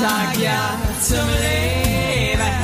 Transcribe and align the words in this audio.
Sag 0.00 0.38
ja 0.38 0.78
zum 1.00 1.26
Leben. 1.42 2.56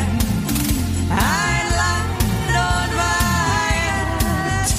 Ein 1.11 1.67
Land 1.81 2.47
und 2.47 2.91
Weihend. 3.91 4.71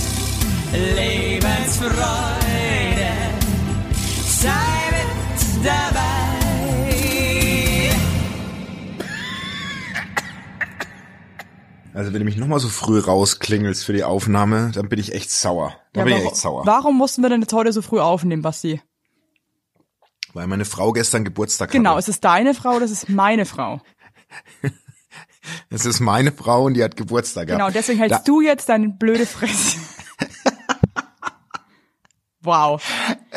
Lebensfreude. 0.95 3.11
Sei 4.25 4.91
mit 4.91 5.65
dabei. 5.65 6.13
Also 11.93 12.13
wenn 12.13 12.19
du 12.19 12.25
mich 12.25 12.37
nochmal 12.37 12.59
so 12.59 12.69
früh 12.69 12.99
rausklingelst 12.99 13.83
für 13.83 13.91
die 13.91 14.05
Aufnahme, 14.05 14.71
dann 14.73 14.87
bin 14.87 14.99
ich 14.99 15.13
echt 15.13 15.29
sauer. 15.29 15.75
Dann 15.91 16.05
bin 16.05 16.13
ich 16.13 16.19
warum, 16.19 16.31
echt 16.31 16.37
sauer. 16.41 16.65
warum 16.65 16.97
mussten 16.97 17.21
wir 17.21 17.29
denn 17.29 17.41
jetzt 17.41 17.51
heute 17.51 17.73
so 17.73 17.81
früh 17.81 17.99
aufnehmen, 17.99 18.41
Basti? 18.41 18.81
Weil 20.35 20.47
meine 20.47 20.65
Frau 20.65 20.91
gestern 20.91 21.23
Geburtstag 21.23 21.71
Genau, 21.71 21.91
hatte. 21.91 21.99
es 21.99 22.07
ist 22.09 22.23
deine 22.25 22.53
Frau, 22.53 22.77
das 22.81 22.91
ist 22.91 23.07
meine 23.09 23.45
Frau. 23.45 23.79
Es 25.69 25.85
ist 25.85 26.01
meine 26.01 26.33
Frau 26.33 26.65
und 26.65 26.73
die 26.73 26.83
hat 26.83 26.97
Geburtstag 26.97 27.47
Genau, 27.47 27.59
gehabt. 27.59 27.75
deswegen 27.75 27.99
hältst 27.99 28.19
Da- 28.19 28.23
du 28.25 28.41
jetzt 28.41 28.67
deine 28.67 28.89
blöde 28.89 29.25
Fresse. 29.25 29.77
wow. 32.41 32.81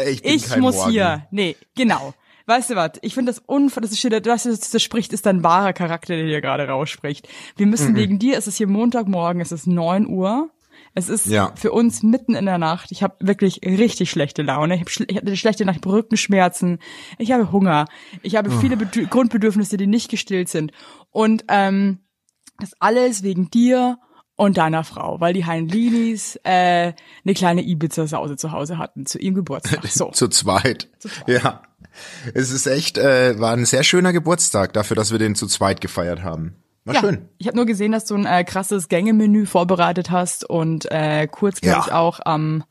Ich, 0.08 0.22
bin 0.22 0.32
Ich 0.34 0.48
kein 0.48 0.60
muss 0.60 0.74
Morgen. 0.76 0.90
hier. 0.90 1.26
Nee, 1.30 1.56
genau. 1.76 2.14
Weißt 2.46 2.70
du 2.70 2.74
was? 2.76 2.92
Ich 3.02 3.14
finde 3.14 3.30
das 3.32 3.40
unver, 3.46 3.80
das 3.80 3.92
ist 3.92 4.04
das, 4.26 4.46
ist- 4.46 4.74
das 4.74 4.82
spricht, 4.82 5.12
ist 5.12 5.24
dein 5.26 5.44
wahrer 5.44 5.72
Charakter, 5.74 6.16
der 6.16 6.24
hier 6.26 6.40
gerade 6.40 6.66
rausspricht. 6.66 7.28
Wir 7.56 7.66
müssen 7.66 7.94
wegen 7.94 8.18
dir, 8.18 8.36
es 8.38 8.48
ist 8.48 8.56
hier 8.56 8.66
Montagmorgen, 8.66 9.40
es 9.40 9.52
ist 9.52 9.68
neun 9.68 10.08
Uhr. 10.08 10.50
Es 10.94 11.08
ist 11.08 11.26
Ja. 11.26 11.52
für 11.56 11.72
uns 11.72 12.02
mitten 12.02 12.34
in 12.34 12.46
der 12.46 12.58
Nacht. 12.58 12.90
Ich 12.92 13.02
habe 13.02 13.16
wirklich 13.20 13.60
richtig 13.64 14.10
schlechte 14.10 14.42
Laune. 14.42 14.74
Ich, 14.74 14.80
hab 14.80 14.90
schle 14.90 15.06
ich 15.08 15.16
hatte 15.16 15.36
schlechte 15.36 15.64
Nacht, 15.64 15.86
Rückenschmerzen. 15.86 16.78
Ich 17.18 17.32
habe 17.32 17.52
Hunger. 17.52 17.86
Ich 18.22 18.36
habe 18.36 18.50
viele 18.50 18.76
Bedü 18.76 19.06
Grundbedürfnisse, 19.06 19.76
die 19.76 19.86
nicht 19.86 20.10
gestillt 20.10 20.48
sind. 20.48 20.72
Und 21.10 21.44
ähm, 21.48 22.00
das 22.58 22.72
alles 22.80 23.22
wegen 23.22 23.50
dir 23.50 23.98
und 24.36 24.56
deiner 24.56 24.84
Frau, 24.84 25.20
weil 25.20 25.32
die 25.34 25.46
Heinlinis 25.46 26.38
äh, 26.44 26.92
eine 27.24 27.34
kleine 27.34 27.62
Ibiza-Sause 27.62 28.36
zu 28.36 28.52
Hause 28.52 28.78
hatten 28.78 29.04
zu 29.04 29.18
ihrem 29.18 29.34
Geburtstag. 29.34 29.80
So. 29.88 30.10
Zu 30.10 30.28
zweit. 30.28 30.88
Ja. 31.26 31.62
Es 32.34 32.50
ist 32.50 32.66
echt, 32.66 32.98
äh, 32.98 33.38
war 33.40 33.52
ein 33.52 33.64
sehr 33.64 33.82
schöner 33.82 34.12
Geburtstag 34.12 34.72
dafür, 34.72 34.94
dass 34.96 35.10
wir 35.10 35.18
den 35.18 35.34
zu 35.34 35.46
zweit 35.48 35.80
gefeiert 35.80 36.22
haben. 36.22 36.56
War 36.88 36.94
Ja, 36.94 37.00
schön. 37.00 37.28
ich 37.38 37.46
habe 37.46 37.56
nur 37.56 37.66
gesehen, 37.66 37.92
dass 37.92 38.04
du 38.06 38.14
ein 38.16 38.26
äh, 38.26 38.42
krasses 38.44 38.88
Gängemenü 38.88 39.46
vorbereitet 39.46 40.10
hast 40.10 40.44
und 40.48 40.90
äh, 40.90 41.26
kurz, 41.30 41.60
glaube 41.60 41.78
Ja. 41.80 41.84
ich, 41.86 41.92
auch 41.92 42.20
am 42.24 42.64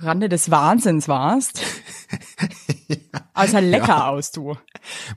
Rande 0.00 0.28
des 0.28 0.50
Wahnsinns 0.50 1.06
warst. 1.06 1.62
Aber 3.34 3.46
es 3.46 3.52
sah 3.52 3.58
lecker 3.60 4.08
aus, 4.08 4.30
du. 4.32 4.56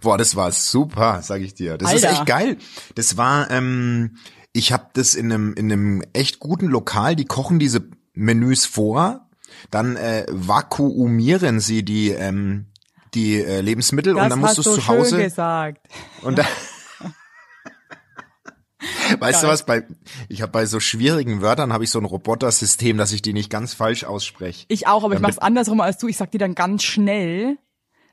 Boah, 0.02 0.18
das 0.18 0.36
war 0.36 0.52
super, 0.52 1.22
sag 1.24 1.42
ich 1.42 1.54
dir. 1.56 1.78
Das 1.78 1.90
Alter. 1.92 2.10
ist 2.10 2.14
echt 2.18 2.26
geil. 2.26 2.58
Das 2.96 3.18
war, 3.18 3.50
ähm, 3.52 4.18
ich 4.54 4.72
habe 4.72 4.88
das 4.94 5.16
in 5.16 5.32
einem 5.32 5.54
in 5.54 5.72
einem 5.72 6.04
echt 6.14 6.40
guten 6.40 6.68
Lokal. 6.68 7.16
Die 7.16 7.26
kochen 7.26 7.60
diese 7.60 7.88
Menüs 8.14 8.66
vor, 8.66 9.28
dann 9.72 9.96
äh, 9.96 10.26
vakuumieren 10.30 11.60
sie 11.60 11.84
die 11.84 12.10
ähm, 12.10 12.68
die 13.14 13.42
äh, 13.42 13.62
Lebensmittel 13.62 14.14
Das 14.16 14.24
und 14.24 14.30
dann 14.30 14.40
musst 14.40 14.58
du 14.58 14.62
es 14.62 14.76
zu 14.76 14.88
Hause 14.88 15.18
gesagt. 15.24 15.88
und 16.22 16.38
dann 16.38 16.46
Weißt 19.20 19.44
du 19.44 19.48
was 19.48 19.66
bei 19.66 19.84
ich 20.30 20.42
habe 20.42 20.52
bei 20.52 20.66
so 20.66 20.80
schwierigen 20.80 21.42
Wörtern 21.42 21.74
habe 21.74 21.84
ich 21.84 21.90
so 21.92 22.00
ein 22.00 22.06
Robotersystem, 22.06 22.98
dass 22.98 23.12
ich 23.12 23.22
die 23.22 23.34
nicht 23.34 23.50
ganz 23.50 23.74
falsch 23.74 24.04
ausspreche. 24.04 24.66
Ich 24.70 24.88
auch, 24.88 25.04
aber 25.04 25.14
ich 25.14 25.20
Damit- 25.22 25.36
mach's 25.36 25.38
andersrum 25.40 25.82
als 25.82 25.98
du. 25.98 26.08
Ich 26.08 26.18
sag 26.18 26.32
dir 26.32 26.40
dann 26.40 26.56
ganz 26.56 26.84
schnell. 26.84 27.58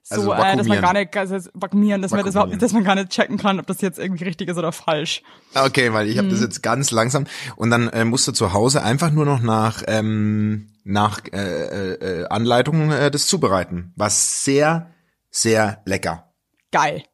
So, 0.07 0.33
Also 0.33 0.35
äh, 0.35 0.57
dass 0.59 0.67
man 0.67 0.83
gar 0.83 0.93
nicht, 0.93 1.17
also 1.17 1.49
vakuumieren, 1.55 2.03
dass 2.03 2.11
man 2.11 2.23
das 2.27 2.35
überhaupt, 2.35 2.61
dass 2.61 2.73
man 2.75 2.85
gar 2.85 2.95
nicht 2.95 3.09
checken 3.09 3.39
kann, 3.39 3.59
ob 3.59 3.67
das 3.67 3.81
jetzt 3.81 3.99
irgendwie 3.99 4.25
richtig 4.25 4.51
ist 4.51 4.59
oder 4.59 4.71
falsch. 4.71 5.23
Okay, 5.55 5.95
weil 5.95 6.09
ich 6.09 6.19
habe 6.19 6.27
Mhm. 6.29 6.33
das 6.33 6.41
jetzt 6.43 6.63
ganz 6.63 6.91
langsam 6.91 7.25
und 7.57 7.71
dann 7.71 7.89
äh, 7.89 8.05
musst 8.05 8.29
du 8.29 8.33
zu 8.33 8.53
Hause 8.53 8.83
einfach 8.83 9.11
nur 9.11 9.25
noch 9.25 9.41
nach 9.41 9.83
ähm, 9.87 10.69
nach 10.85 11.21
äh, 11.33 11.39
äh, 11.39 11.95
äh, 11.95 12.27
Anleitungen 12.27 12.91
äh, 12.93 13.11
das 13.11 13.27
zubereiten. 13.27 13.95
Was 13.97 14.45
sehr 14.45 14.91
sehr 15.31 15.81
lecker. 15.87 16.35
Geil. 16.71 17.05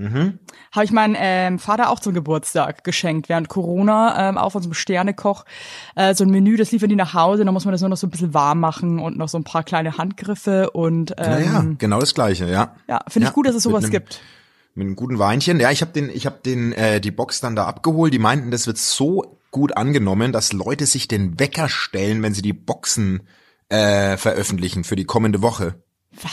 Mhm. 0.00 0.38
Habe 0.72 0.84
ich 0.84 0.92
meinem 0.92 1.14
ähm, 1.18 1.58
Vater 1.58 1.90
auch 1.90 2.00
zum 2.00 2.14
Geburtstag 2.14 2.84
geschenkt, 2.84 3.28
während 3.28 3.48
Corona 3.48 4.30
ähm, 4.30 4.38
auf 4.38 4.54
unserem 4.54 4.72
Sternekoch 4.74 5.44
äh, 5.94 6.14
so 6.14 6.24
ein 6.24 6.30
Menü, 6.30 6.56
das 6.56 6.72
liefern 6.72 6.88
die 6.88 6.96
nach 6.96 7.12
Hause, 7.14 7.44
dann 7.44 7.52
muss 7.52 7.64
man 7.66 7.72
das 7.72 7.80
nur 7.82 7.90
noch 7.90 7.96
so 7.98 8.06
ein 8.06 8.10
bisschen 8.10 8.32
warm 8.32 8.60
machen 8.60 8.98
und 8.98 9.18
noch 9.18 9.28
so 9.28 9.36
ein 9.38 9.44
paar 9.44 9.62
kleine 9.62 9.98
Handgriffe 9.98 10.70
und 10.70 11.12
ähm, 11.18 11.30
Naja, 11.30 11.66
genau 11.78 12.00
das 12.00 12.14
gleiche, 12.14 12.48
ja. 12.48 12.74
ja, 12.88 13.00
finde 13.08 13.24
ich 13.26 13.30
Ja, 13.30 13.34
gut, 13.34 13.46
dass 13.46 13.54
es 13.54 13.62
sowas 13.62 13.84
einem- 13.84 13.92
gibt. 13.92 14.20
Mit 14.74 14.86
einem 14.86 14.96
guten 14.96 15.18
Weinchen. 15.18 15.58
Ja, 15.60 15.70
ich 15.72 15.82
habe 15.82 15.90
den 15.92 16.08
ich 16.08 16.26
habe 16.26 16.38
den 16.46 16.72
äh, 16.72 17.00
die 17.00 17.10
Box 17.10 17.40
dann 17.40 17.56
da 17.56 17.66
abgeholt. 17.66 18.14
Die 18.14 18.20
meinten, 18.20 18.52
das 18.52 18.68
wird 18.68 18.78
so 18.78 19.36
gut 19.50 19.76
angenommen, 19.76 20.32
dass 20.32 20.52
Leute 20.52 20.86
sich 20.86 21.08
den 21.08 21.40
Wecker 21.40 21.68
stellen, 21.68 22.22
wenn 22.22 22.34
sie 22.34 22.40
die 22.42 22.52
Boxen 22.52 23.22
äh, 23.68 24.16
veröffentlichen 24.16 24.84
für 24.84 24.94
die 24.94 25.04
kommende 25.04 25.42
Woche, 25.42 25.74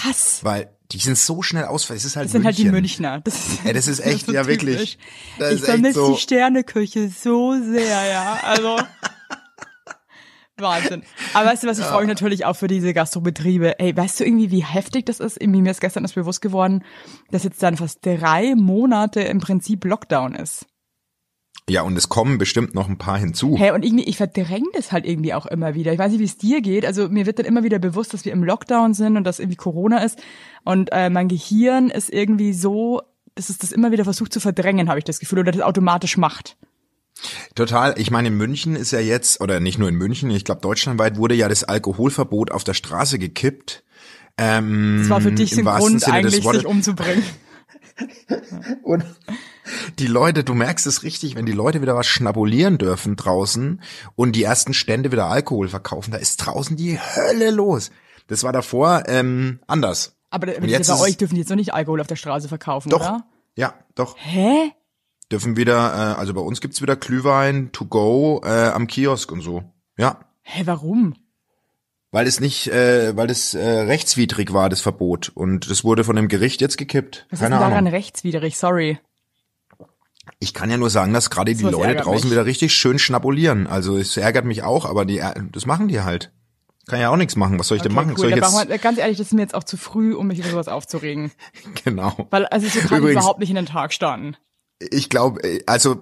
Was? 0.06 0.44
weil 0.44 0.70
die 0.92 1.00
sind 1.00 1.18
so 1.18 1.42
schnell 1.42 1.66
aus, 1.66 1.90
es 1.90 2.06
ist 2.06 2.16
halt 2.16 2.26
Das 2.26 2.32
sind 2.32 2.46
halt 2.46 2.58
die 2.58 2.64
München. 2.64 3.04
Münchner. 3.04 3.22
Das 3.22 3.36
ist, 3.36 3.64
Ja, 3.66 3.74
das 3.74 3.88
ist 3.88 4.00
echt, 4.06 4.26
so 4.26 4.32
ja, 4.32 4.44
typisch. 4.44 4.64
wirklich. 4.64 4.98
Das 5.40 5.54
ich 5.54 5.62
vermisse 5.62 6.00
so. 6.00 6.14
die 6.14 6.20
Sterneküche 6.22 7.10
so 7.10 7.54
sehr, 7.62 8.06
ja. 8.06 8.40
Also 8.44 8.78
Wahnsinn. 10.60 11.04
Aber 11.34 11.50
weißt 11.50 11.64
du 11.64 11.68
was, 11.68 11.78
ich 11.78 11.86
freue 11.86 12.02
mich 12.02 12.08
natürlich 12.10 12.46
auch 12.46 12.56
für 12.56 12.68
diese 12.68 12.94
Gastrobetriebe. 12.94 13.80
Ey, 13.80 13.96
weißt 13.96 14.20
du 14.20 14.26
irgendwie, 14.26 14.50
wie 14.50 14.64
heftig 14.64 15.06
das 15.06 15.20
ist? 15.20 15.40
Irgendwie 15.40 15.62
mir 15.62 15.70
ist 15.72 15.82
gestern 15.82 16.04
das 16.04 16.14
bewusst 16.14 16.42
geworden, 16.42 16.84
dass 17.30 17.44
jetzt 17.44 17.62
dann 17.62 17.78
fast 17.78 18.04
drei 18.04 18.56
Monate 18.56 19.22
im 19.22 19.40
Prinzip 19.40 19.86
Lockdown 19.86 20.34
ist. 20.34 20.66
Ja, 21.70 21.82
und 21.82 21.98
es 21.98 22.08
kommen 22.08 22.38
bestimmt 22.38 22.76
noch 22.76 22.88
ein 22.88 22.98
paar 22.98 23.18
hinzu. 23.18 23.58
Hey, 23.58 23.72
und 23.72 23.84
irgendwie, 23.84 24.06
ich 24.06 24.16
verdränge 24.18 24.68
das 24.74 24.94
halt 24.94 25.06
irgendwie 25.06 25.34
auch 25.34 25.46
immer 25.46 25.76
wieder. 25.76 25.92
Ich 25.92 26.00
weiß 26.00 26.12
nicht, 26.12 26.22
wie 26.22 26.26
es 26.26 26.38
dir 26.38 26.62
geht. 26.62 26.86
Also 26.86 27.10
mir 27.10 27.26
wird 27.26 27.40
dann 27.40 27.46
immer 27.46 27.64
wieder 27.64 27.78
bewusst, 27.78 28.14
dass 28.14 28.24
wir 28.24 28.32
im 28.32 28.44
Lockdown 28.44 28.94
sind 28.94 29.18
und 29.18 29.26
dass 29.26 29.40
irgendwie 29.40 29.58
Corona 29.58 29.98
ist. 30.04 30.18
Und 30.64 30.90
äh, 30.94 31.10
mein 31.10 31.28
Gehirn 31.28 31.90
ist 31.90 32.10
irgendwie 32.10 32.54
so, 32.54 33.02
dass 33.36 33.50
es 33.50 33.58
das 33.58 33.74
immer 33.74 33.92
wieder 33.92 34.06
versucht 34.06 34.32
zu 34.32 34.40
verdrängen, 34.40 34.88
habe 34.88 35.00
ich 35.00 35.06
das 35.06 35.20
Gefühl, 35.20 35.40
oder 35.40 35.52
das 35.52 35.62
automatisch 35.62 36.16
macht. 36.16 36.56
Total. 37.56 37.96
Ich 37.98 38.12
meine, 38.12 38.30
in 38.30 38.38
München 38.38 38.76
ist 38.76 38.92
ja 38.92 39.00
jetzt, 39.00 39.42
oder 39.42 39.60
nicht 39.60 39.78
nur 39.78 39.90
in 39.90 39.96
München, 39.96 40.30
ich 40.32 40.46
glaube 40.46 40.62
deutschlandweit 40.62 41.18
wurde 41.18 41.36
ja 41.36 41.50
das 41.50 41.64
Alkoholverbot 41.64 42.52
auf 42.52 42.64
der 42.64 42.76
Straße 42.76 43.20
gekippt. 43.20 43.84
Ähm, 44.38 45.00
Das 45.02 45.10
war 45.10 45.22
für 45.22 45.32
dich 45.32 45.52
im 45.58 45.66
so 45.66 45.70
ein 45.70 45.80
Grund, 45.80 46.02
Sinne 46.02 46.14
eigentlich 46.14 46.44
sich 46.44 46.66
umzubringen. 46.66 47.24
Und 48.84 49.04
die 50.00 50.08
Leute, 50.08 50.44
du 50.44 50.54
merkst 50.54 50.88
es 50.88 51.04
richtig, 51.04 51.36
wenn 51.36 51.46
die 51.46 51.52
Leute 51.52 51.82
wieder 51.82 51.96
was 51.96 52.08
schnabulieren 52.08 52.78
dürfen 52.78 53.16
draußen 53.16 53.82
und 54.16 54.36
die 54.36 54.44
ersten 54.44 54.74
Stände 54.74 55.12
wieder 55.12 55.26
Alkohol 55.28 55.68
verkaufen, 55.70 56.12
da 56.12 56.18
ist 56.18 56.38
draußen 56.38 56.76
die 56.78 57.00
Hölle 57.00 57.52
los. 57.52 57.92
Das 58.28 58.44
war 58.44 58.52
davor 58.54 59.04
ähm, 59.08 59.60
anders. 59.68 60.16
Aber 60.30 60.48
Und 60.58 60.68
jetzt 60.68 60.88
bei 60.90 61.00
euch 61.00 61.18
dürfen 61.18 61.36
die 61.36 61.42
jetzt 61.42 61.50
noch 61.50 61.56
nicht 61.56 61.74
Alkohol 61.74 62.02
auf 62.02 62.08
der 62.08 62.18
Straße 62.18 62.48
verkaufen, 62.50 62.90
Doch, 62.90 63.00
oder? 63.00 63.26
ja, 63.56 63.74
doch. 63.96 64.16
Hä? 64.18 64.72
Dürfen 65.32 65.56
wieder, 65.58 65.76
äh, 66.16 66.20
also 66.20 66.34
bei 66.34 66.42
uns 66.42 66.62
gibt's 66.62 66.82
wieder 66.82 66.96
Glühwein 66.96 67.72
to 67.72 67.86
go 67.86 68.42
äh, 68.44 68.70
am 68.70 68.88
Kiosk 68.88 69.32
und 69.32 69.42
so. 69.42 69.64
Ja. 69.98 70.20
Hä, 70.42 70.64
warum? 70.66 71.16
Weil 72.12 72.26
es 72.28 72.40
nicht, 72.40 72.68
äh, 72.70 73.16
weil 73.18 73.30
es 73.30 73.54
äh, 73.54 73.66
rechtswidrig 73.68 74.54
war, 74.54 74.70
das 74.70 74.80
Verbot. 74.80 75.30
Und 75.36 75.70
das 75.70 75.84
wurde 75.84 76.06
von 76.06 76.16
dem 76.16 76.30
Gericht 76.30 76.62
jetzt 76.62 76.78
gekippt. 76.78 77.28
Was 77.30 77.40
Keine 77.40 77.56
ist 77.56 77.60
denn 77.60 77.70
daran 77.70 77.78
Ahnung. 77.80 77.94
rechtswidrig? 77.94 78.58
Sorry. 78.58 79.00
Ich 80.40 80.54
kann 80.54 80.70
ja 80.70 80.78
nur 80.78 80.90
sagen, 80.90 81.14
dass 81.14 81.30
gerade 81.30 81.54
die 81.56 81.64
Leute 81.64 81.96
draußen 81.96 82.30
mich. 82.30 82.32
wieder 82.32 82.46
richtig 82.46 82.74
schön 82.74 83.00
schnabulieren. 83.00 83.68
Also 83.68 83.98
es 83.98 84.16
ärgert 84.18 84.46
mich 84.46 84.64
auch, 84.64 84.86
aber 84.86 85.06
die, 85.06 85.20
äh, 85.20 85.34
das 85.52 85.66
machen 85.66 85.88
die 85.88 86.02
halt. 86.02 86.32
Kann 86.88 87.00
ja 87.02 87.10
auch 87.10 87.18
nichts 87.18 87.36
machen. 87.36 87.60
Was 87.60 87.68
soll 87.68 87.78
ich 87.78 87.84
denn 87.84 87.94
machen? 87.94 88.12
cool. 88.12 88.18
Soll 88.18 88.30
ich 88.30 88.36
jetzt, 88.38 88.70
wir, 88.70 88.78
ganz 88.78 88.98
ehrlich, 88.98 89.18
das 89.18 89.28
ist 89.28 89.34
mir 89.34 89.42
jetzt 89.42 89.56
auch 89.56 89.64
zu 89.66 89.76
früh, 89.78 90.14
um 90.16 90.28
mich 90.28 90.40
über 90.40 90.50
sowas 90.50 90.68
aufzuregen. 90.70 91.32
genau. 91.84 92.28
Weil, 92.30 92.46
also 92.46 92.68
so 92.68 92.80
kann 92.88 93.00
Übrigens- 93.00 93.20
überhaupt 93.22 93.40
nicht 93.40 93.50
in 93.50 93.56
den 93.58 93.66
Tag 93.66 93.92
starten. 93.94 94.38
Ich 94.80 95.10
glaube, 95.10 95.42
also 95.66 96.02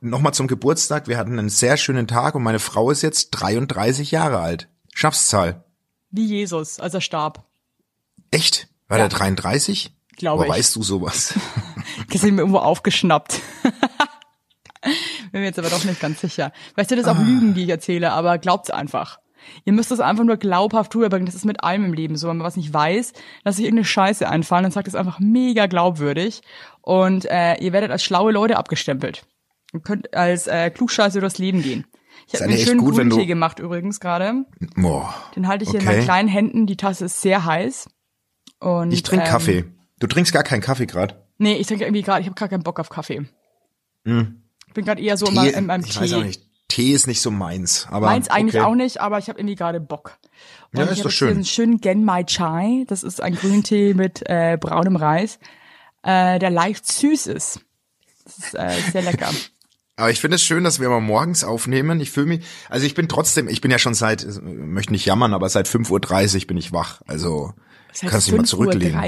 nochmal 0.00 0.34
zum 0.34 0.48
Geburtstag. 0.48 1.06
Wir 1.06 1.16
hatten 1.18 1.38
einen 1.38 1.48
sehr 1.48 1.76
schönen 1.76 2.08
Tag 2.08 2.34
und 2.34 2.42
meine 2.42 2.58
Frau 2.58 2.90
ist 2.90 3.02
jetzt 3.02 3.30
33 3.30 4.10
Jahre 4.10 4.38
alt. 4.40 4.68
Schnapszahl. 4.94 5.64
Wie 6.10 6.26
Jesus, 6.26 6.80
als 6.80 6.94
er 6.94 7.00
starb. 7.00 7.44
Echt? 8.30 8.68
War 8.88 8.98
Ja. 8.98 9.08
der 9.08 9.16
33? 9.16 9.94
Glaube 10.16 10.40
Woher 10.40 10.50
ich. 10.52 10.58
weißt 10.58 10.76
du 10.76 10.82
sowas? 10.82 11.34
Ist 12.14 12.22
mir 12.24 12.30
irgendwo 12.38 12.58
aufgeschnappt. 12.58 13.40
Bin 15.32 15.40
mir 15.40 15.46
jetzt 15.46 15.58
aber 15.58 15.70
doch 15.70 15.84
nicht 15.84 16.00
ganz 16.00 16.20
sicher. 16.20 16.52
Weißt 16.76 16.90
du, 16.90 16.96
das 16.96 17.06
ist 17.06 17.10
auch 17.10 17.18
Lügen, 17.18 17.54
die 17.54 17.64
ich 17.64 17.68
erzähle, 17.68 18.12
aber 18.12 18.38
glaubt's 18.38 18.70
einfach. 18.70 19.18
Ihr 19.64 19.72
müsst 19.72 19.90
das 19.90 20.00
einfach 20.00 20.24
nur 20.24 20.36
glaubhaft 20.36 20.94
rüberbringen. 20.94 21.26
Das 21.26 21.34
ist 21.34 21.44
mit 21.44 21.62
allem 21.64 21.84
im 21.84 21.92
Leben 21.92 22.16
so. 22.16 22.28
Wenn 22.28 22.36
man 22.38 22.46
was 22.46 22.56
nicht 22.56 22.72
weiß, 22.72 23.12
lasst 23.44 23.56
sich 23.56 23.64
irgendeine 23.64 23.84
Scheiße 23.86 24.28
einfallen, 24.28 24.64
dann 24.64 24.72
sagt 24.72 24.88
es 24.88 24.94
einfach 24.94 25.18
mega 25.20 25.66
glaubwürdig. 25.66 26.42
Und 26.80 27.24
äh, 27.30 27.54
ihr 27.56 27.72
werdet 27.72 27.90
als 27.90 28.04
schlaue 28.04 28.32
Leute 28.32 28.56
abgestempelt. 28.56 29.24
Ihr 29.72 29.80
könnt 29.80 30.14
als 30.14 30.46
äh, 30.46 30.70
Klugscheiße 30.70 31.20
durchs 31.20 31.38
Leben 31.38 31.62
gehen. 31.62 31.86
Ich 32.28 32.34
habe 32.34 32.46
mir 32.46 32.54
einen 32.54 32.64
schönen 32.64 32.80
gut, 32.80 32.94
Grüntee 32.94 33.26
gemacht 33.26 33.58
übrigens 33.58 33.98
gerade. 34.00 34.44
Den 35.34 35.48
halte 35.48 35.64
ich 35.64 35.70
hier 35.70 35.80
in 35.80 35.86
Okay. 35.86 35.96
meinen 35.96 36.04
kleinen 36.04 36.28
Händen. 36.28 36.66
Die 36.66 36.76
Tasse 36.76 37.06
ist 37.06 37.20
sehr 37.22 37.44
heiß. 37.44 37.88
Und, 38.60 38.92
Ich 38.92 39.02
trinke 39.02 39.24
ähm, 39.24 39.30
Kaffee. 39.30 39.64
Du 39.98 40.06
trinkst 40.06 40.32
gar 40.32 40.42
keinen 40.44 40.60
Kaffee 40.60 40.86
gerade. 40.86 41.26
Nee, 41.42 41.54
ich 41.56 41.66
trinke 41.66 41.84
irgendwie 41.84 42.02
gerade, 42.02 42.20
ich 42.20 42.26
habe 42.26 42.36
gerade 42.36 42.50
keinen 42.50 42.62
Bock 42.62 42.78
auf 42.78 42.88
Kaffee. 42.88 43.26
Ich 44.04 44.12
bin 44.74 44.84
gerade 44.84 45.02
eher 45.02 45.16
so 45.16 45.30
meinem, 45.32 45.54
in 45.54 45.66
meinem 45.66 45.84
ich 45.84 45.94
Tee. 45.94 46.00
weiß 46.00 46.12
auch 46.14 46.22
nicht. 46.22 46.40
Tee 46.68 46.92
ist 46.92 47.06
nicht 47.08 47.20
so 47.20 47.30
meins. 47.32 47.86
Aber 47.90 48.06
Meins 48.06 48.28
eigentlich 48.30 48.60
okay. 48.62 48.64
auch 48.64 48.74
nicht, 48.76 49.00
aber 49.00 49.18
ich 49.18 49.28
habe 49.28 49.40
irgendwie 49.40 49.56
gerade 49.56 49.80
Bock. 49.80 50.18
Und 50.72 50.78
Ja, 50.78 50.86
ist 50.86 51.04
doch 51.04 51.10
schön. 51.10 51.30
einen 51.30 51.44
schönen 51.44 51.80
Gen 51.80 52.04
Mai 52.04 52.22
Chai. 52.24 52.84
Das 52.86 53.02
ist 53.02 53.20
ein 53.20 53.34
Grüntee 53.34 53.92
mit 53.96 54.22
äh, 54.26 54.56
braunem 54.58 54.94
Reis, 54.94 55.40
äh, 56.04 56.38
der 56.38 56.50
leicht 56.50 56.86
süß 56.86 57.26
ist. 57.26 57.60
Das 58.24 58.38
ist 58.38 58.54
äh, 58.54 58.70
sehr 58.92 59.02
lecker. 59.02 59.28
Aber 59.96 60.10
ich 60.10 60.20
finde 60.20 60.36
es 60.36 60.42
schön, 60.44 60.62
dass 60.64 60.80
wir 60.80 60.88
mal 60.88 61.00
morgens 61.00 61.42
aufnehmen. 61.44 62.00
Ich 62.00 62.10
fühle 62.12 62.26
mich, 62.26 62.44
also 62.70 62.86
ich 62.86 62.94
bin 62.94 63.08
trotzdem, 63.08 63.48
ich 63.48 63.60
bin 63.60 63.70
ja 63.70 63.78
schon 63.78 63.94
seit, 63.94 64.24
äh, 64.24 64.40
möchte 64.40 64.92
nicht 64.92 65.04
jammern, 65.06 65.34
aber 65.34 65.48
seit 65.48 65.66
5.30 65.68 66.40
Uhr 66.42 66.46
bin 66.46 66.56
ich 66.56 66.72
wach. 66.72 67.02
Also 67.06 67.52
Das 67.88 68.04
heißt 68.04 68.10
kannst 68.12 68.26
dich 68.28 68.34
mal 68.36 68.42
5.30 68.42 68.46
zurücklegen. 68.46 68.98
Uhr. 68.98 69.02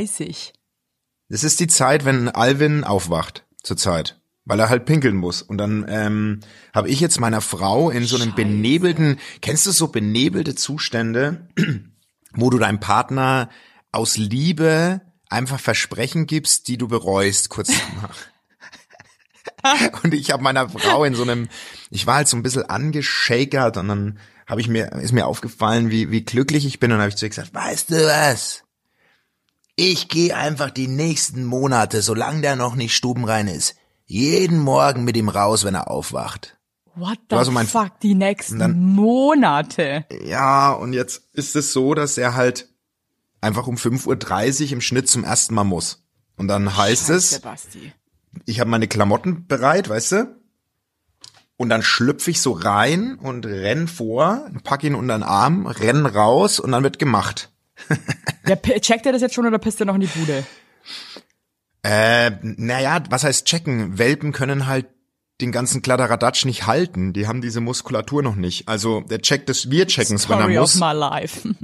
Das 1.34 1.42
ist 1.42 1.58
die 1.58 1.66
Zeit, 1.66 2.04
wenn 2.04 2.28
Alvin 2.28 2.84
aufwacht, 2.84 3.44
zurzeit. 3.60 4.20
Weil 4.44 4.60
er 4.60 4.68
halt 4.68 4.84
pinkeln 4.84 5.16
muss. 5.16 5.42
Und 5.42 5.58
dann 5.58 5.84
ähm, 5.88 6.38
habe 6.72 6.88
ich 6.88 7.00
jetzt 7.00 7.18
meiner 7.18 7.40
Frau 7.40 7.90
in 7.90 8.04
so 8.04 8.14
einem 8.14 8.26
Scheiße. 8.26 8.36
benebelten, 8.36 9.18
kennst 9.42 9.66
du 9.66 9.72
so 9.72 9.88
benebelte 9.88 10.54
Zustände, 10.54 11.48
wo 12.34 12.50
du 12.50 12.58
deinem 12.58 12.78
Partner 12.78 13.48
aus 13.90 14.16
Liebe 14.16 15.00
einfach 15.28 15.58
Versprechen 15.58 16.28
gibst, 16.28 16.68
die 16.68 16.78
du 16.78 16.86
bereust, 16.86 17.48
kurz 17.48 17.72
danach. 17.72 18.16
Und 20.04 20.14
ich 20.14 20.30
habe 20.30 20.40
meiner 20.40 20.68
Frau 20.68 21.02
in 21.02 21.16
so 21.16 21.22
einem, 21.22 21.48
ich 21.90 22.06
war 22.06 22.14
halt 22.14 22.28
so 22.28 22.36
ein 22.36 22.44
bisschen 22.44 22.70
angeschakert 22.70 23.76
und 23.76 23.88
dann 23.88 24.18
habe 24.46 24.60
ich 24.60 24.68
mir, 24.68 24.92
ist 24.92 25.12
mir 25.12 25.26
aufgefallen, 25.26 25.90
wie, 25.90 26.12
wie 26.12 26.24
glücklich 26.24 26.64
ich 26.64 26.78
bin 26.78 26.92
und 26.92 26.98
habe 26.98 27.08
ich 27.08 27.16
zu 27.16 27.26
ihr 27.26 27.30
gesagt, 27.30 27.54
weißt 27.54 27.90
du 27.90 28.06
was? 28.06 28.63
Ich 29.76 30.08
gehe 30.08 30.36
einfach 30.36 30.70
die 30.70 30.86
nächsten 30.88 31.44
Monate, 31.44 32.00
solange 32.02 32.42
der 32.42 32.56
noch 32.56 32.76
nicht 32.76 32.94
stubenrein 32.94 33.48
ist, 33.48 33.74
jeden 34.06 34.58
Morgen 34.58 35.04
mit 35.04 35.16
ihm 35.16 35.28
raus, 35.28 35.64
wenn 35.64 35.74
er 35.74 35.90
aufwacht. 35.90 36.56
What 36.94 37.18
the 37.28 37.36
Also 37.36 37.50
mein- 37.50 37.66
fuck, 37.66 37.98
die 38.00 38.14
nächsten 38.14 38.60
dann- 38.60 38.78
Monate. 38.80 40.06
Ja, 40.24 40.70
und 40.72 40.92
jetzt 40.92 41.22
ist 41.32 41.56
es 41.56 41.72
so, 41.72 41.94
dass 41.94 42.16
er 42.18 42.34
halt 42.34 42.68
einfach 43.40 43.66
um 43.66 43.76
5.30 43.76 44.66
Uhr 44.66 44.72
im 44.74 44.80
Schnitt 44.80 45.08
zum 45.08 45.24
ersten 45.24 45.54
Mal 45.54 45.64
muss. 45.64 46.04
Und 46.36 46.46
dann 46.48 46.76
heißt 46.76 47.08
Scheiße, 47.08 47.14
es, 47.14 47.40
Basti. 47.40 47.92
ich 48.46 48.60
habe 48.60 48.70
meine 48.70 48.86
Klamotten 48.86 49.46
bereit, 49.48 49.88
weißt 49.88 50.12
du? 50.12 50.40
Und 51.56 51.68
dann 51.68 51.82
schlüpfe 51.82 52.30
ich 52.30 52.40
so 52.40 52.52
rein 52.52 53.16
und 53.16 53.44
renn 53.46 53.86
vor, 53.88 54.48
pack 54.62 54.84
ihn 54.84 54.94
unter 54.94 55.16
den 55.18 55.22
Arm, 55.24 55.66
renn 55.66 56.06
raus 56.06 56.60
und 56.60 56.70
dann 56.72 56.82
wird 56.84 56.98
gemacht. 57.00 57.52
P- 58.44 58.80
checkt 58.80 59.06
er 59.06 59.12
das 59.12 59.22
jetzt 59.22 59.34
schon 59.34 59.46
oder 59.46 59.58
pisst 59.58 59.80
er 59.80 59.86
noch 59.86 59.94
in 59.94 60.02
die 60.02 60.06
Bude? 60.06 60.44
Äh, 61.82 62.30
naja, 62.42 63.02
was 63.10 63.24
heißt 63.24 63.46
checken? 63.46 63.98
Welpen 63.98 64.32
können 64.32 64.66
halt 64.66 64.86
den 65.40 65.50
ganzen 65.52 65.82
Kladderadatsch 65.82 66.44
nicht 66.44 66.66
halten. 66.66 67.12
Die 67.12 67.26
haben 67.26 67.40
diese 67.40 67.60
Muskulatur 67.60 68.22
noch 68.22 68.36
nicht. 68.36 68.68
Also 68.68 69.00
der 69.00 69.20
checkt 69.20 69.50
es, 69.50 69.70
wir 69.70 69.86
checken 69.86 70.16
es, 70.16 70.28
wenn 70.28 70.38
er 70.38 70.46
of 70.62 70.74
muss. 70.74 70.80
my 70.80 70.92
life. 70.92 71.48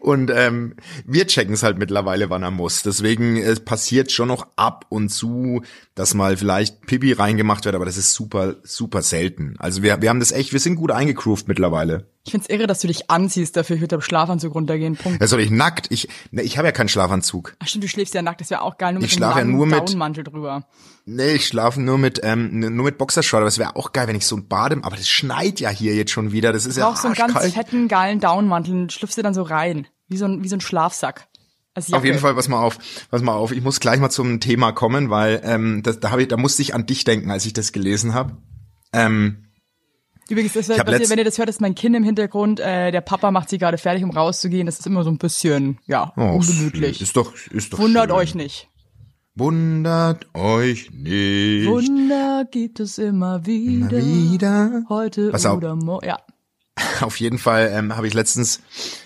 Und 0.00 0.30
ähm, 0.30 0.76
wir 1.06 1.26
checken 1.26 1.54
es 1.54 1.62
halt 1.62 1.78
mittlerweile, 1.78 2.28
wann 2.28 2.42
er 2.42 2.50
muss. 2.50 2.82
Deswegen 2.82 3.38
es 3.38 3.60
passiert 3.60 4.12
schon 4.12 4.28
noch 4.28 4.48
ab 4.56 4.84
und 4.90 5.08
zu, 5.08 5.62
dass 5.94 6.12
mal 6.12 6.36
vielleicht 6.36 6.84
Pipi 6.86 7.12
reingemacht 7.12 7.64
wird, 7.64 7.74
aber 7.74 7.86
das 7.86 7.96
ist 7.96 8.12
super, 8.12 8.56
super 8.64 9.00
selten. 9.00 9.54
Also 9.58 9.82
wir, 9.82 10.02
wir 10.02 10.10
haben 10.10 10.20
das 10.20 10.30
echt, 10.30 10.52
wir 10.52 10.60
sind 10.60 10.76
gut 10.76 10.90
eingegroovt 10.90 11.48
mittlerweile. 11.48 12.06
Ich 12.26 12.30
find's 12.30 12.48
irre, 12.48 12.66
dass 12.66 12.80
du 12.80 12.86
dich 12.86 13.10
anziehst, 13.10 13.54
dafür 13.54 13.76
ich 13.76 13.82
würde 13.82 13.96
am 13.96 14.00
Schlafanzug 14.00 14.54
runtergehen. 14.54 14.96
Punkt. 14.96 15.20
Ja, 15.20 15.26
soll 15.26 15.40
ich 15.40 15.50
nackt? 15.50 15.88
Ich, 15.90 16.08
ne, 16.30 16.40
ich 16.42 16.56
habe 16.56 16.66
ja 16.66 16.72
keinen 16.72 16.88
Schlafanzug. 16.88 17.54
Ach 17.58 17.66
stimmt, 17.68 17.84
du 17.84 17.88
schläfst 17.88 18.14
ja 18.14 18.22
nackt, 18.22 18.40
das 18.40 18.48
wäre 18.48 18.62
auch 18.62 18.78
geil, 18.78 18.94
nur 18.94 19.02
mit 19.02 19.12
Ich 19.12 19.22
einem 19.22 19.36
ja 19.36 19.44
nur 19.44 19.66
mit- 19.66 19.78
Downmantel 19.90 20.24
drüber. 20.24 20.66
Nee, 21.04 21.32
ich 21.34 21.46
schlafe 21.46 21.82
nur 21.82 21.98
mit, 21.98 22.20
ähm, 22.22 22.60
nur 22.60 22.86
mit 22.86 22.96
Boxershort, 22.96 23.40
aber 23.42 23.48
es 23.48 23.58
wäre 23.58 23.76
auch 23.76 23.92
geil, 23.92 24.08
wenn 24.08 24.16
ich 24.16 24.26
so 24.26 24.36
ein 24.36 24.48
Bade, 24.48 24.78
aber 24.82 24.96
das 24.96 25.06
schneit 25.06 25.60
ja 25.60 25.68
hier 25.68 25.94
jetzt 25.94 26.12
schon 26.12 26.32
wieder, 26.32 26.50
das 26.54 26.64
ist 26.64 26.78
ja 26.78 26.88
brauchst 26.88 27.02
so 27.02 27.08
einen 27.08 27.14
ganz 27.16 27.52
fetten, 27.52 27.88
geilen 27.88 28.20
Downmantel 28.20 28.72
und 28.74 28.92
schlüpfst 28.92 29.16
dir 29.18 29.22
dann 29.22 29.34
so 29.34 29.42
rein. 29.42 29.86
Wie 30.08 30.16
so 30.16 30.24
ein, 30.24 30.42
wie 30.42 30.48
so 30.48 30.56
ein 30.56 30.60
Schlafsack. 30.62 31.28
Auf 31.92 32.04
jeden 32.04 32.20
Fall, 32.20 32.34
pass 32.34 32.48
mal 32.48 32.60
auf, 32.60 32.78
pass 33.10 33.20
mal 33.20 33.34
auf. 33.34 33.50
Ich 33.52 33.60
muss 33.62 33.80
gleich 33.80 33.98
mal 34.00 34.08
zum 34.08 34.38
Thema 34.40 34.72
kommen, 34.72 35.10
weil 35.10 35.40
ähm, 35.44 35.82
das, 35.82 35.98
da 36.00 36.10
habe 36.10 36.22
ich, 36.22 36.28
da 36.28 36.36
musste 36.36 36.62
ich 36.62 36.72
an 36.72 36.86
dich 36.86 37.04
denken, 37.04 37.30
als 37.30 37.44
ich 37.46 37.52
das 37.52 37.72
gelesen 37.72 38.14
habe. 38.14 38.36
Ähm, 38.92 39.48
Übrigens, 40.28 40.54
das, 40.54 40.68
was 40.68 40.78
ihr, 40.78 41.10
wenn 41.10 41.18
ihr 41.18 41.24
das 41.24 41.38
hört, 41.38 41.48
ist 41.48 41.60
mein 41.60 41.74
Kind 41.74 41.94
im 41.96 42.02
Hintergrund. 42.02 42.60
Äh, 42.60 42.90
der 42.90 43.00
Papa 43.00 43.30
macht 43.30 43.50
sie 43.50 43.58
gerade 43.58 43.78
fertig, 43.78 44.04
um 44.04 44.10
rauszugehen. 44.10 44.66
Das 44.66 44.78
ist 44.78 44.86
immer 44.86 45.04
so 45.04 45.10
ein 45.10 45.18
bisschen, 45.18 45.78
ja, 45.86 46.12
oh, 46.16 46.36
ungemütlich. 46.36 47.00
Ist 47.00 47.16
doch, 47.16 47.34
ist 47.50 47.72
doch 47.72 47.78
Wundert 47.78 48.08
schön. 48.08 48.16
euch 48.16 48.34
nicht. 48.34 48.68
Wundert 49.34 50.26
euch 50.34 50.90
nicht. 50.92 51.66
Wunder 51.66 52.46
gibt 52.50 52.80
es 52.80 52.98
immer 52.98 53.44
wieder. 53.44 53.98
wieder. 53.98 54.84
Heute 54.88 55.30
Pass 55.30 55.44
auf. 55.44 55.58
oder 55.58 55.74
morgen. 55.74 56.06
Ja. 56.06 56.18
Auf 57.00 57.18
jeden 57.18 57.38
Fall 57.38 57.70
ähm, 57.72 57.96
habe 57.96 58.06
ich 58.06 58.14
letztens 58.14 58.60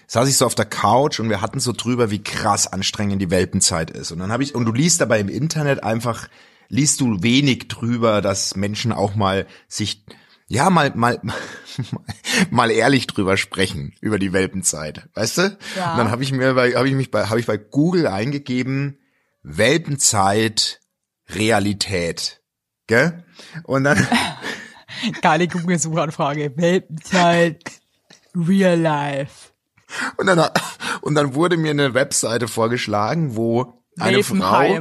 saß 0.07 0.29
ich 0.29 0.37
so 0.37 0.47
auf 0.47 0.55
der 0.55 0.65
Couch 0.65 1.21
und 1.21 1.29
wir 1.29 1.43
hatten 1.43 1.61
so 1.61 1.73
drüber, 1.73 2.11
wie 2.11 2.23
krass 2.23 2.67
anstrengend 2.67 3.21
die 3.21 3.31
Welpenzeit 3.31 3.91
ist. 3.91 4.11
Und 4.11 4.21
dann 4.21 4.33
habe 4.33 4.43
ich 4.43 4.55
und 4.55 4.65
du 4.65 4.73
liest 4.73 5.01
dabei 5.01 5.21
im 5.21 5.29
Internet 5.29 5.83
einfach 5.85 6.29
liest 6.69 7.01
du 7.01 7.23
wenig 7.23 7.69
drüber, 7.69 8.21
dass 8.21 8.57
Menschen 8.57 8.93
auch 8.93 9.15
mal 9.15 9.47
sich 9.69 10.05
ja 10.49 10.71
mal 10.71 10.93
mal 10.95 11.21
mal 12.51 12.71
ehrlich 12.71 13.07
drüber 13.07 13.37
sprechen 13.37 13.95
über 14.01 14.19
die 14.19 14.33
Welpenzeit, 14.33 15.09
weißt 15.15 15.39
du? 15.39 15.59
Ja. 15.77 15.93
Und 15.93 15.99
dann 15.99 16.11
habe 16.11 16.23
ich 16.23 16.33
mir 16.33 16.55
bei 16.55 16.73
habe 16.73 16.89
ich 16.89 16.95
mich 16.95 17.11
bei 17.11 17.27
habe 17.27 17.41
ich 17.41 17.47
bei 17.47 17.57
Google 17.57 18.07
eingegeben 18.07 18.99
Welpenzeit 19.43 20.81
Realität, 21.29 22.43
gell? 22.87 23.25
Und 23.65 23.85
dann 23.85 24.07
Geile 25.23 25.49
Google-Suchanfrage. 25.49 26.57
Weltenzeit, 26.57 27.63
Real 28.35 28.79
Life. 28.79 29.53
Und 30.17 30.27
dann, 30.27 30.51
und 31.01 31.15
dann 31.15 31.35
wurde 31.35 31.57
mir 31.57 31.71
eine 31.71 31.95
Webseite 31.95 32.49
vorgeschlagen, 32.49 33.37
wo 33.37 33.83
eine 33.99 34.23
Frau, 34.23 34.81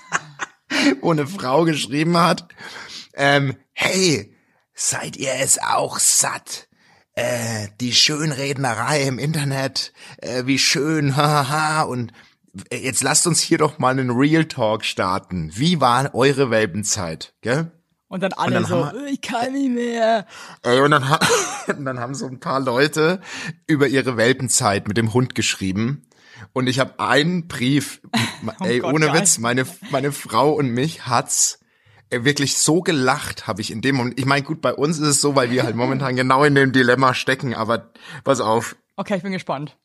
wo 1.00 1.10
eine 1.10 1.26
Frau 1.26 1.64
geschrieben 1.64 2.16
hat, 2.16 2.46
ähm, 3.14 3.56
hey, 3.72 4.36
seid 4.80 5.16
ihr 5.16 5.34
es 5.34 5.58
auch 5.58 5.98
satt? 5.98 6.68
Äh, 7.14 7.68
die 7.80 7.92
Schönrednerei 7.92 9.02
im 9.02 9.18
Internet, 9.18 9.92
äh, 10.18 10.46
wie 10.46 10.58
schön, 10.58 11.16
haha, 11.16 11.82
und 11.82 12.12
jetzt 12.72 13.02
lasst 13.02 13.26
uns 13.26 13.40
hier 13.40 13.58
doch 13.58 13.78
mal 13.78 13.90
einen 13.90 14.10
Real 14.10 14.46
Talk 14.46 14.84
starten. 14.84 15.50
Wie 15.54 15.80
war 15.80 16.14
eure 16.14 16.50
Welpenzeit, 16.50 17.34
gell? 17.42 17.70
Und 18.08 18.22
dann 18.22 18.32
alle 18.32 18.54
dann 18.54 18.64
so, 18.64 18.86
haben 18.86 19.06
ich 19.06 19.20
kann 19.20 19.52
nicht 19.52 19.70
mehr. 19.70 20.26
Ey, 20.62 20.80
und 20.80 20.90
dann, 20.90 21.04
und 21.68 21.84
dann 21.84 22.00
haben 22.00 22.14
so 22.14 22.26
ein 22.26 22.40
paar 22.40 22.58
Leute 22.58 23.20
über 23.66 23.86
ihre 23.86 24.16
Welpenzeit 24.16 24.88
mit 24.88 24.96
dem 24.96 25.12
Hund 25.12 25.34
geschrieben. 25.34 26.02
Und 26.52 26.68
ich 26.68 26.80
habe 26.80 26.98
einen 26.98 27.46
Brief, 27.46 28.00
ey, 28.60 28.80
Oh 28.80 28.84
Gott, 28.84 28.94
ohne 28.94 29.06
geil. 29.06 29.20
Witz, 29.20 29.38
meine, 29.38 29.66
meine 29.90 30.10
Frau 30.10 30.52
und 30.52 30.70
mich 30.70 31.06
hat's 31.06 31.56
äh, 31.56 31.59
wirklich 32.10 32.56
so 32.58 32.80
gelacht, 32.82 33.46
habe 33.46 33.60
ich 33.60 33.70
in 33.70 33.80
dem 33.82 33.96
Moment. 33.96 34.18
Ich 34.18 34.26
meine, 34.26 34.42
gut, 34.44 34.60
bei 34.60 34.74
uns 34.74 34.98
ist 34.98 35.06
es 35.06 35.20
so, 35.20 35.36
weil 35.36 35.50
wir 35.50 35.62
halt 35.64 35.76
momentan 35.76 36.16
genau 36.16 36.44
in 36.44 36.54
dem 36.54 36.72
Dilemma 36.72 37.14
stecken, 37.14 37.54
aber 37.54 37.92
pass 38.24 38.40
auf, 38.40 38.76
Okay, 38.96 39.16
ich 39.16 39.22
bin 39.22 39.32
gespannt. 39.32 39.76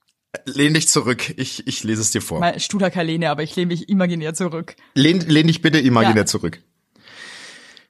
lehn 0.46 0.74
dich 0.74 0.88
zurück, 0.89 1.34
ich, 1.38 1.65
ich 1.67 1.84
lese 1.84 2.01
es 2.01 2.12
dir 2.12 2.22
vor. 2.22 2.39
Mal 2.39 2.60
Studer 2.60 2.89
Kalene, 2.91 3.29
aber 3.29 3.44
ich 3.44 3.55
lehne 3.55 3.67
mich 3.67 3.88
imaginär 3.89 4.34
zurück. 4.34 4.75
Lehn, 4.94 5.20
lehn 5.22 5.48
dich 5.48 5.62
bitte 5.62 5.79
imaginär 5.79 6.24
Ja. 6.24 6.25
zurück. 6.25 6.62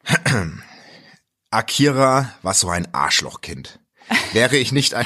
Akira 1.51 2.33
war 2.41 2.53
so 2.53 2.69
ein 2.69 2.93
Arschlochkind. 2.93 3.79
Wäre 4.33 4.57
ich 4.57 4.71
nicht 4.71 4.93
ein, 4.93 5.05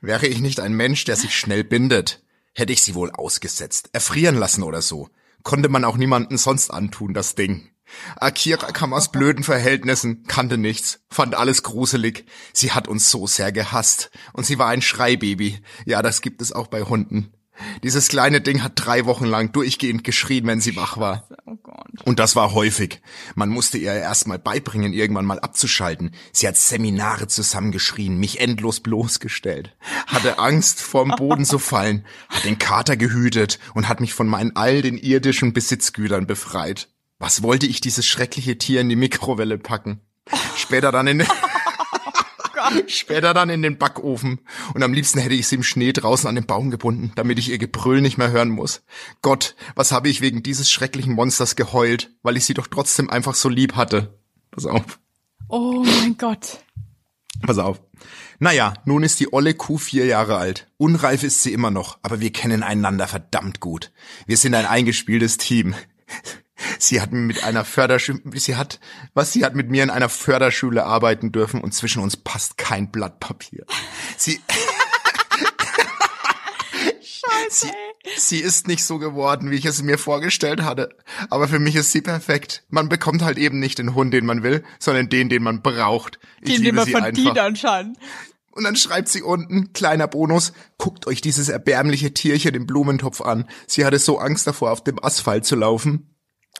wäre 0.00 0.26
ich 0.26 0.40
nicht 0.40 0.60
ein 0.60 0.72
Mensch, 0.74 1.04
der 1.04 1.16
sich 1.16 1.34
schnell 1.34 1.64
bindet, 1.64 2.22
hätte 2.54 2.72
ich 2.72 2.82
sie 2.82 2.94
wohl 2.94 3.10
ausgesetzt, 3.12 3.90
erfrieren 3.92 4.36
lassen 4.36 4.62
oder 4.62 4.82
so. 4.82 5.08
Konnte 5.42 5.68
man 5.68 5.84
auch 5.84 5.96
niemanden 5.96 6.36
sonst 6.36 6.70
antun, 6.70 7.14
das 7.14 7.34
Ding. 7.34 7.70
Akira 8.16 8.72
kam 8.72 8.92
aus 8.92 9.10
blöden 9.12 9.44
Verhältnissen, 9.44 10.24
kannte 10.24 10.58
nichts, 10.58 11.00
fand 11.10 11.34
alles 11.34 11.62
gruselig. 11.62 12.24
Sie 12.52 12.72
hat 12.72 12.88
uns 12.88 13.10
so 13.10 13.26
sehr 13.26 13.52
gehasst. 13.52 14.10
Und 14.32 14.46
sie 14.46 14.58
war 14.58 14.68
ein 14.68 14.82
Schreibaby. 14.82 15.60
Ja, 15.84 16.02
das 16.02 16.20
gibt 16.20 16.42
es 16.42 16.52
auch 16.52 16.66
bei 16.66 16.82
Hunden. 16.82 17.32
Dieses 17.82 18.08
kleine 18.08 18.40
Ding 18.40 18.62
hat 18.62 18.72
drei 18.76 19.04
Wochen 19.04 19.26
lang 19.26 19.52
durchgehend 19.52 20.04
geschrien, 20.04 20.46
wenn 20.46 20.60
sie 20.60 20.76
wach 20.76 20.96
war. 20.96 21.28
Oh. 21.46 21.56
Und 22.04 22.18
das 22.18 22.36
war 22.36 22.54
häufig. 22.54 23.00
Man 23.34 23.50
musste 23.50 23.78
ihr 23.78 23.92
erst 23.92 24.26
mal 24.26 24.38
beibringen, 24.38 24.92
irgendwann 24.92 25.24
mal 25.24 25.40
abzuschalten. 25.40 26.12
Sie 26.32 26.48
hat 26.48 26.56
Seminare 26.56 27.26
zusammengeschrien, 27.26 28.18
mich 28.18 28.40
endlos 28.40 28.80
bloßgestellt, 28.80 29.76
hatte 30.06 30.38
Angst, 30.38 30.80
vorm 30.80 31.12
Boden 31.16 31.44
zu 31.44 31.58
fallen, 31.58 32.06
hat 32.28 32.44
den 32.44 32.58
Kater 32.58 32.96
gehütet 32.96 33.58
und 33.74 33.88
hat 33.88 34.00
mich 34.00 34.14
von 34.14 34.26
meinen 34.26 34.56
all 34.56 34.82
den 34.82 34.96
irdischen 34.96 35.52
Besitzgütern 35.52 36.26
befreit. 36.26 36.88
Was 37.20 37.42
wollte 37.42 37.66
ich 37.66 37.82
dieses 37.82 38.06
schreckliche 38.06 38.56
Tier 38.56 38.80
in 38.80 38.88
die 38.88 38.96
Mikrowelle 38.96 39.58
packen? 39.58 40.00
Später 40.56 40.90
dann 40.90 41.06
in, 41.06 41.18
Gott. 42.54 42.90
Später 42.90 43.34
dann 43.34 43.50
in 43.50 43.60
den 43.60 43.76
Backofen. 43.76 44.40
Und 44.72 44.82
am 44.82 44.94
liebsten 44.94 45.18
hätte 45.18 45.34
ich 45.34 45.46
sie 45.46 45.56
im 45.56 45.62
Schnee 45.62 45.92
draußen 45.92 46.26
an 46.26 46.34
den 46.34 46.46
Baum 46.46 46.70
gebunden, 46.70 47.12
damit 47.16 47.38
ich 47.38 47.50
ihr 47.50 47.58
Gebrüll 47.58 48.00
nicht 48.00 48.16
mehr 48.16 48.30
hören 48.30 48.48
muss. 48.48 48.82
Gott, 49.20 49.54
was 49.74 49.92
habe 49.92 50.08
ich 50.08 50.22
wegen 50.22 50.42
dieses 50.42 50.70
schrecklichen 50.70 51.12
Monsters 51.12 51.56
geheult, 51.56 52.10
weil 52.22 52.38
ich 52.38 52.46
sie 52.46 52.54
doch 52.54 52.66
trotzdem 52.66 53.10
einfach 53.10 53.34
so 53.34 53.50
lieb 53.50 53.76
hatte. 53.76 54.18
Pass 54.50 54.64
auf. 54.64 54.98
Oh 55.48 55.84
mein 55.84 56.16
Gott. 56.16 56.60
Pass 57.42 57.58
auf. 57.58 57.82
Naja, 58.38 58.72
nun 58.86 59.02
ist 59.02 59.20
die 59.20 59.30
olle 59.30 59.52
Kuh 59.52 59.76
vier 59.76 60.06
Jahre 60.06 60.38
alt. 60.38 60.68
Unreif 60.78 61.22
ist 61.22 61.42
sie 61.42 61.52
immer 61.52 61.70
noch, 61.70 61.98
aber 62.00 62.20
wir 62.20 62.32
kennen 62.32 62.62
einander 62.62 63.06
verdammt 63.06 63.60
gut. 63.60 63.92
Wir 64.26 64.38
sind 64.38 64.54
ein 64.54 64.64
eingespieltes 64.64 65.36
Team. 65.36 65.74
Sie 66.78 67.00
hat 67.00 67.12
mit 67.12 67.44
einer 67.44 67.64
Förderschule, 67.64 68.20
sie 68.34 68.56
hat, 68.56 68.80
was 69.14 69.32
sie 69.32 69.44
hat 69.44 69.54
mit 69.54 69.70
mir 69.70 69.82
in 69.82 69.90
einer 69.90 70.08
Förderschule 70.08 70.84
arbeiten 70.84 71.32
dürfen 71.32 71.60
und 71.60 71.72
zwischen 71.74 72.02
uns 72.02 72.16
passt 72.16 72.58
kein 72.58 72.90
Blatt 72.90 73.20
Papier. 73.20 73.64
Sie, 74.16 74.40
Scheiße, 77.50 77.66
sie, 77.66 78.20
sie 78.20 78.38
ist 78.38 78.68
nicht 78.68 78.84
so 78.84 78.98
geworden, 78.98 79.50
wie 79.50 79.56
ich 79.56 79.64
es 79.64 79.82
mir 79.82 79.98
vorgestellt 79.98 80.62
hatte. 80.62 80.96
Aber 81.28 81.48
für 81.48 81.58
mich 81.58 81.76
ist 81.76 81.92
sie 81.92 82.00
perfekt. 82.00 82.64
Man 82.68 82.88
bekommt 82.88 83.22
halt 83.22 83.38
eben 83.38 83.58
nicht 83.58 83.78
den 83.78 83.94
Hund, 83.94 84.14
den 84.14 84.26
man 84.26 84.42
will, 84.42 84.64
sondern 84.78 85.08
den, 85.08 85.28
den 85.28 85.42
man 85.42 85.62
braucht. 85.62 86.18
Ich 86.40 86.54
Den, 86.54 86.64
den 86.64 86.74
man 86.74 86.86
verdient 86.86 87.38
anscheinend. 87.38 87.98
Und 88.52 88.64
dann 88.64 88.76
schreibt 88.76 89.08
sie 89.08 89.22
unten, 89.22 89.72
kleiner 89.72 90.08
Bonus, 90.08 90.52
guckt 90.76 91.06
euch 91.06 91.20
dieses 91.20 91.48
erbärmliche 91.48 92.12
Tierchen 92.12 92.54
im 92.54 92.66
Blumentopf 92.66 93.20
an. 93.20 93.48
Sie 93.66 93.84
hatte 93.84 93.98
so 93.98 94.18
Angst 94.18 94.46
davor, 94.46 94.72
auf 94.72 94.82
dem 94.82 95.02
Asphalt 95.02 95.44
zu 95.44 95.56
laufen. 95.56 96.09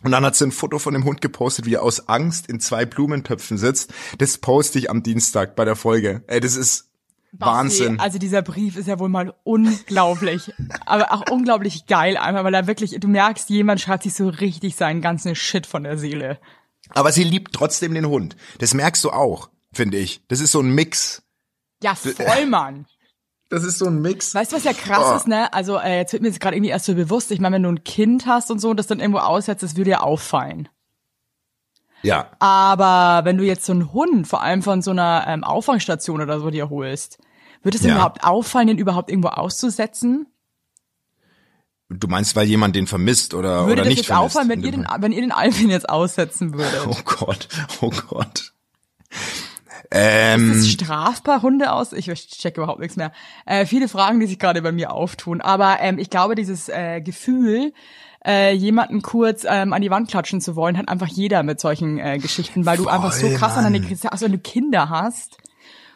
Und 0.02 0.12
dann 0.12 0.24
hat 0.24 0.36
sie 0.36 0.46
ein 0.46 0.52
Foto 0.52 0.78
von 0.78 0.94
dem 0.94 1.04
Hund 1.04 1.20
gepostet, 1.20 1.66
wie 1.66 1.74
er 1.74 1.82
aus 1.82 2.08
Angst 2.08 2.46
in 2.46 2.60
zwei 2.60 2.86
Blumentöpfen 2.86 3.58
sitzt. 3.58 3.92
Das 4.18 4.38
poste 4.38 4.78
ich 4.78 4.90
am 4.90 5.02
Dienstag 5.02 5.56
bei 5.56 5.64
der 5.64 5.76
Folge. 5.76 6.22
Ey, 6.26 6.40
das 6.40 6.56
ist 6.56 6.90
Wahnsinn. 7.32 8.00
Also 8.00 8.18
dieser 8.18 8.42
Brief 8.42 8.76
ist 8.76 8.88
ja 8.88 8.98
wohl 8.98 9.08
mal 9.08 9.34
unglaublich, 9.44 10.52
aber 10.86 11.12
auch 11.12 11.30
unglaublich 11.30 11.86
geil 11.86 12.16
einfach, 12.16 12.44
weil 12.44 12.54
er 12.54 12.66
wirklich, 12.66 12.96
du 12.98 13.08
merkst, 13.08 13.50
jemand 13.50 13.80
schreibt 13.80 14.02
sich 14.02 14.14
so 14.14 14.28
richtig 14.28 14.74
seinen 14.76 15.00
ganzen 15.00 15.34
Shit 15.34 15.66
von 15.66 15.84
der 15.84 15.96
Seele. 15.98 16.38
Aber 16.90 17.12
sie 17.12 17.24
liebt 17.24 17.52
trotzdem 17.52 17.94
den 17.94 18.06
Hund. 18.06 18.36
Das 18.58 18.74
merkst 18.74 19.04
du 19.04 19.10
auch, 19.10 19.50
finde 19.72 19.98
ich. 19.98 20.22
Das 20.28 20.40
ist 20.40 20.52
so 20.52 20.60
ein 20.60 20.74
Mix. 20.74 21.22
Ja, 21.82 21.94
voll, 21.94 22.46
Mann. 22.46 22.86
Das 23.50 23.64
ist 23.64 23.78
so 23.78 23.86
ein 23.86 24.00
Mix. 24.00 24.34
Weißt 24.34 24.52
du, 24.52 24.56
was 24.56 24.64
ja 24.64 24.72
krass 24.72 25.04
Oh. 25.12 25.16
ist, 25.16 25.26
ne? 25.28 25.52
Also, 25.52 25.76
äh, 25.78 25.98
jetzt 25.98 26.12
wird 26.12 26.22
mir 26.22 26.28
jetzt 26.28 26.40
gerade 26.40 26.56
irgendwie 26.56 26.70
erst 26.70 26.84
so 26.86 26.94
bewusst, 26.94 27.30
ich 27.32 27.40
meine, 27.40 27.56
wenn 27.56 27.64
du 27.64 27.68
ein 27.70 27.84
Kind 27.84 28.24
hast 28.26 28.50
und 28.50 28.60
so 28.60 28.70
und 28.70 28.76
das 28.78 28.86
dann 28.86 29.00
irgendwo 29.00 29.18
aussetzt, 29.18 29.62
das 29.62 29.76
würde 29.76 29.90
ja 29.90 30.00
auffallen. 30.00 30.68
Ja. 32.02 32.30
Aber 32.38 33.24
wenn 33.26 33.36
du 33.36 33.44
jetzt 33.44 33.66
so 33.66 33.72
einen 33.72 33.92
Hund, 33.92 34.26
vor 34.26 34.40
allem 34.42 34.62
von 34.62 34.80
so 34.82 34.92
einer 34.92 35.24
ähm, 35.26 35.44
Auffangstation 35.44 36.22
oder 36.22 36.40
so 36.40 36.48
dir 36.50 36.70
holst, 36.70 37.18
wird 37.62 37.74
es 37.74 37.82
denn 37.82 37.90
Ja. 37.90 37.96
überhaupt 37.96 38.24
auffallen, 38.24 38.68
den 38.68 38.78
überhaupt 38.78 39.10
irgendwo 39.10 39.28
auszusetzen? 39.28 40.26
Du 41.90 42.06
meinst, 42.06 42.36
weil 42.36 42.46
jemand 42.46 42.76
den 42.76 42.86
vermisst 42.86 43.34
oder, 43.34 43.62
Würde 43.66 43.72
oder 43.72 43.76
das 43.82 43.88
nicht 43.88 43.96
jetzt 43.98 44.06
vermisst? 44.06 44.36
auffallen, 44.36 44.48
wenn 44.48 44.62
ihr 44.62 44.70
den, 44.70 44.86
wenn 45.00 45.10
ihr 45.12 45.22
den 45.22 45.32
Alvin 45.32 45.70
jetzt 45.70 45.88
aussetzen 45.88 46.54
würdet? 46.54 46.86
Oh 46.86 46.96
Gott, 47.04 47.48
oh 47.80 47.90
Gott. 48.08 48.52
Ist 49.92 49.98
Ähm, 49.98 50.50
es 50.52 50.70
strafbar, 50.70 51.42
Hunde 51.42 51.72
aus? 51.72 51.92
Ich 51.92 52.06
check 52.06 52.56
überhaupt 52.56 52.78
nichts 52.78 52.96
mehr. 52.96 53.10
Äh, 53.44 53.66
viele 53.66 53.88
Fragen, 53.88 54.20
die 54.20 54.26
sich 54.26 54.38
gerade 54.38 54.62
bei 54.62 54.70
mir 54.70 54.92
auftun. 54.92 55.40
Aber 55.40 55.78
ähm, 55.80 55.98
ich 55.98 56.10
glaube, 56.10 56.36
dieses 56.36 56.68
äh, 56.68 57.00
Gefühl, 57.00 57.72
äh, 58.24 58.54
jemanden 58.54 59.02
kurz 59.02 59.44
ähm, 59.48 59.72
an 59.72 59.82
die 59.82 59.90
Wand 59.90 60.08
klatschen 60.08 60.40
zu 60.40 60.54
wollen, 60.54 60.78
hat 60.78 60.88
einfach 60.88 61.08
jeder 61.08 61.42
mit 61.42 61.58
solchen 61.58 61.98
äh, 61.98 62.18
Geschichten, 62.18 62.66
weil 62.66 62.76
du 62.76 62.84
Voll, 62.84 62.92
einfach 62.92 63.12
so 63.12 63.28
krass 63.30 63.56
an 63.56 63.64
deine 63.64 63.80
Mann. 63.80 63.96
also 64.10 64.26
wenn 64.26 64.32
du 64.32 64.38
Kinder 64.38 64.90
hast. 64.90 65.38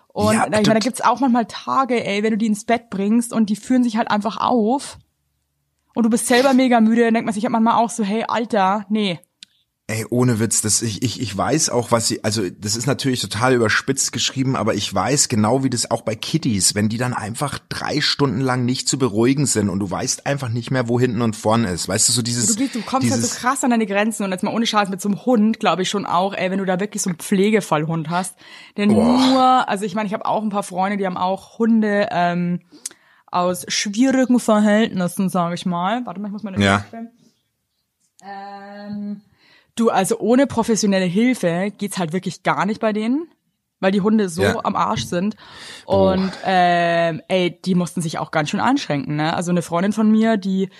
Und 0.08 0.34
Ja, 0.34 0.46
ich 0.46 0.50
meine, 0.50 0.62
da 0.62 0.78
gibt's 0.78 1.00
auch 1.00 1.20
manchmal 1.20 1.46
Tage, 1.46 2.04
ey, 2.04 2.22
wenn 2.22 2.30
du 2.32 2.38
die 2.38 2.46
ins 2.46 2.64
Bett 2.64 2.90
bringst 2.90 3.32
und 3.32 3.48
die 3.50 3.56
führen 3.56 3.84
sich 3.84 3.96
halt 3.96 4.10
einfach 4.10 4.38
auf. 4.38 4.98
Und 5.94 6.02
du 6.02 6.10
bist 6.10 6.26
selber 6.26 6.52
mega 6.54 6.80
müde, 6.80 7.04
dann 7.04 7.14
denkt 7.14 7.26
man 7.26 7.34
sich 7.34 7.44
halt 7.44 7.52
manchmal 7.52 7.74
auch 7.74 7.90
so, 7.90 8.02
hey, 8.02 8.24
Alter, 8.26 8.86
nee. 8.88 9.20
Ey, 9.86 10.06
ohne 10.08 10.40
Witz, 10.40 10.62
das, 10.62 10.80
ich, 10.80 11.02
ich, 11.02 11.20
ich 11.20 11.36
weiß 11.36 11.68
auch, 11.68 11.92
was 11.92 12.08
sie, 12.08 12.24
also 12.24 12.48
das 12.48 12.74
ist 12.74 12.86
natürlich 12.86 13.20
total 13.20 13.52
überspitzt 13.52 14.12
geschrieben, 14.12 14.56
aber 14.56 14.72
ich 14.72 14.94
weiß 14.94 15.28
genau, 15.28 15.62
wie 15.62 15.68
das 15.68 15.90
auch 15.90 16.00
bei 16.00 16.14
Kitties, 16.14 16.74
wenn 16.74 16.88
die 16.88 16.96
dann 16.96 17.12
einfach 17.12 17.58
drei 17.68 18.00
Stunden 18.00 18.40
lang 18.40 18.64
nicht 18.64 18.88
zu 18.88 18.98
beruhigen 18.98 19.44
sind 19.44 19.68
und 19.68 19.80
du 19.80 19.90
weißt 19.90 20.26
einfach 20.26 20.48
nicht 20.48 20.70
mehr, 20.70 20.88
wo 20.88 20.98
hinten 20.98 21.20
und 21.20 21.36
vorne 21.36 21.70
ist. 21.70 21.86
Weißt 21.86 22.08
du, 22.08 22.14
so 22.14 22.22
dieses. 22.22 22.46
Du, 22.46 22.66
du 22.66 22.80
kommst 22.80 23.10
halt 23.10 23.22
dieses, 23.22 23.34
so 23.34 23.40
krass 23.40 23.62
an 23.62 23.70
deine 23.70 23.84
Grenzen 23.84 24.24
und 24.24 24.30
jetzt 24.30 24.42
mal 24.42 24.54
ohne 24.54 24.64
Scheiß 24.64 24.88
mit 24.88 25.02
so 25.02 25.10
einem 25.10 25.26
Hund, 25.26 25.60
glaube 25.60 25.82
ich 25.82 25.90
schon 25.90 26.06
auch, 26.06 26.32
ey, 26.32 26.50
wenn 26.50 26.60
du 26.60 26.64
da 26.64 26.80
wirklich 26.80 27.02
so 27.02 27.10
einen 27.10 27.18
Pflegefallhund 27.18 28.08
hast, 28.08 28.36
der 28.78 28.86
nur, 28.86 29.68
also 29.68 29.84
ich 29.84 29.94
meine, 29.94 30.06
ich 30.06 30.14
habe 30.14 30.24
auch 30.24 30.42
ein 30.42 30.48
paar 30.48 30.62
Freunde, 30.62 30.96
die 30.96 31.04
haben 31.04 31.18
auch 31.18 31.58
Hunde 31.58 32.08
ähm, 32.10 32.60
aus 33.26 33.66
schwierigen 33.68 34.40
Verhältnissen, 34.40 35.28
sage 35.28 35.56
ich 35.56 35.66
mal. 35.66 36.06
Warte 36.06 36.20
mal, 36.20 36.28
ich 36.28 36.32
muss 36.32 36.42
meine 36.42 36.58
Ja. 36.58 36.86
Hilfe. 36.90 37.10
Ähm, 38.22 39.20
du, 39.76 39.90
also 39.90 40.18
ohne 40.18 40.46
professionelle 40.46 41.06
Hilfe 41.06 41.72
geht's 41.76 41.98
halt 41.98 42.12
wirklich 42.12 42.42
gar 42.42 42.66
nicht 42.66 42.80
bei 42.80 42.92
denen, 42.92 43.28
weil 43.80 43.92
die 43.92 44.00
Hunde 44.00 44.28
so 44.28 44.42
Ja. 44.42 44.60
am 44.64 44.76
Arsch 44.76 45.04
sind. 45.04 45.36
Und 45.84 46.32
ähm, 46.44 47.20
ey, 47.28 47.60
die 47.64 47.74
mussten 47.74 48.00
sich 48.00 48.18
auch 48.18 48.30
ganz 48.30 48.50
schön 48.50 48.60
einschränken. 48.60 49.16
Ne? 49.16 49.34
Also 49.34 49.50
eine 49.50 49.62
Freundin 49.62 49.92
von 49.92 50.10
mir, 50.10 50.36
die 50.36 50.70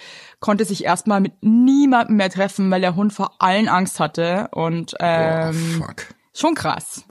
konnte 0.41 0.65
sich 0.65 0.85
erstmal 0.85 1.21
mit 1.21 1.33
niemandem 1.43 2.17
mehr 2.17 2.31
treffen, 2.31 2.71
weil 2.71 2.81
der 2.81 2.97
Hund 2.97 3.13
vor 3.13 3.37
allen 3.41 3.69
Angst 3.69 4.01
hatte. 4.01 4.49
Und 4.53 4.95
oh, 4.95 5.05
ähm, 5.05 5.83
fuck. 5.85 6.07
schon 6.33 6.55
krass. 6.55 7.05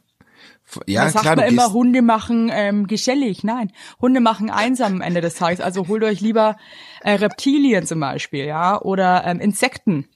Ja, 0.87 1.03
da 1.03 1.09
sagt 1.11 1.23
klar, 1.23 1.35
man 1.35 1.47
immer, 1.47 1.71
Hunde 1.71 2.01
machen 2.01 2.49
ähm, 2.51 2.87
gesellig. 2.87 3.43
Nein, 3.43 3.71
Hunde 4.01 4.21
machen 4.21 4.49
einsam 4.49 4.93
am 4.95 5.01
Ende 5.01 5.21
des 5.21 5.35
Tages. 5.35 5.59
Also 5.59 5.87
holt 5.87 6.03
euch 6.03 6.19
lieber 6.21 6.57
äh, 7.01 7.11
Reptilien 7.11 7.85
zum 7.85 7.99
Beispiel, 7.99 8.45
ja, 8.45 8.81
oder 8.81 9.23
ähm, 9.25 9.39
Insekten. 9.39 10.07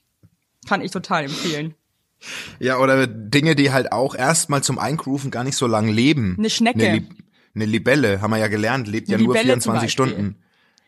Kann 0.66 0.80
ich 0.80 0.90
total 0.90 1.24
empfehlen. 1.24 1.74
ja, 2.58 2.78
oder 2.78 3.06
Dinge, 3.06 3.54
die 3.54 3.70
halt 3.72 3.92
auch 3.92 4.14
erstmal 4.14 4.62
zum 4.62 4.78
Eingrooven 4.78 5.30
gar 5.30 5.44
nicht 5.44 5.56
so 5.56 5.66
lang 5.66 5.88
leben. 5.88 6.34
Eine 6.38 6.50
Schnecke. 6.50 6.82
Eine, 6.84 6.94
Lib 6.98 7.10
eine 7.54 7.64
Libelle, 7.64 8.20
haben 8.20 8.30
wir 8.30 8.38
ja 8.38 8.48
gelernt, 8.48 8.86
lebt 8.88 9.08
ja 9.08 9.16
Eine 9.16 9.24
nur 9.24 9.34
Libelle 9.34 9.58
zum 9.60 9.72
24 9.72 9.96
Beispiel. 9.96 10.14
Stunden. 10.16 10.36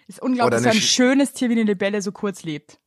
Ist 0.08 0.20
unglaublich, 0.22 0.46
Oder 0.58 0.60
so 0.62 0.68
ein 0.70 0.76
Sch- 0.76 0.94
schönes 0.94 1.32
Tier 1.32 1.48
wie 1.48 1.52
eine 1.54 1.62
Libelle 1.62 2.02
so 2.02 2.10
kurz 2.12 2.42
lebt. 2.42 2.78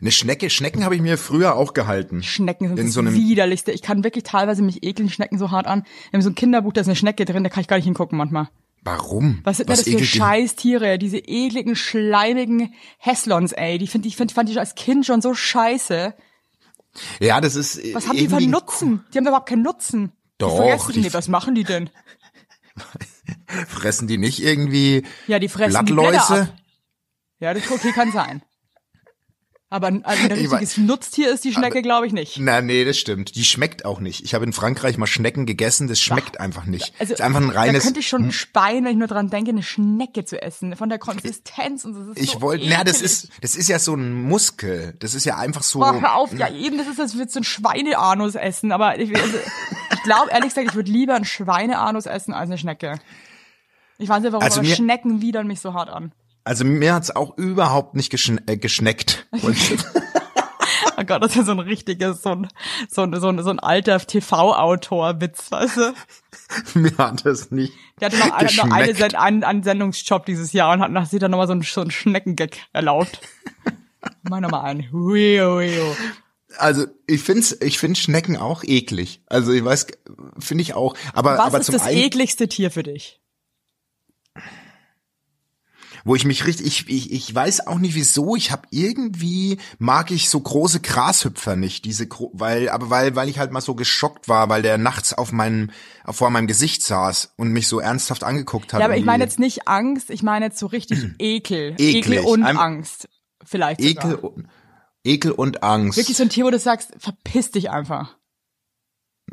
Eine 0.00 0.10
Schnecke, 0.10 0.50
Schnecken 0.50 0.84
habe 0.84 0.96
ich 0.96 1.00
mir 1.02 1.16
früher 1.18 1.54
auch 1.54 1.74
gehalten. 1.74 2.22
Schnecken 2.22 2.68
sind 2.68 2.78
In 2.78 2.86
das 2.86 2.94
so 2.94 3.04
widerlichste. 3.04 3.70
Ich 3.72 3.82
kann 3.82 4.02
wirklich 4.04 4.24
teilweise 4.24 4.62
mich 4.62 4.82
ekeln 4.82 5.08
Schnecken 5.10 5.38
so 5.38 5.50
hart 5.50 5.66
an. 5.66 5.84
Wir 6.10 6.16
haben 6.18 6.22
so 6.22 6.30
ein 6.30 6.34
Kinderbuch, 6.34 6.72
da 6.72 6.80
ist 6.80 6.88
eine 6.88 6.96
Schnecke 6.96 7.24
drin, 7.24 7.44
da 7.44 7.50
kann 7.50 7.60
ich 7.60 7.68
gar 7.68 7.76
nicht 7.76 7.84
hingucken 7.84 8.18
manchmal. 8.18 8.48
Warum? 8.86 9.40
Was 9.42 9.56
sind 9.58 9.68
denn 9.68 9.76
das 9.76 9.84
für? 9.84 10.04
Scheißtiere? 10.04 10.96
Diese 10.98 11.18
ekligen, 11.18 11.74
schleimigen 11.76 12.72
Heslons, 12.98 13.52
ey. 13.52 13.78
Die 13.78 13.88
find 13.88 14.06
ich, 14.06 14.16
find, 14.16 14.30
fand 14.32 14.48
ich 14.48 14.58
als 14.60 14.74
Kind 14.76 15.04
schon 15.04 15.20
so 15.20 15.34
scheiße. 15.34 16.14
Ja, 17.20 17.40
das 17.40 17.56
ist. 17.56 17.78
Was 17.94 18.06
haben 18.08 18.16
die 18.16 18.28
für 18.28 18.36
einen 18.36 18.50
Nutzen? 18.50 19.04
Die 19.12 19.18
haben 19.18 19.26
überhaupt 19.26 19.48
keinen 19.48 19.62
Nutzen. 19.62 20.12
Doch, 20.38 20.86
Die 20.88 20.92
die- 20.94 21.02
die, 21.02 21.12
was 21.14 21.28
machen 21.28 21.54
die 21.54 21.64
denn? 21.64 21.90
Fressen 23.68 24.06
die 24.06 24.18
nicht 24.18 24.42
irgendwie 24.42 25.02
Ja, 25.26 25.38
die 25.38 25.48
fressen 25.48 25.84
die 25.86 25.92
Blattläuse? 25.92 26.42
ab. 26.42 26.54
Ja, 27.40 27.54
das 27.54 27.70
okay, 27.70 27.92
kann 27.92 28.12
sein. 28.12 28.42
Aber 29.68 29.88
ein, 29.88 30.04
ein 30.04 30.30
Ich 30.30 30.42
richtiges 30.42 30.76
Nutztier 30.76 31.32
ist 31.32 31.42
die 31.42 31.52
Schnecke, 31.52 31.82
glaube 31.82 32.06
ich, 32.06 32.12
nicht. 32.12 32.38
Na, 32.38 32.60
nee, 32.60 32.84
das 32.84 32.98
stimmt. 32.98 33.34
Die 33.34 33.44
schmeckt 33.44 33.84
auch 33.84 33.98
nicht. 33.98 34.24
Ich 34.24 34.32
habe 34.32 34.44
in 34.44 34.52
Frankreich 34.52 34.96
mal 34.96 35.08
Schnecken 35.08 35.44
gegessen, 35.44 35.88
das 35.88 35.98
schmeckt 35.98 36.38
einfach 36.38 36.66
nicht. 36.66 36.94
Also, 37.00 37.14
ist 37.14 37.20
einfach 37.20 37.40
ein 37.40 37.48
da 37.48 37.60
reines. 37.60 37.82
Hm? 37.82 37.88
könnte 37.88 38.00
ich 38.00 38.08
schon 38.08 38.30
speien, 38.30 38.84
wenn 38.84 38.92
ich 38.92 38.98
nur 38.98 39.08
dran 39.08 39.28
denke, 39.28 39.50
eine 39.50 39.64
Schnecke 39.64 40.24
zu 40.24 40.40
essen. 40.40 40.76
Von 40.76 40.88
der 40.88 41.00
Konsistenz 41.00 41.84
und 41.84 41.94
so. 41.94 42.00
Das 42.00 42.16
ist 42.16 42.22
ich 42.22 42.30
so 42.32 42.42
wollte, 42.42 42.64
na, 42.68 42.84
das 42.84 43.02
ist, 43.02 43.28
das 43.40 43.56
ist 43.56 43.68
ja 43.68 43.80
so 43.80 43.94
ein 43.94 44.12
Muskel. 44.12 44.94
Das 45.00 45.14
ist 45.14 45.24
ja 45.24 45.36
einfach 45.36 45.64
so. 45.64 45.80
Boah, 45.80 46.00
hör 46.00 46.14
auf, 46.14 46.32
ja 46.32 46.48
eben, 46.48 46.78
das 46.78 46.86
ist, 46.86 47.00
als 47.00 47.16
würdest 47.16 47.34
du 47.34 47.40
ein 47.40 47.44
Schweineanus 47.44 48.36
essen, 48.36 48.70
aber 48.70 49.00
ich, 49.00 49.16
also, 49.16 49.38
ich 49.94 50.02
glaube, 50.04 50.30
ehrlich 50.30 50.50
gesagt, 50.50 50.68
ich 50.68 50.74
würde 50.76 50.92
lieber 50.92 51.16
ein 51.16 51.24
Schweineanus 51.24 52.06
essen 52.06 52.34
als 52.34 52.50
eine 52.50 52.58
Schnecke. 52.58 53.00
Ich 53.98 54.08
weiß 54.08 54.22
nicht, 54.22 54.32
warum, 54.32 54.44
Also 54.44 54.60
aber 54.60 54.68
Schnecken 54.68 55.20
widern 55.22 55.48
mich 55.48 55.60
so 55.60 55.74
hart 55.74 55.88
an. 55.88 56.12
Also 56.46 56.64
mir 56.64 56.94
hat's 56.94 57.10
auch 57.10 57.36
überhaupt 57.36 57.96
nicht 57.96 58.08
geschn 58.08 58.40
äh, 58.46 58.56
geschneckt. 58.56 59.26
Oh 60.98 61.04
Gott, 61.04 61.22
das 61.22 61.32
ist 61.32 61.36
ja 61.36 61.44
so 61.44 61.52
ein 61.52 61.58
richtiges, 61.58 62.22
so 62.22 62.30
ein, 62.30 62.48
so 62.88 63.02
ein, 63.02 63.20
so 63.20 63.28
ein, 63.28 63.42
so 63.42 63.50
ein 63.50 63.60
alter 63.60 63.98
TV-Autor-Witz, 63.98 65.52
weißt 65.52 65.76
du? 65.76 65.94
mir 66.74 66.96
hat 66.96 67.26
es 67.26 67.50
nicht. 67.50 67.74
Der 68.00 68.08
hatte 68.08 68.16
noch, 68.16 68.32
eine, 68.32 68.54
noch 68.54 68.70
eine 68.70 69.20
einen, 69.20 69.44
einen 69.44 69.62
Sendungsjob 69.62 70.24
dieses 70.24 70.54
Jahr 70.54 70.72
und 70.72 70.80
hat 70.80 70.90
nach 70.90 71.04
sich 71.04 71.20
dann 71.20 71.32
nochmal 71.32 71.48
so 71.48 71.52
ein, 71.52 71.60
so 71.60 71.82
ein 71.82 71.90
Schneckengag 71.90 72.56
erlaubt. 72.72 73.20
Mach 74.22 74.40
nochmal 74.40 74.64
einen. 74.64 74.90
Hui, 74.90 75.38
hui, 75.38 75.68
hui. 75.68 75.96
Also 76.56 76.86
ich 77.06 77.22
find's, 77.22 77.56
ich 77.60 77.78
find 77.78 77.98
Schnecken 77.98 78.38
auch 78.38 78.64
eklig. 78.64 79.20
Also 79.26 79.52
ich 79.52 79.64
weiß, 79.64 79.88
finde 80.38 80.62
ich 80.62 80.72
auch. 80.72 80.94
Aber 81.12 81.32
Was 81.36 81.40
aber 81.40 81.60
ist 81.60 81.66
zum 81.66 81.74
das 81.74 81.82
einen, 81.82 81.98
ekligste 81.98 82.48
Tier 82.48 82.70
für 82.70 82.82
dich? 82.82 83.20
Wo 86.06 86.14
ich 86.14 86.24
mich 86.24 86.46
richtig, 86.46 86.66
ich, 86.66 86.88
ich, 86.88 87.12
ich 87.12 87.34
weiß 87.34 87.66
auch 87.66 87.78
nicht 87.78 87.96
wieso, 87.96 88.36
ich 88.36 88.52
habe 88.52 88.62
irgendwie, 88.70 89.58
mag 89.78 90.12
ich 90.12 90.30
so 90.30 90.38
große 90.38 90.78
Grashüpfer 90.78 91.56
nicht, 91.56 91.84
diese, 91.84 92.06
weil, 92.32 92.68
aber 92.68 92.90
weil, 92.90 93.16
weil 93.16 93.28
ich 93.28 93.40
halt 93.40 93.50
mal 93.50 93.60
so 93.60 93.74
geschockt 93.74 94.28
war, 94.28 94.48
weil 94.48 94.62
der 94.62 94.78
nachts 94.78 95.12
auf 95.12 95.32
meinem, 95.32 95.70
vor 96.08 96.30
meinem 96.30 96.46
Gesicht 96.46 96.82
saß 96.84 97.34
und 97.36 97.50
mich 97.50 97.66
so 97.66 97.80
ernsthaft 97.80 98.22
angeguckt 98.22 98.72
hat. 98.72 98.78
Ja, 98.78 98.86
aber 98.86 98.96
ich 98.96 99.04
meine 99.04 99.24
jetzt 99.24 99.40
nicht 99.40 99.66
Angst, 99.66 100.10
ich 100.10 100.22
meine 100.22 100.44
jetzt 100.46 100.58
so 100.60 100.66
richtig 100.66 101.00
Ekel. 101.18 101.72
Eklig. 101.72 101.96
Ekel 101.96 102.18
und 102.20 102.44
Ein- 102.44 102.56
Angst. 102.56 103.08
Vielleicht 103.44 103.80
Ekel, 103.80 104.12
sogar. 104.12 104.32
und- 104.36 104.46
Ekel 105.02 105.32
und 105.32 105.64
Angst. 105.64 105.96
Wirklich 105.98 106.16
so 106.16 106.22
ein 106.22 106.28
Tier, 106.30 106.44
wo 106.44 106.50
du 106.50 106.58
sagst, 106.60 106.92
verpiss 106.98 107.50
dich 107.50 107.68
einfach. 107.70 108.16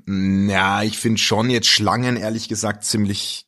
Ja, 0.08 0.82
ich 0.82 0.98
finde 0.98 1.20
schon 1.20 1.52
jetzt 1.52 1.68
Schlangen, 1.68 2.18
ehrlich 2.18 2.50
gesagt, 2.50 2.84
ziemlich, 2.84 3.48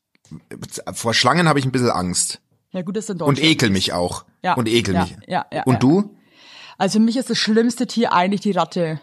vor 0.93 1.15
Schlangen 1.15 1.47
habe 1.49 1.57
ich 1.57 1.65
ein 1.65 1.71
bisschen 1.71 1.89
Angst. 1.89 2.39
Ja 2.75 2.81
gut, 2.81 2.97
das 2.97 3.07
sind 3.07 3.21
Und 3.21 3.37
Deutsche. 3.37 3.49
ekel 3.49 3.69
mich 3.69 3.93
auch. 3.93 4.25
Ja, 4.43 4.53
Und 4.55 4.67
ekel 4.67 4.93
ja, 4.93 5.01
mich. 5.03 5.15
ja, 5.27 5.45
ja, 5.51 5.63
Und 5.63 5.73
ja. 5.73 5.79
du? 5.79 6.15
Also 6.77 6.99
für 6.99 7.05
mich 7.05 7.15
ist 7.15 7.29
das 7.29 7.37
schlimmste 7.37 7.87
Tier 7.87 8.11
eigentlich 8.11 8.41
die 8.41 8.51
Ratte. 8.51 8.99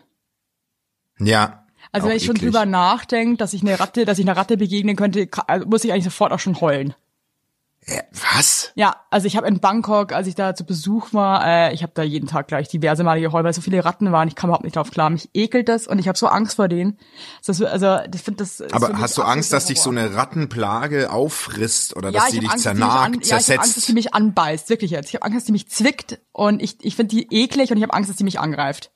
Ja. 1.18 1.66
Also 1.90 2.08
wenn 2.08 2.16
ich 2.16 2.24
schon 2.24 2.36
eklig. 2.36 2.50
drüber 2.52 2.66
nachdenke, 2.66 3.38
dass 3.38 3.54
ich 3.54 3.62
eine 3.62 3.80
Ratte, 3.80 4.04
dass 4.04 4.18
ich 4.18 4.26
einer 4.26 4.36
Ratte 4.36 4.56
begegnen 4.58 4.94
könnte, 4.94 5.26
also 5.46 5.66
muss 5.66 5.84
ich 5.84 5.92
eigentlich 5.92 6.04
sofort 6.04 6.32
auch 6.32 6.38
schon 6.38 6.60
heulen. 6.60 6.94
Äh, 7.84 8.00
was? 8.12 8.70
Ja, 8.76 8.94
also 9.10 9.26
ich 9.26 9.36
habe 9.36 9.48
in 9.48 9.58
Bangkok, 9.58 10.12
als 10.12 10.28
ich 10.28 10.36
da 10.36 10.54
zu 10.54 10.64
Besuch 10.64 11.12
war, 11.12 11.44
äh, 11.44 11.74
ich 11.74 11.82
habe 11.82 11.90
da 11.94 12.04
jeden 12.04 12.28
Tag 12.28 12.46
gleich 12.46 12.68
diverse 12.68 13.02
Male 13.02 13.20
geheult, 13.20 13.44
weil 13.44 13.52
so 13.52 13.60
viele 13.60 13.84
Ratten 13.84 14.12
waren, 14.12 14.28
ich 14.28 14.36
kam 14.36 14.50
überhaupt 14.50 14.62
nicht 14.62 14.76
drauf 14.76 14.92
klar. 14.92 15.10
Mich 15.10 15.28
ekelt 15.34 15.68
das 15.68 15.88
und 15.88 15.98
ich 15.98 16.06
habe 16.06 16.16
so 16.16 16.28
Angst 16.28 16.54
vor 16.56 16.68
denen. 16.68 16.96
Ist, 17.44 17.60
also 17.60 17.98
ich 18.14 18.22
finde 18.22 18.38
das. 18.44 18.62
Aber 18.70 18.98
hast 19.00 19.18
du 19.18 19.22
Angst, 19.22 19.52
dass 19.52 19.66
dich 19.66 19.80
so 19.80 19.90
eine 19.90 20.14
Rattenplage 20.14 21.10
auffrisst 21.10 21.96
oder 21.96 22.10
Ja, 22.10 22.20
dass 22.20 22.30
sie 22.30 22.38
dich 22.38 22.50
Angst, 22.50 22.62
zernagt, 22.62 23.16
an, 23.16 23.20
ja, 23.20 23.20
ich 23.20 23.32
habe 23.32 23.34
Angst, 23.34 23.50
dass 23.50 23.56
zersetzt? 23.56 23.88
die 23.88 23.92
mich 23.94 24.14
anbeißt, 24.14 24.68
wirklich 24.68 24.92
jetzt. 24.92 25.08
Ich 25.08 25.14
habe 25.16 25.24
Angst, 25.24 25.38
dass 25.38 25.44
die 25.46 25.52
mich 25.52 25.68
zwickt 25.68 26.20
und 26.30 26.62
ich, 26.62 26.76
ich 26.84 26.94
finde 26.94 27.16
die 27.16 27.26
eklig 27.34 27.72
und 27.72 27.78
ich 27.78 27.82
habe 27.82 27.94
Angst, 27.94 28.08
dass 28.08 28.16
die 28.16 28.24
mich 28.24 28.38
angreift. 28.38 28.92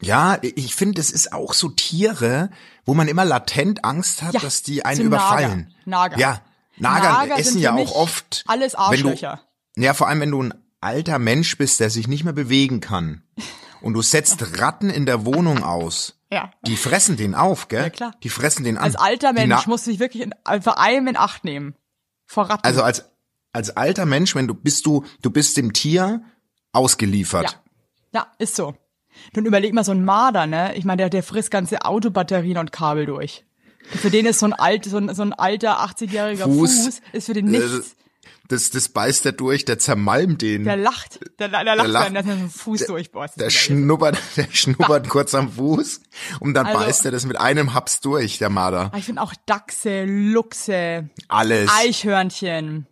ja, 0.00 0.38
ich 0.40 0.74
finde, 0.76 1.00
es 1.00 1.10
ist 1.10 1.32
auch 1.32 1.52
so 1.52 1.68
Tiere, 1.68 2.50
wo 2.84 2.94
man 2.94 3.08
immer 3.08 3.24
latent 3.24 3.84
Angst 3.84 4.22
hat, 4.22 4.34
Ja, 4.34 4.40
dass 4.40 4.62
die 4.62 4.84
einen 4.84 4.96
so 4.98 5.02
überfallen. 5.02 5.74
Nager. 5.84 6.16
Nager. 6.16 6.18
Ja, 6.18 6.40
Nager, 6.80 7.10
Nager 7.12 7.38
essen 7.38 7.52
sind 7.54 7.62
ja 7.62 7.74
auch 7.74 7.94
oft. 7.94 8.44
alles 8.46 8.72
wenn 8.74 8.78
du- 9.02 9.08
Arschlöcher. 9.08 9.40
Ja, 9.76 9.94
vor 9.94 10.08
allem, 10.08 10.20
wenn 10.20 10.30
du 10.30 10.42
ein 10.42 10.54
alter 10.80 11.18
Mensch 11.18 11.56
bist, 11.58 11.80
der 11.80 11.90
sich 11.90 12.08
nicht 12.08 12.24
mehr 12.24 12.32
bewegen 12.32 12.80
kann 12.80 13.22
und 13.80 13.94
du 13.94 14.02
setzt 14.02 14.40
Ratten 14.60 14.90
in 14.90 15.06
der 15.06 15.24
Wohnung 15.24 15.62
aus. 15.62 16.16
Ja. 16.32 16.50
Die 16.66 16.76
fressen 16.76 17.16
den 17.16 17.34
auf, 17.34 17.68
gell? 17.68 17.82
Ja, 17.84 17.90
klar. 17.90 18.14
Die 18.22 18.28
fressen 18.28 18.64
den 18.64 18.76
an. 18.78 18.84
Als 18.84 18.96
alter 18.96 19.32
Mensch 19.32 19.66
musst 19.66 19.86
du 19.86 19.90
dich 19.90 20.00
wirklich 20.00 20.22
in, 20.22 20.32
vor 20.62 20.78
allem 20.78 21.06
in 21.08 21.16
Acht 21.16 21.44
nehmen. 21.44 21.74
Vor 22.26 22.48
Ratten. 22.48 22.64
Also 22.64 22.82
als, 22.82 23.04
als 23.52 23.76
alter 23.76 24.06
Mensch, 24.06 24.34
wenn 24.34 24.46
du 24.46 24.54
bist 24.54 24.86
du, 24.86 25.04
du 25.22 25.30
bist 25.30 25.56
dem 25.56 25.72
Tier 25.72 26.22
ausgeliefert. 26.72 27.58
ja. 28.12 28.20
ja, 28.20 28.26
ist 28.38 28.54
so. 28.56 28.74
Nun 29.34 29.44
überleg 29.44 29.74
mal 29.74 29.84
so 29.84 29.90
ein 29.92 30.04
Marder, 30.04 30.46
ne? 30.46 30.74
Ich 30.76 30.84
meine, 30.84 30.98
der, 30.98 31.10
der 31.10 31.22
frisst 31.24 31.50
ganze 31.50 31.84
Autobatterien 31.84 32.58
und 32.58 32.70
Kabel 32.72 33.06
durch. 33.06 33.44
Für 33.88 34.10
den 34.10 34.26
ist 34.26 34.38
so 34.38 34.46
ein 34.46 34.52
alt, 34.52 34.84
so 34.84 34.96
ein, 34.98 35.14
so 35.14 35.22
ein 35.22 35.32
alter 35.32 35.80
80-jähriger 35.80 36.44
Fuß, 36.44 36.84
Fuß, 36.84 37.00
ist 37.12 37.26
für 37.26 37.34
den 37.34 37.46
nichts. 37.46 37.96
Das, 38.48 38.70
das 38.70 38.88
beißt 38.88 39.26
er 39.26 39.32
durch, 39.32 39.64
der 39.64 39.78
zermalmt 39.78 40.42
den. 40.42 40.64
der 40.64 40.76
lacht, 40.76 41.20
der, 41.38 41.48
der 41.48 41.62
lacht, 41.64 41.86
lacht. 41.88 42.06
wenn 42.06 42.16
er 42.16 42.24
so 42.24 42.30
einen 42.30 42.50
Fuß 42.50 42.86
durchbohrt. 42.86 43.38
Der 43.38 43.48
schnuppert, 43.48 44.18
der 44.36 44.48
schnuppert 44.50 45.08
kurz 45.08 45.34
am 45.34 45.52
Fuß 45.52 46.00
und 46.40 46.54
dann 46.54 46.66
Also- 46.66 46.78
beißt 46.80 47.04
er 47.04 47.12
das 47.12 47.26
mit 47.26 47.38
einem 47.38 47.74
Haps 47.74 48.00
durch, 48.00 48.38
der 48.38 48.50
Marder. 48.50 48.90
Ich 48.96 49.04
finde 49.04 49.22
auch 49.22 49.34
Dachse, 49.46 50.04
Luchse, 50.04 51.08
Alles. 51.28 51.70
Eichhörnchen, 51.72 52.86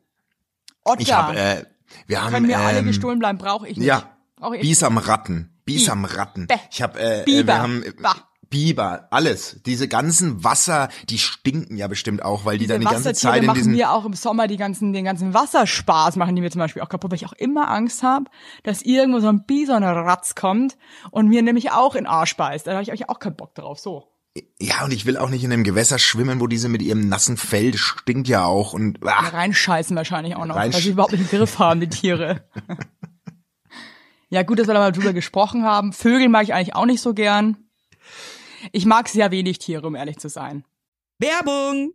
Otter. 0.84 1.00
Ich 1.00 1.12
hab, 1.12 1.34
äh, 1.34 1.64
wir 2.06 2.22
haben, 2.22 2.32
Können 2.32 2.46
mir 2.46 2.58
alle 2.60 2.78
ähm, 2.78 2.86
gestohlen 2.86 3.18
bleiben, 3.18 3.38
brauche 3.38 3.66
ich 3.66 3.76
nicht. 3.76 3.86
Ja, 3.86 4.16
Brauch 4.36 4.54
ich 4.54 4.60
Bisamratten, 4.60 5.58
Bisamratten. 5.64 6.46
Bäh. 6.46 6.54
Ich 6.70 6.82
hab, 6.82 6.96
äh, 6.96 7.22
äh, 7.22 7.24
Biber. 7.24 7.46
wir 7.54 7.58
haben 7.62 7.82
äh, 7.82 7.92
Bah. 8.00 8.14
Biber, 8.50 9.08
alles. 9.10 9.60
Diese 9.66 9.88
ganzen 9.88 10.42
Wasser, 10.44 10.88
die 11.08 11.18
stinken 11.18 11.76
ja 11.76 11.88
bestimmt 11.88 12.22
auch, 12.22 12.44
weil 12.44 12.58
die 12.58 12.64
Diese 12.64 12.74
dann 12.74 12.80
die 12.80 12.86
ganze 12.86 13.12
Zeit 13.14 13.40
in 13.40 13.46
machen 13.46 13.56
diesen 13.56 13.72
mir 13.72 13.92
auch 13.92 14.04
im 14.04 14.14
Sommer 14.14 14.46
die 14.46 14.56
ganzen, 14.56 14.92
den 14.92 15.04
ganzen 15.04 15.34
Wasserspaß 15.34 16.16
machen 16.16 16.34
die 16.36 16.42
mir 16.42 16.50
zum 16.50 16.60
Beispiel 16.60 16.82
auch 16.82 16.88
kaputt, 16.88 17.10
weil 17.10 17.16
ich 17.16 17.26
auch 17.26 17.32
immer 17.34 17.70
Angst 17.70 18.02
habe, 18.02 18.26
dass 18.62 18.82
irgendwo 18.82 19.20
so 19.20 19.28
ein 19.28 19.44
Bisonratz 19.44 20.34
kommt 20.34 20.76
und 21.10 21.28
mir 21.28 21.42
nämlich 21.42 21.70
auch 21.72 21.94
in 21.94 22.04
den 22.04 22.10
Arsch 22.10 22.36
beißt. 22.36 22.66
Da 22.66 22.72
habe 22.72 22.82
ich 22.82 22.90
eigentlich 22.90 23.08
auch 23.08 23.18
keinen 23.18 23.36
Bock 23.36 23.54
drauf. 23.54 23.78
So. 23.78 24.08
Ja, 24.60 24.84
und 24.84 24.92
ich 24.92 25.06
will 25.06 25.16
auch 25.16 25.30
nicht 25.30 25.44
in 25.44 25.52
einem 25.52 25.64
Gewässer 25.64 25.98
schwimmen, 25.98 26.40
wo 26.40 26.46
diese 26.46 26.68
mit 26.68 26.82
ihrem 26.82 27.08
nassen 27.08 27.36
Fell, 27.36 27.74
stinkt 27.76 28.28
ja 28.28 28.44
auch 28.44 28.72
und 28.72 28.98
ah, 29.04 29.28
reinscheißen 29.28 29.96
wahrscheinlich 29.96 30.36
auch 30.36 30.46
noch, 30.46 30.56
weil 30.56 30.72
sie 30.72 30.90
überhaupt 30.90 31.12
nicht 31.12 31.32
im 31.32 31.38
Griff 31.38 31.58
haben, 31.58 31.80
die 31.80 31.88
Tiere. 31.88 32.44
ja, 34.28 34.42
gut, 34.42 34.58
dass 34.58 34.66
wir 34.66 34.74
da 34.74 34.80
mal 34.80 34.92
drüber 34.92 35.12
gesprochen 35.12 35.64
haben. 35.64 35.92
Vögel 35.92 36.28
mag 36.28 36.44
ich 36.44 36.54
eigentlich 36.54 36.74
auch 36.74 36.86
nicht 36.86 37.00
so 37.00 37.14
gern. 37.14 37.56
Ich 38.72 38.86
mag 38.86 39.08
sehr 39.08 39.30
wenig 39.30 39.58
Tiere, 39.58 39.86
um 39.86 39.94
ehrlich 39.94 40.18
zu 40.18 40.28
sein. 40.28 40.64
Werbung! 41.18 41.94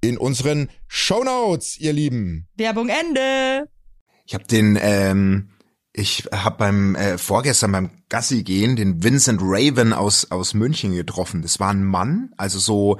in 0.00 0.16
unseren 0.18 0.68
Shownotes, 0.88 1.78
ihr 1.78 1.92
Lieben. 1.92 2.48
Werbung 2.56 2.88
Ende. 2.88 3.68
Ich 4.26 4.34
habe 4.34 4.44
den, 4.44 4.78
ähm, 4.80 5.50
ich 5.92 6.28
habe 6.32 6.56
beim 6.58 6.94
äh, 6.94 7.18
vorgestern 7.18 7.72
beim 7.72 7.90
Gassi 8.08 8.42
gehen 8.42 8.76
den 8.76 9.02
Vincent 9.02 9.40
Raven 9.42 9.92
aus 9.92 10.30
aus 10.30 10.54
München 10.54 10.94
getroffen. 10.94 11.42
Das 11.42 11.58
war 11.60 11.70
ein 11.70 11.84
Mann, 11.84 12.32
also 12.36 12.58
so 12.58 12.98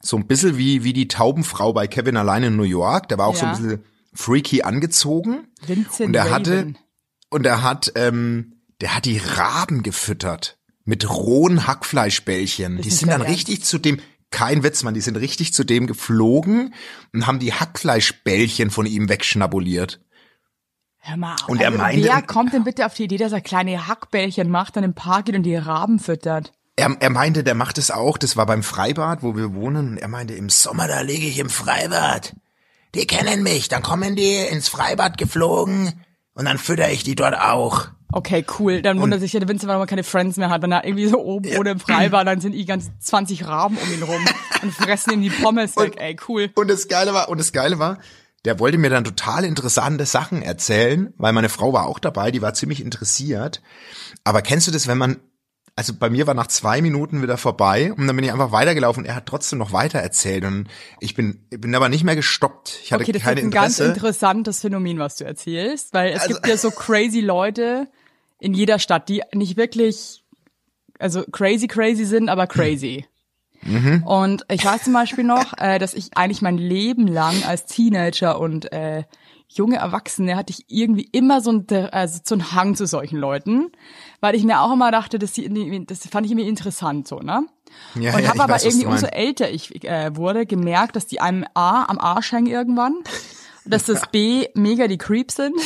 so 0.00 0.16
ein 0.16 0.26
bisschen 0.26 0.58
wie 0.58 0.82
wie 0.84 0.92
die 0.92 1.08
Taubenfrau 1.08 1.72
bei 1.72 1.86
Kevin 1.86 2.16
allein 2.16 2.42
in 2.42 2.56
New 2.56 2.64
York. 2.64 3.08
Der 3.08 3.18
war 3.18 3.26
auch 3.28 3.36
so 3.36 3.46
ein 3.46 3.52
Ja. 3.54 3.58
bisschen 3.58 3.84
freaky 4.12 4.62
angezogen 4.62 5.46
Vincent 5.66 6.08
und 6.08 6.14
er 6.16 6.24
Raven. 6.24 6.32
hatte 6.34 6.74
und 7.30 7.46
er 7.46 7.62
hat 7.62 7.92
ähm, 7.94 8.56
der 8.80 8.96
hat 8.96 9.04
die 9.04 9.18
Raben 9.18 9.82
gefüttert 9.84 10.58
mit 10.84 11.08
rohen 11.08 11.68
Hackfleischbällchen. 11.68 12.82
Die 12.82 12.90
sind 12.90 13.08
dann 13.10 13.22
richtig 13.22 13.62
zu 13.62 13.78
dem 13.78 14.00
kein 14.32 14.62
Witz, 14.62 14.82
man, 14.82 14.94
die 14.94 15.00
sind 15.00 15.16
richtig 15.16 15.54
zu 15.54 15.64
dem 15.64 15.86
geflogen 15.86 16.74
und 17.12 17.26
haben 17.26 17.38
die 17.38 17.52
Hackfleischbällchen 17.52 18.70
von 18.70 18.86
ihm 18.86 19.08
wegschnabuliert. 19.08 20.00
Hör 20.98 21.16
mal 21.16 21.34
auf. 21.34 21.48
Und 21.48 21.60
er 21.60 21.68
also, 21.68 21.78
meinte- 21.78 22.08
Wer 22.08 22.22
kommt 22.22 22.52
denn 22.52 22.64
bitte 22.64 22.86
auf 22.86 22.94
die 22.94 23.04
Idee, 23.04 23.18
dass 23.18 23.32
er 23.32 23.40
kleine 23.40 23.86
Hackbällchen 23.88 24.50
macht, 24.50 24.76
dann 24.76 24.84
im 24.84 24.94
Park 24.94 25.26
geht 25.26 25.34
und 25.36 25.42
die 25.42 25.56
Raben 25.56 25.98
füttert? 25.98 26.52
Er, 26.76 26.96
er 27.00 27.10
meinte, 27.10 27.44
der 27.44 27.54
macht 27.54 27.76
es 27.78 27.90
auch, 27.90 28.16
das 28.16 28.36
war 28.36 28.46
beim 28.46 28.62
Freibad, 28.62 29.22
wo 29.22 29.36
wir 29.36 29.54
wohnen. 29.54 29.90
Und 29.90 29.98
Er 29.98 30.08
meinte, 30.08 30.34
im 30.34 30.48
Sommer, 30.48 30.88
da 30.88 31.00
liege 31.02 31.26
ich 31.26 31.38
im 31.38 31.50
Freibad. 31.50 32.34
Die 32.94 33.06
kennen 33.06 33.42
mich, 33.42 33.68
dann 33.68 33.82
kommen 33.82 34.16
die 34.16 34.36
ins 34.36 34.68
Freibad 34.68 35.18
geflogen, 35.18 36.04
Und 36.34 36.46
dann 36.46 36.58
fütter 36.58 36.90
ich 36.90 37.04
die 37.04 37.14
dort 37.14 37.38
auch. 37.38 37.88
Okay, 38.14 38.44
cool. 38.58 38.82
Dann 38.82 39.00
wundert 39.00 39.20
sich 39.20 39.32
ja 39.32 39.40
der 39.40 39.48
Vince, 39.48 39.66
warum 39.66 39.82
er 39.82 39.86
keine 39.86 40.04
Friends 40.04 40.36
mehr 40.36 40.50
hat. 40.50 40.60
Wenn 40.60 40.72
er 40.72 40.84
irgendwie 40.84 41.06
so 41.06 41.18
oben 41.18 41.48
ohne 41.56 41.70
im 41.70 41.80
Frei 41.80 42.12
war, 42.12 42.24
dann 42.24 42.40
sind 42.40 42.52
die 42.52 42.66
ganz 42.66 42.90
20 43.00 43.46
Raben 43.46 43.78
um 43.78 43.92
ihn 43.92 44.02
rum 44.02 44.22
und 44.62 44.74
fressen 44.74 45.14
ihm 45.14 45.22
die 45.22 45.30
Pommes 45.30 45.76
weg. 45.76 45.94
Ey, 45.98 46.16
cool. 46.28 46.50
Und 46.54 46.68
das 46.68 46.88
Geile 46.88 47.14
war, 47.14 47.30
und 47.30 47.38
das 47.38 47.52
Geile 47.52 47.78
war, 47.78 47.98
der 48.44 48.58
wollte 48.58 48.76
mir 48.76 48.90
dann 48.90 49.04
total 49.04 49.44
interessante 49.44 50.04
Sachen 50.04 50.42
erzählen, 50.42 51.14
weil 51.16 51.32
meine 51.32 51.48
Frau 51.48 51.72
war 51.72 51.86
auch 51.86 51.98
dabei, 51.98 52.30
die 52.30 52.42
war 52.42 52.52
ziemlich 52.54 52.82
interessiert. 52.82 53.62
Aber 54.24 54.42
kennst 54.42 54.66
du 54.66 54.72
das, 54.72 54.86
wenn 54.86 54.98
man, 54.98 55.20
also 55.74 55.94
bei 55.98 56.10
mir 56.10 56.26
war 56.26 56.34
nach 56.34 56.48
zwei 56.48 56.82
Minuten 56.82 57.22
wieder 57.22 57.38
vorbei 57.38 57.92
und 57.92 58.06
dann 58.06 58.14
bin 58.16 58.24
ich 58.24 58.32
einfach 58.32 58.52
weitergelaufen 58.52 59.02
und 59.04 59.08
er 59.08 59.14
hat 59.16 59.26
trotzdem 59.26 59.58
noch 59.58 59.72
weiter 59.72 59.98
erzählt 60.00 60.44
und 60.44 60.68
ich 61.00 61.14
bin, 61.14 61.40
bin 61.50 61.74
aber 61.74 61.88
nicht 61.88 62.04
mehr 62.04 62.16
gestoppt. 62.16 62.80
Ich 62.84 62.92
hatte 62.92 63.04
Okay, 63.04 63.12
das 63.12 63.22
ist 63.22 63.26
kein 63.26 63.36
jetzt 63.38 63.44
ein 63.46 63.50
ganz 63.50 63.78
Interesse. 63.78 63.92
interessantes 63.94 64.60
Phänomen, 64.60 64.98
was 64.98 65.16
du 65.16 65.24
erzählst, 65.24 65.94
weil 65.94 66.12
es 66.12 66.22
Also- 66.22 66.34
gibt 66.34 66.46
ja 66.46 66.56
so 66.56 66.70
crazy 66.70 67.20
Leute 67.20 67.88
in 68.38 68.54
jeder 68.54 68.78
Stadt, 68.78 69.08
die 69.08 69.22
nicht 69.32 69.56
wirklich, 69.56 70.22
also 70.98 71.22
crazy 71.32 71.68
crazy 71.68 72.04
sind, 72.04 72.28
aber 72.28 72.46
crazy. 72.46 73.06
Mhm. 73.62 74.02
Und 74.02 74.44
ich 74.50 74.64
weiß 74.64 74.82
zum 74.84 74.92
Beispiel 74.92 75.24
noch, 75.24 75.56
äh, 75.58 75.78
dass 75.78 75.94
ich 75.94 76.16
eigentlich 76.16 76.42
mein 76.42 76.58
Leben 76.58 77.06
lang 77.06 77.44
als 77.44 77.64
Teenager 77.66 78.40
und 78.40 78.72
äh, 78.72 79.04
junge 79.54 79.76
Erwachsene 79.76 80.36
hatte 80.36 80.52
ich 80.52 80.64
irgendwie 80.68 81.08
immer 81.12 81.40
so 81.40 81.52
ein, 81.52 81.66
also 81.92 82.20
so 82.24 82.34
einen 82.34 82.52
Hang 82.52 82.74
zu 82.74 82.86
solchen 82.86 83.18
Leuten, 83.18 83.72
weil 84.20 84.34
ich 84.34 84.44
mir 84.44 84.60
auch 84.60 84.72
immer 84.72 84.90
dachte, 84.90 85.18
dass 85.18 85.32
die, 85.32 85.86
das 85.86 86.06
fand 86.06 86.26
ich 86.26 86.32
irgendwie 86.32 86.48
interessant 86.48 87.08
so, 87.08 87.18
ne? 87.18 87.46
ja, 87.94 88.14
und 88.14 88.22
ja, 88.22 88.28
habe 88.28 88.42
aber 88.42 88.54
weiß, 88.54 88.64
irgendwie 88.64 88.86
umso 88.86 89.06
älter 89.06 89.50
ich 89.50 89.84
äh, 89.84 90.14
wurde 90.16 90.46
gemerkt, 90.46 90.96
dass 90.96 91.06
die 91.06 91.20
einem 91.20 91.44
A 91.54 91.84
am 91.84 91.98
Arsch 91.98 92.32
hängen 92.32 92.46
irgendwann, 92.46 92.94
dass 93.64 93.84
das 93.84 94.02
B 94.12 94.46
mega 94.54 94.88
die 94.88 94.98
Creeps 94.98 95.36
sind 95.36 95.56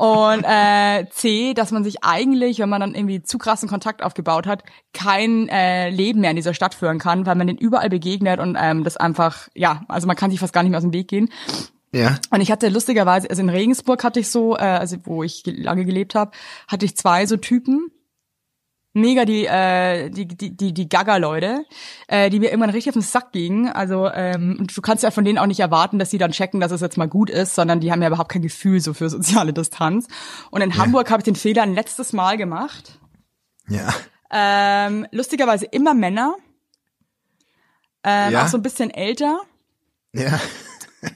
und 0.00 0.44
äh, 0.44 1.06
C, 1.10 1.52
dass 1.52 1.72
man 1.72 1.84
sich 1.84 2.02
eigentlich, 2.02 2.58
wenn 2.58 2.70
man 2.70 2.80
dann 2.80 2.94
irgendwie 2.94 3.22
zu 3.22 3.36
krassen 3.36 3.68
Kontakt 3.68 4.02
aufgebaut 4.02 4.46
hat, 4.46 4.64
kein 4.94 5.46
äh, 5.48 5.90
Leben 5.90 6.20
mehr 6.20 6.30
in 6.30 6.36
dieser 6.36 6.54
Stadt 6.54 6.74
führen 6.74 6.98
kann, 6.98 7.26
weil 7.26 7.34
man 7.34 7.46
den 7.46 7.58
überall 7.58 7.90
begegnet 7.90 8.40
und 8.40 8.56
ähm, 8.58 8.82
das 8.82 8.96
einfach, 8.96 9.48
ja, 9.54 9.82
also 9.88 10.06
man 10.06 10.16
kann 10.16 10.30
sich 10.30 10.40
fast 10.40 10.54
gar 10.54 10.62
nicht 10.62 10.70
mehr 10.70 10.78
aus 10.78 10.84
dem 10.84 10.94
Weg 10.94 11.08
gehen. 11.08 11.28
Ja. 11.92 12.18
Und 12.30 12.40
ich 12.40 12.50
hatte 12.52 12.68
lustigerweise, 12.68 13.28
also 13.28 13.42
in 13.42 13.48
Regensburg 13.48 14.04
hatte 14.04 14.20
ich 14.20 14.28
so, 14.30 14.56
äh, 14.56 14.60
also 14.60 14.96
wo 15.04 15.22
ich 15.24 15.42
ge- 15.42 15.60
lange 15.60 15.84
gelebt 15.84 16.14
habe, 16.14 16.30
hatte 16.68 16.84
ich 16.86 16.96
zwei 16.96 17.26
so 17.26 17.36
Typen, 17.36 17.90
mega 18.92 19.24
die 19.24 19.46
äh, 19.46 20.08
die 20.10 20.26
die 20.26 20.56
die, 20.56 20.72
die 20.72 20.88
Gaga-Leute, 20.88 21.64
äh, 22.08 22.30
die 22.30 22.38
mir 22.40 22.50
irgendwann 22.50 22.70
richtig 22.70 22.90
auf 22.90 22.94
den 22.94 23.02
Sack 23.02 23.32
gingen. 23.32 23.68
Also 23.68 24.08
ähm, 24.08 24.56
und 24.60 24.76
du 24.76 24.80
kannst 24.82 25.02
ja 25.02 25.10
von 25.10 25.24
denen 25.24 25.38
auch 25.38 25.46
nicht 25.46 25.60
erwarten, 25.60 25.98
dass 25.98 26.10
sie 26.10 26.18
dann 26.18 26.30
checken, 26.32 26.60
dass 26.60 26.70
es 26.72 26.80
jetzt 26.80 26.96
mal 26.96 27.08
gut 27.08 27.28
ist, 27.30 27.54
sondern 27.56 27.80
die 27.80 27.90
haben 27.90 28.02
ja 28.02 28.08
überhaupt 28.08 28.30
kein 28.32 28.42
Gefühl 28.42 28.80
so 28.80 28.94
für 28.94 29.08
soziale 29.10 29.52
Distanz. 29.52 30.06
Und 30.52 30.60
in 30.60 30.76
Hamburg 30.76 31.10
habe 31.10 31.20
ich 31.20 31.24
den 31.24 31.36
Fehler 31.36 31.62
ein 31.62 31.74
letztes 31.74 32.12
Mal 32.12 32.36
gemacht. 32.36 32.98
Ja. 33.68 33.92
Ähm, 34.32 35.06
lustigerweise 35.10 35.64
immer 35.66 35.94
Männer, 35.94 36.36
ähm, 38.04 38.32
Ja. 38.32 38.44
auch 38.44 38.48
so 38.48 38.58
ein 38.58 38.62
bisschen 38.62 38.90
älter. 38.90 39.40
Ja. 40.12 40.38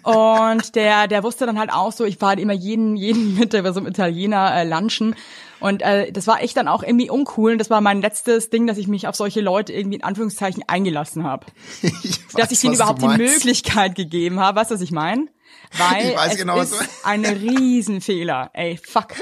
Und 0.02 0.74
der, 0.74 1.08
der 1.08 1.22
wusste 1.22 1.46
dann 1.46 1.58
halt 1.58 1.72
auch 1.72 1.92
so, 1.92 2.04
ich 2.04 2.20
war 2.20 2.30
halt 2.30 2.40
immer 2.40 2.52
jeden, 2.52 2.96
jeden 2.96 3.34
Mittag 3.38 3.64
bei 3.64 3.72
so 3.72 3.80
einem 3.80 3.88
Italiener 3.88 4.54
äh, 4.54 4.64
lunchen. 4.64 5.14
Und 5.60 5.82
äh, 5.82 6.10
das 6.12 6.26
war 6.26 6.42
echt 6.42 6.56
dann 6.56 6.68
auch 6.68 6.82
irgendwie 6.82 7.10
uncool. 7.10 7.52
Und 7.52 7.58
das 7.58 7.70
war 7.70 7.80
mein 7.80 8.00
letztes 8.00 8.50
Ding, 8.50 8.66
dass 8.66 8.78
ich 8.78 8.88
mich 8.88 9.06
auf 9.08 9.16
solche 9.16 9.40
Leute 9.40 9.72
irgendwie 9.72 9.96
in 9.96 10.04
Anführungszeichen 10.04 10.62
eingelassen 10.66 11.24
habe. 11.24 11.46
Dass 12.34 12.50
ich 12.50 12.60
du 12.60 12.72
überhaupt 12.72 13.00
die. 13.02 13.06
Möglichkeit 13.06 13.94
gegeben 13.94 14.40
habe. 14.40 14.60
Weißt 14.60 14.70
du, 14.70 14.74
was 14.74 14.82
ich 14.82 14.90
meine? 14.90 15.28
Weil 15.76 16.10
Ich 16.10 16.16
weiß 16.16 16.32
es 16.32 16.38
genau, 16.38 16.56
was 16.56 16.72
ist 16.72 16.88
ein 17.04 17.24
Riesenfehler. 17.24 18.50
Ey, 18.52 18.76
fuck. 18.76 19.14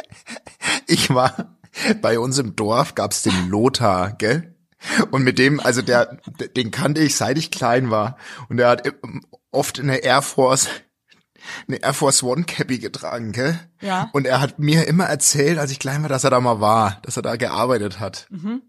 Ich 0.86 1.10
war 1.10 1.56
bei 2.00 2.18
uns 2.18 2.38
im 2.38 2.56
Dorf 2.56 2.94
gab's 2.94 3.22
den 3.22 3.48
Lothar, 3.48 4.12
gell? 4.12 4.54
Und 5.10 5.22
mit 5.22 5.38
dem, 5.38 5.60
also 5.60 5.80
der, 5.80 6.18
den 6.56 6.70
kannte 6.70 7.00
ich 7.00 7.16
seit 7.16 7.38
ich 7.38 7.50
klein 7.50 7.90
war. 7.90 8.16
Und 8.48 8.56
der 8.56 8.68
hat 8.68 8.86
oft 9.52 9.78
eine 9.78 9.98
Air 9.98 10.22
Force, 10.22 10.68
eine 11.68 11.82
Air 11.82 11.94
Force 11.94 12.22
One 12.22 12.44
Cappy 12.44 12.78
getragen, 12.78 13.32
gell? 13.32 13.58
Ja. 13.80 14.10
Und 14.12 14.26
er 14.26 14.40
hat 14.40 14.58
mir 14.58 14.86
immer 14.88 15.04
erzählt, 15.04 15.58
als 15.58 15.70
ich 15.70 15.78
klein 15.78 16.02
war, 16.02 16.08
dass 16.08 16.24
er 16.24 16.30
da 16.30 16.40
mal 16.40 16.60
war, 16.60 16.98
dass 17.02 17.16
er 17.16 17.22
da 17.22 17.36
gearbeitet 17.36 18.00
hat. 18.00 18.26
Mhm. 18.30 18.62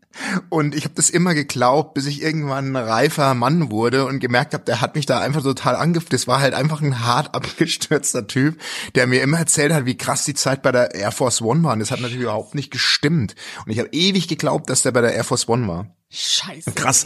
Und 0.49 0.75
ich 0.75 0.83
habe 0.83 0.93
das 0.93 1.09
immer 1.09 1.33
geglaubt, 1.33 1.95
bis 1.95 2.05
ich 2.05 2.21
irgendwann 2.21 2.75
ein 2.75 2.75
reifer 2.75 3.33
Mann 3.33 3.71
wurde 3.71 4.05
und 4.05 4.19
gemerkt 4.19 4.53
habe, 4.53 4.63
der 4.63 4.79
hat 4.79 4.95
mich 4.95 5.05
da 5.05 5.19
einfach 5.19 5.41
total 5.41 5.75
angefüllt. 5.75 6.13
Das 6.13 6.27
war 6.27 6.39
halt 6.39 6.53
einfach 6.53 6.81
ein 6.81 6.99
hart 6.99 7.33
abgestürzter 7.33 8.27
Typ, 8.27 8.59
der 8.95 9.07
mir 9.07 9.21
immer 9.21 9.39
erzählt 9.39 9.73
hat, 9.73 9.85
wie 9.85 9.97
krass 9.97 10.25
die 10.25 10.35
Zeit 10.35 10.61
bei 10.61 10.71
der 10.71 10.93
Air 10.93 11.11
Force 11.11 11.41
One 11.41 11.63
war. 11.63 11.73
Und 11.73 11.79
das 11.79 11.91
hat 11.91 11.99
natürlich 11.99 12.23
überhaupt 12.23 12.53
nicht 12.53 12.71
gestimmt. 12.71 13.35
Und 13.65 13.71
ich 13.71 13.79
habe 13.79 13.89
ewig 13.91 14.27
geglaubt, 14.27 14.69
dass 14.69 14.83
der 14.83 14.91
bei 14.91 15.01
der 15.01 15.13
Air 15.13 15.23
Force 15.23 15.47
One 15.47 15.67
war. 15.67 15.87
Scheiße. 16.15 16.73
Krass. 16.73 17.05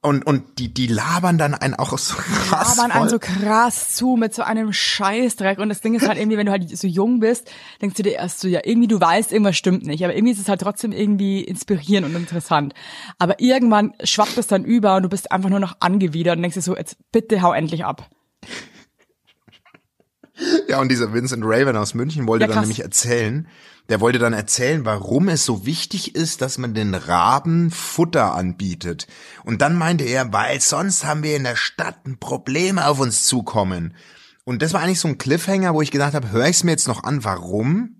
Und, 0.00 0.26
und 0.26 0.58
die, 0.58 0.74
die 0.74 0.88
labern 0.88 1.38
dann 1.38 1.54
einen 1.54 1.74
auch 1.74 1.96
so 1.96 2.16
krass 2.16 2.76
labern 2.76 2.90
einen 2.90 3.08
voll. 3.08 3.10
so 3.10 3.18
krass 3.20 3.94
zu 3.94 4.16
mit 4.16 4.34
so 4.34 4.42
einem 4.42 4.72
Scheißdreck. 4.72 5.60
Und 5.60 5.68
das 5.68 5.80
Ding 5.80 5.94
ist 5.94 6.08
halt 6.08 6.18
irgendwie, 6.18 6.38
wenn 6.38 6.46
du 6.46 6.52
halt 6.52 6.76
so 6.76 6.88
jung 6.88 7.20
bist, 7.20 7.48
denkst 7.80 7.94
du 7.94 8.02
dir 8.02 8.14
erst 8.14 8.40
so, 8.40 8.48
ja, 8.48 8.58
irgendwie 8.64 8.88
du 8.88 9.00
weißt, 9.00 9.30
irgendwas 9.30 9.56
stimmt 9.56 9.86
nicht. 9.86 10.02
Aber 10.04 10.16
irgendwie 10.16 10.32
ist 10.32 10.40
es 10.40 10.48
halt 10.48 10.60
trotzdem 10.60 10.90
irgendwie 10.90 11.42
inspirierend 11.42 12.08
und 12.08 12.16
interessant. 12.16 12.74
Aber 13.20 13.38
irgendwann 13.38 13.94
schwappt 14.02 14.36
es 14.36 14.48
dann 14.48 14.64
über 14.64 14.96
und 14.96 15.04
du 15.04 15.08
bist 15.08 15.30
einfach 15.30 15.48
nur 15.48 15.60
noch 15.60 15.76
angewidert 15.78 16.34
und 16.34 16.42
denkst 16.42 16.56
dir 16.56 16.62
so, 16.62 16.76
jetzt 16.76 16.96
bitte 17.12 17.42
hau 17.42 17.52
endlich 17.52 17.84
ab. 17.84 18.10
Ja, 20.68 20.80
und 20.80 20.90
dieser 20.90 21.12
Vincent 21.12 21.44
Raven 21.46 21.76
aus 21.76 21.94
München 21.94 22.26
wollte 22.26 22.46
Ja, 22.46 22.48
dann 22.48 22.60
nämlich 22.62 22.80
erzählen, 22.80 23.46
der 23.92 24.00
wollte 24.00 24.18
dann 24.18 24.32
erzählen, 24.32 24.86
warum 24.86 25.28
es 25.28 25.44
so 25.44 25.66
wichtig 25.66 26.14
ist, 26.14 26.40
dass 26.40 26.56
man 26.56 26.72
den 26.72 26.94
Raben 26.94 27.70
Futter 27.70 28.34
anbietet. 28.34 29.06
Und 29.44 29.60
dann 29.60 29.76
meinte 29.76 30.04
er, 30.04 30.32
weil 30.32 30.60
sonst 30.62 31.04
haben 31.04 31.22
wir 31.22 31.36
in 31.36 31.44
der 31.44 31.56
Stadt 31.56 32.06
ein 32.06 32.18
Problem 32.18 32.78
auf 32.78 32.98
uns 33.00 33.24
zukommen. 33.24 33.94
Und 34.44 34.62
das 34.62 34.72
war 34.72 34.80
eigentlich 34.80 34.98
so 35.00 35.08
ein 35.08 35.18
Cliffhanger, 35.18 35.74
wo 35.74 35.82
ich 35.82 35.90
gedacht 35.90 36.14
habe, 36.14 36.32
höre 36.32 36.46
ich 36.46 36.56
es 36.56 36.64
mir 36.64 36.70
jetzt 36.70 36.88
noch 36.88 37.04
an, 37.04 37.22
warum? 37.22 37.98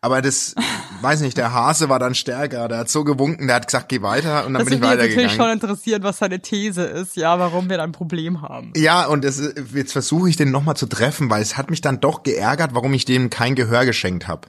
Aber 0.00 0.22
das, 0.22 0.54
weiß 1.02 1.20
nicht, 1.20 1.36
der 1.36 1.52
Hase 1.52 1.88
war 1.90 1.98
dann 1.98 2.14
stärker, 2.14 2.66
der 2.68 2.78
hat 2.78 2.88
so 2.88 3.04
gewunken, 3.04 3.48
der 3.48 3.56
hat 3.56 3.66
gesagt, 3.66 3.88
geh 3.90 4.00
weiter 4.00 4.46
und 4.46 4.54
dann 4.54 4.60
Das 4.64 4.70
bin 4.70 4.78
ich 4.78 4.80
würde 4.80 4.96
mich 4.96 5.04
jetzt 5.04 5.10
natürlich 5.16 5.32
schon 5.32 5.40
weitergegangen. 5.40 5.52
interessieren, 5.60 6.02
was 6.04 6.18
seine 6.18 6.40
These 6.40 6.82
ist, 6.84 7.16
ja, 7.16 7.38
warum 7.38 7.68
wir 7.68 7.76
da 7.76 7.84
ein 7.84 7.92
Problem 7.92 8.40
haben. 8.40 8.72
Ja, 8.76 9.06
und 9.06 9.24
das, 9.24 9.38
ist- 9.38 9.74
jetzt 9.74 9.92
versuche 9.92 10.30
ich 10.30 10.36
den 10.36 10.50
nochmal 10.52 10.76
zu 10.76 10.86
treffen, 10.86 11.28
weil 11.28 11.42
es 11.42 11.56
hat 11.58 11.68
mich 11.68 11.82
dann 11.82 12.00
doch 12.00 12.22
geärgert, 12.22 12.70
warum 12.74 12.94
ich 12.94 13.04
dem 13.04 13.28
kein 13.28 13.54
Gehör 13.56 13.84
geschenkt 13.84 14.26
habe. 14.26 14.48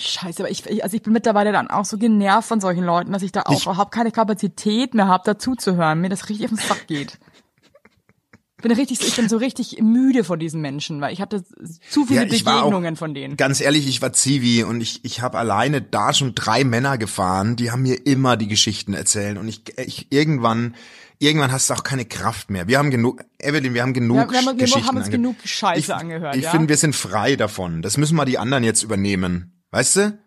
Scheiße, 0.00 0.42
aber 0.42 0.50
ich, 0.50 0.64
ich, 0.66 0.82
also 0.82 0.96
ich 0.96 1.02
bin 1.02 1.12
mittlerweile 1.12 1.52
dann 1.52 1.68
auch 1.68 1.84
so 1.84 1.98
genervt 1.98 2.48
von 2.48 2.60
solchen 2.60 2.84
Leuten, 2.84 3.12
dass 3.12 3.22
ich 3.22 3.32
da 3.32 3.42
auch 3.44 3.52
Ich- 3.56 3.62
überhaupt 3.64 3.92
keine 3.92 4.10
Kapazität 4.10 4.94
mehr 4.94 5.08
habe, 5.08 5.22
dazuzuhören, 5.24 6.00
mir 6.00 6.08
das 6.08 6.28
richtig 6.28 6.46
auf 6.46 6.50
den 6.58 6.58
Sack 6.68 6.86
geht. 6.86 7.18
Ich 8.58 8.62
bin 8.62 8.72
richtig, 8.72 9.00
ich 9.00 9.16
bin 9.16 9.26
so 9.26 9.38
richtig 9.38 9.78
müde 9.80 10.22
von 10.22 10.38
diesen 10.38 10.60
Menschen, 10.60 11.00
weil 11.00 11.14
ich 11.14 11.22
hatte 11.22 11.42
zu 11.88 12.04
viele 12.04 12.26
Ja, 12.26 12.44
war 12.44 12.56
auch- 12.56 12.58
Begegnungen 12.64 12.96
von 12.96 13.14
denen. 13.14 13.38
Ganz 13.38 13.60
ehrlich, 13.62 13.88
ich 13.88 14.02
war 14.02 14.12
Zivi 14.12 14.64
und 14.64 14.82
ich, 14.82 15.02
ich 15.02 15.22
habe 15.22 15.38
alleine 15.38 15.80
da 15.80 16.12
schon 16.12 16.34
drei 16.34 16.62
Männer 16.64 16.98
gefahren, 16.98 17.56
die 17.56 17.70
haben 17.70 17.80
mir 17.82 18.06
immer 18.06 18.36
die 18.36 18.48
Geschichten 18.48 18.92
erzählt 18.92 19.38
und 19.38 19.48
ich, 19.48 19.62
ich 19.78 20.08
irgendwann, 20.12 20.74
irgendwann 21.18 21.52
hast 21.52 21.70
du 21.70 21.74
auch 21.74 21.84
keine 21.84 22.04
Kraft 22.04 22.50
mehr. 22.50 22.68
Wir 22.68 22.76
haben 22.76 22.90
genug, 22.90 23.22
Evelyn, 23.38 23.72
wir 23.72 23.80
haben 23.80 23.94
genug 23.94 24.18
Wir- 24.18 24.30
wir 24.30 24.38
haben- 24.38 24.46
wir 24.46 24.54
Geschichten 24.66 24.86
haben 24.88 24.96
uns 24.98 25.08
genug 25.08 25.36
Scheiße 25.42 25.78
ich, 25.80 25.94
angehört, 25.94 26.36
Ich 26.36 26.42
ja? 26.44 26.50
finde, 26.50 26.68
wir 26.68 26.76
sind 26.76 26.94
frei 26.94 27.36
davon. 27.36 27.80
Das 27.80 27.96
müssen 27.96 28.14
mal 28.14 28.26
die 28.26 28.36
anderen 28.36 28.62
jetzt 28.62 28.82
übernehmen. 28.82 29.59
Weißt 29.70 29.96
du? 29.96 30.18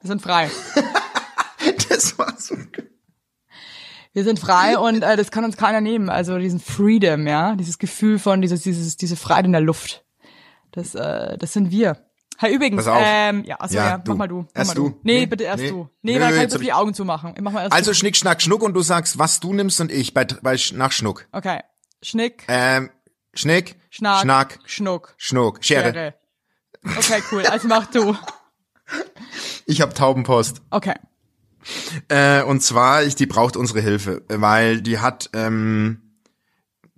Wir 0.00 0.08
sind 0.08 0.22
frei. 0.22 0.50
Das 1.88 2.18
war 2.18 2.34
so. 2.38 2.56
Wir 4.12 4.24
sind 4.24 4.38
frei 4.38 4.76
und 4.78 5.02
äh, 5.02 5.16
das 5.16 5.30
kann 5.30 5.44
uns 5.44 5.56
keiner 5.56 5.80
nehmen. 5.80 6.10
Also 6.10 6.38
diesen 6.38 6.60
Freedom, 6.60 7.26
ja, 7.26 7.54
dieses 7.56 7.78
Gefühl 7.78 8.18
von 8.18 8.42
dieses, 8.42 8.62
dieses, 8.62 8.96
diese 8.96 9.16
Freiheit 9.16 9.46
in 9.46 9.52
der 9.52 9.60
Luft. 9.62 10.04
Das, 10.72 10.94
äh, 10.94 11.38
das 11.38 11.52
sind 11.54 11.70
wir. 11.70 12.04
Hey, 12.36 12.54
übrigens, 12.54 12.84
Pass 12.84 12.88
auf. 12.94 13.02
ähm, 13.02 13.44
ja, 13.44 13.56
achso, 13.60 13.76
Ja, 13.76 13.86
ja, 13.90 13.98
du. 13.98 14.10
mach 14.10 14.18
mal 14.18 14.28
du. 14.28 14.40
Mach 14.42 14.48
Erst 14.54 14.68
mal 14.70 14.74
du. 14.74 14.88
Nee, 15.02 15.20
Nee, 15.20 15.26
bitte 15.26 15.44
erst 15.44 15.62
nee. 15.62 15.70
du. 15.70 15.88
Nee, 16.02 16.14
Nö, 16.14 16.18
dann 16.18 16.28
kann 16.28 16.36
ich 16.36 16.42
jetzt 16.42 16.52
bitte 16.52 16.54
hab 16.64 16.66
die 16.66 16.72
Augen 16.74 16.94
zumachen. 16.94 17.32
Ich 17.36 17.40
mach 17.42 17.52
mal 17.52 17.62
erst 17.62 17.72
Also 17.72 17.90
du. 17.92 17.94
Schnick, 17.94 18.16
Schnack, 18.16 18.42
Schnuck 18.42 18.62
und 18.62 18.74
du 18.74 18.82
sagst, 18.82 19.18
was 19.18 19.40
du 19.40 19.52
nimmst 19.54 19.80
und 19.80 19.90
ich 19.90 20.12
bei, 20.12 20.24
bei 20.24 20.58
nach 20.74 20.92
Schnuck. 20.92 21.26
Okay. 21.32 21.60
Schnick, 22.02 22.44
Ähm, 22.48 22.90
Schnick, 23.32 23.76
Schnack, 23.90 24.20
Schnack, 24.22 24.58
Schnuck, 24.66 25.14
Schnuck, 25.16 25.58
Schere. 25.64 25.92
Schere. 25.92 26.14
Okay, 26.98 27.22
cool. 27.32 27.46
Also 27.46 27.68
mach 27.68 27.86
du. 27.86 28.14
Ich 29.66 29.80
hab 29.80 29.94
Taubenpost. 29.94 30.60
Okay. 30.70 30.94
Äh, 32.08 32.42
und 32.42 32.62
zwar, 32.62 33.04
ich, 33.04 33.14
die 33.14 33.26
braucht 33.26 33.56
unsere 33.56 33.80
Hilfe, 33.80 34.22
weil 34.28 34.82
die 34.82 34.98
hat, 34.98 35.30
ähm, 35.32 36.18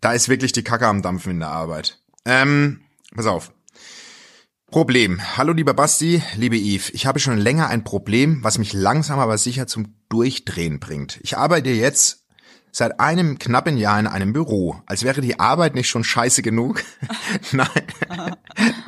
da 0.01 0.12
ist 0.12 0.29
wirklich 0.29 0.53
die 0.53 0.64
Kacke 0.64 0.87
am 0.87 1.03
Dampfen 1.03 1.33
in 1.33 1.40
der 1.40 1.51
Arbeit. 1.51 2.01
Ähm, 2.25 2.81
pass 3.14 3.27
auf. 3.27 3.53
Problem. 4.68 5.20
Hallo 5.37 5.53
lieber 5.53 5.75
Basti, 5.75 6.22
liebe 6.35 6.57
Yves. 6.57 6.90
Ich 6.90 7.07
habe 7.07 7.20
schon 7.20 7.38
länger 7.38 7.68
ein 7.68 7.85
Problem, 7.85 8.42
was 8.42 8.59
mich 8.59 8.72
langsam 8.72 9.20
aber 9.20 9.38
sicher 9.38 9.68
zum 9.68 9.94
Durchdrehen 10.09 10.81
bringt. 10.81 11.20
Ich 11.22 11.37
arbeite 11.37 11.70
jetzt 11.70 12.25
seit 12.76 13.00
einem 13.00 13.38
knappen 13.38 13.78
Jahr 13.78 13.98
in 13.98 14.06
einem 14.06 14.34
Büro. 14.34 14.82
Als 14.84 15.02
wäre 15.02 15.22
die 15.22 15.40
Arbeit 15.40 15.74
nicht 15.74 15.88
schon 15.88 16.04
scheiße 16.04 16.42
genug. 16.42 16.82
Nein. 17.52 17.68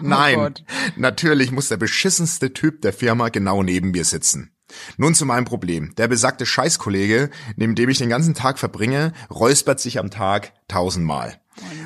Nein. 0.03 0.35
Gott. 0.35 0.65
Natürlich 0.97 1.53
muss 1.53 1.69
der 1.69 1.79
beschissenste 1.79 2.53
Typ 2.53 2.83
der 2.83 2.93
Firma 2.93 3.31
genau 3.31 3.63
neben 3.63 3.93
mir 3.93 4.05
sitzen. 4.05 4.53
Nun 4.99 5.15
zu 5.15 5.25
meinem 5.25 5.47
Problem. 5.47 5.95
Der 5.97 6.07
besagte 6.07 6.45
Scheißkollege, 6.45 7.31
neben 7.57 7.75
dem 7.75 7.89
ich 7.89 7.97
den 7.97 8.11
ganzen 8.11 8.35
Tag 8.35 8.59
verbringe, 8.59 9.15
räuspert 9.31 9.81
sich 9.81 9.99
am 9.99 10.11
Tag 10.11 10.53
tausendmal. 10.69 11.41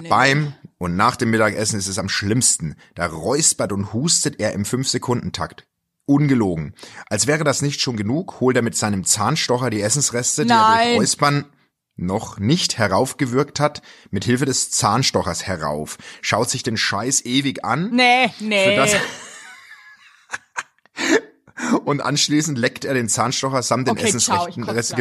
Beim 0.09 0.55
und 0.79 0.97
nach 0.97 1.15
dem 1.15 1.31
Mittagessen 1.31 1.79
ist 1.79 1.87
es 1.87 2.01
am 2.01 2.09
schlimmsten. 2.09 2.75
Da 2.97 3.07
räuspert 3.07 3.71
und 3.71 3.93
hustet 3.93 4.41
er 4.41 4.55
im 4.55 4.65
5-Sekunden-Takt. 4.65 5.69
Ungelogen. 6.05 6.75
Als 7.09 7.29
wäre 7.29 7.45
das 7.45 7.63
nicht 7.63 7.81
schon 7.81 7.97
genug, 7.97 8.41
holt 8.41 8.57
er 8.57 8.63
mit 8.63 8.77
seinem 8.77 9.05
Zahnstocher 9.05 9.71
die 9.71 9.83
Essensreste, 9.83 10.45
die 10.45 10.51
er 10.51 10.57
Nein. 10.57 10.89
durch 10.89 10.99
Räuspern 11.03 11.45
noch 12.03 12.39
nicht 12.39 12.79
heraufgewirkt 12.79 13.61
hat, 13.61 13.83
mit 14.11 14.25
Hilfe 14.25 14.45
des 14.45 14.71
Zahnstochers 14.71 15.47
herauf, 15.47 15.99
schaut 16.21 16.51
sich 16.51 16.63
den 16.63 16.77
Scheiß 16.77 17.25
ewig 17.25 17.65
an 17.65 17.91
Nee, 17.93 18.31
nee. 18.41 18.77
und 21.85 22.01
anschließend 22.01 22.59
leckt 22.59 22.85
er 22.85 22.95
den 22.95 23.09
Zahnstocher 23.09 23.63
samt 23.63 23.89
den 23.89 23.93
Okay, 23.93 24.11
ciao, 24.11 24.17
Essensrechten 24.17 24.65
kotz 24.65 24.75
Rest. 24.75 24.97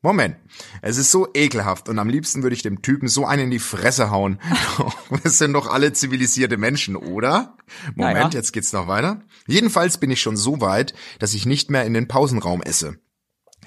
Moment. 0.00 0.36
Es 0.80 0.96
ist 0.96 1.10
so 1.10 1.26
ekelhaft 1.34 1.88
und 1.88 1.98
am 1.98 2.08
liebsten 2.08 2.44
würde 2.44 2.54
ich 2.54 2.62
dem 2.62 2.82
Typen 2.82 3.08
so 3.08 3.26
einen 3.26 3.44
in 3.44 3.50
die 3.50 3.58
Fresse 3.58 4.10
hauen. 4.10 4.38
Wir 5.10 5.30
sind 5.30 5.54
doch 5.54 5.66
alle 5.66 5.92
zivilisierte 5.92 6.56
Menschen, 6.56 6.94
oder? 6.94 7.56
Moment, 7.96 8.16
Ja, 8.16 8.22
ja. 8.22 8.30
jetzt 8.30 8.52
geht's 8.52 8.72
noch 8.72 8.86
weiter. 8.86 9.22
Jedenfalls 9.48 9.98
bin 9.98 10.12
ich 10.12 10.20
schon 10.20 10.36
so 10.36 10.60
weit, 10.60 10.94
dass 11.18 11.34
ich 11.34 11.46
nicht 11.46 11.70
mehr 11.70 11.84
in 11.84 11.94
den 11.94 12.06
Pausenraum 12.06 12.62
esse. 12.62 13.00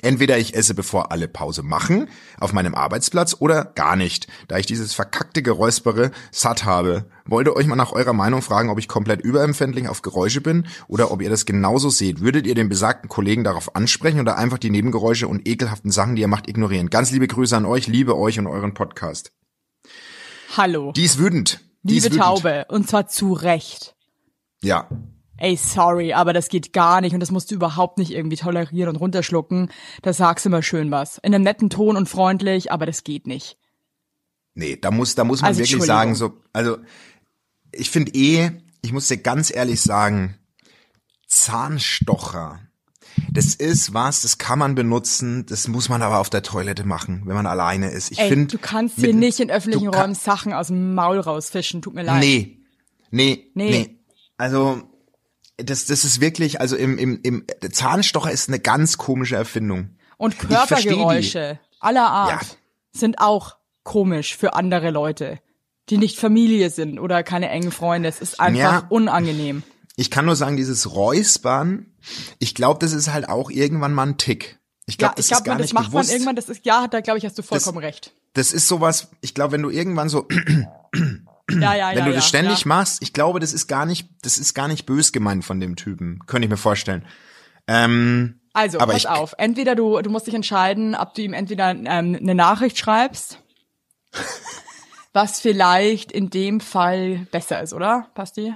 Entweder 0.01 0.37
ich 0.37 0.55
esse, 0.55 0.73
bevor 0.73 1.11
alle 1.11 1.27
Pause 1.27 1.63
machen, 1.63 2.09
auf 2.39 2.53
meinem 2.53 2.75
Arbeitsplatz, 2.75 3.35
oder 3.39 3.65
gar 3.65 3.95
nicht, 3.95 4.27
da 4.47 4.57
ich 4.57 4.65
dieses 4.65 4.93
verkackte 4.93 5.41
Geräuspere 5.41 6.11
satt 6.31 6.65
habe. 6.65 7.05
Wollte 7.25 7.55
euch 7.55 7.67
mal 7.67 7.75
nach 7.75 7.91
eurer 7.91 8.13
Meinung 8.13 8.41
fragen, 8.41 8.69
ob 8.69 8.79
ich 8.79 8.87
komplett 8.87 9.21
überempfindlich 9.21 9.87
auf 9.87 10.01
Geräusche 10.01 10.41
bin 10.41 10.67
oder 10.87 11.11
ob 11.11 11.21
ihr 11.21 11.29
das 11.29 11.45
genauso 11.45 11.89
seht. 11.89 12.21
Würdet 12.21 12.47
ihr 12.47 12.55
den 12.55 12.69
besagten 12.69 13.09
Kollegen 13.09 13.43
darauf 13.43 13.75
ansprechen 13.75 14.19
oder 14.19 14.37
einfach 14.37 14.57
die 14.57 14.69
Nebengeräusche 14.69 15.27
und 15.27 15.47
ekelhaften 15.47 15.91
Sachen, 15.91 16.15
die 16.15 16.21
ihr 16.21 16.27
macht, 16.27 16.49
ignorieren? 16.49 16.89
Ganz 16.89 17.11
liebe 17.11 17.27
Grüße 17.27 17.55
an 17.55 17.65
euch, 17.65 17.87
liebe 17.87 18.17
euch 18.17 18.39
und 18.39 18.47
euren 18.47 18.73
Podcast. 18.73 19.31
Hallo. 20.57 20.91
Die 20.91 21.05
ist 21.05 21.17
wütend. 21.17 21.61
Die 21.83 21.93
Liebe 21.93 22.07
ist 22.07 22.13
wütend. 22.13 22.23
Taube. 22.23 22.65
Und 22.69 22.89
zwar 22.89 23.07
zu 23.07 23.33
Recht. 23.33 23.95
Ja. 24.61 24.87
Ey, 25.41 25.55
sorry, 25.57 26.13
aber 26.13 26.33
das 26.33 26.49
geht 26.49 26.71
gar 26.71 27.01
nicht 27.01 27.15
und 27.15 27.19
das 27.19 27.31
musst 27.31 27.49
du 27.49 27.55
überhaupt 27.55 27.97
nicht 27.97 28.11
irgendwie 28.11 28.35
tolerieren 28.35 28.89
und 28.89 28.95
runterschlucken. 28.97 29.71
Da 30.03 30.13
sagst 30.13 30.45
du 30.45 30.51
mal 30.51 30.61
schön 30.61 30.91
was. 30.91 31.17
In 31.17 31.33
einem 31.33 31.43
netten 31.43 31.71
Ton 31.71 31.97
und 31.97 32.07
freundlich, 32.07 32.71
aber 32.71 32.85
das 32.85 33.03
geht 33.03 33.25
nicht. 33.25 33.57
Nee, 34.53 34.77
da 34.79 34.91
muss, 34.91 35.15
da 35.15 35.23
muss 35.23 35.41
man 35.41 35.47
Also, 35.47 35.61
wirklich 35.61 35.81
sagen, 35.81 36.13
so, 36.13 36.33
also, 36.53 36.77
ich 37.71 37.89
finde 37.89 38.11
eh, 38.13 38.51
ich 38.83 38.93
muss 38.93 39.07
dir 39.07 39.17
ganz 39.17 39.51
ehrlich 39.51 39.81
sagen, 39.81 40.37
Zahnstocher, 41.27 42.59
das 43.31 43.55
ist 43.55 43.95
was, 43.95 44.21
das 44.21 44.37
kann 44.37 44.59
man 44.59 44.75
benutzen, 44.75 45.47
das 45.47 45.67
muss 45.67 45.89
man 45.89 46.03
aber 46.03 46.19
auf 46.19 46.29
der 46.29 46.43
Toilette 46.43 46.83
machen, 46.83 47.23
wenn 47.25 47.33
man 47.33 47.47
alleine 47.47 47.89
ist. 47.89 48.11
Ich 48.11 48.21
finde, 48.21 48.45
du 48.45 48.59
kannst 48.59 48.97
hier 48.99 49.15
nicht 49.15 49.39
in 49.39 49.49
öffentlichen 49.49 49.87
Räumen 49.87 50.13
Sachen 50.13 50.53
aus 50.53 50.67
dem 50.67 50.93
Maul 50.93 51.19
rausfischen, 51.19 51.81
tut 51.81 51.95
mir 51.95 52.03
leid. 52.03 52.19
Nee, 52.19 52.59
nee, 53.09 53.49
Nee. 53.55 53.71
nee, 53.71 53.99
Also, 54.37 54.83
das, 55.63 55.85
das 55.85 56.03
ist 56.05 56.21
wirklich, 56.21 56.59
also 56.61 56.75
im, 56.75 56.97
im, 56.97 57.19
im, 57.23 57.45
Zahnstocher 57.71 58.31
ist 58.31 58.49
eine 58.49 58.59
ganz 58.59 58.97
komische 58.97 59.35
Erfindung. 59.35 59.89
Und. 60.17 60.37
Körpergeräusche 60.39 61.59
aller 61.79 62.07
Art 62.09 62.43
Ja. 62.43 62.49
sind 62.93 63.19
auch 63.19 63.57
komisch 63.83 64.37
für 64.37 64.53
andere 64.53 64.91
Leute, 64.91 65.39
die 65.89 65.97
nicht 65.97 66.19
Familie 66.19 66.69
sind 66.69 66.99
oder 66.99 67.23
keine 67.23 67.49
engen 67.49 67.71
Freunde. 67.71 68.07
Es 68.09 68.19
ist 68.21 68.39
einfach 68.39 68.83
Ja. 68.83 68.87
unangenehm. 68.89 69.63
Ich 69.95 70.09
kann 70.11 70.25
nur 70.25 70.35
sagen, 70.35 70.57
dieses 70.57 70.93
Räuspern, 70.95 71.87
ich 72.39 72.55
glaube, 72.55 72.79
das 72.79 72.93
ist 72.93 73.11
halt 73.11 73.27
auch 73.29 73.49
irgendwann 73.49 73.93
mal 73.93 74.07
ein 74.07 74.17
Tick. 74.17 74.59
Ich 74.85 74.97
glaube, 74.97 75.11
Ja, 75.11 75.15
das 75.17 75.25
ich 75.25 75.31
ist 75.31 75.37
glaube, 75.37 75.47
gar 75.49 75.57
das 75.57 75.65
nicht 75.65 75.73
macht 75.73 75.91
bewusst. 75.91 76.09
man 76.09 76.15
irgendwann, 76.15 76.35
das 76.35 76.49
ist, 76.49 76.65
ja, 76.65 76.87
da 76.87 77.01
glaube 77.01 77.17
ich, 77.19 77.25
hast 77.25 77.37
du 77.37 77.43
vollkommen 77.43 77.77
recht. 77.79 78.13
Das 78.33 78.53
ist 78.53 78.67
sowas, 78.67 79.09
ich 79.21 79.33
glaube, 79.33 79.53
wenn 79.53 79.61
du 79.61 79.69
irgendwann 79.69 80.07
so, 80.09 80.27
Ja, 81.59 81.75
ja, 81.75 81.89
wenn 81.91 81.97
ja. 81.99 82.05
du 82.05 82.13
das 82.13 82.27
ständig 82.27 82.65
machst, 82.65 83.01
ich 83.01 83.13
glaube, 83.13 83.39
das 83.39 83.53
ist 83.53 83.67
gar 83.67 83.85
nicht, 83.85 84.07
das 84.21 84.37
ist 84.37 84.53
gar 84.53 84.67
nicht 84.67 84.85
bös 84.85 85.11
gemeint 85.11 85.43
von 85.45 85.59
dem 85.59 85.75
Typen. 85.75 86.19
Könnte 86.27 86.45
ich 86.45 86.49
mir 86.51 86.57
vorstellen. 86.57 87.05
Ähm, 87.67 88.39
Also, 88.53 88.77
pass 88.79 88.95
ich- 88.97 89.07
auf. 89.09 89.33
Entweder 89.37 89.75
du, 89.75 90.01
du 90.01 90.09
musst 90.09 90.27
dich 90.27 90.33
entscheiden, 90.33 90.95
ob 90.95 91.13
du 91.13 91.21
ihm 91.21 91.33
entweder 91.33 91.71
ähm, 91.71 92.17
eine 92.19 92.35
Nachricht 92.35 92.77
schreibst, 92.77 93.39
was 95.13 95.39
vielleicht 95.41 96.11
in 96.11 96.29
dem 96.29 96.59
Fall 96.59 97.27
besser 97.31 97.61
ist, 97.61 97.73
oder, 97.73 98.07
Pasti? 98.13 98.53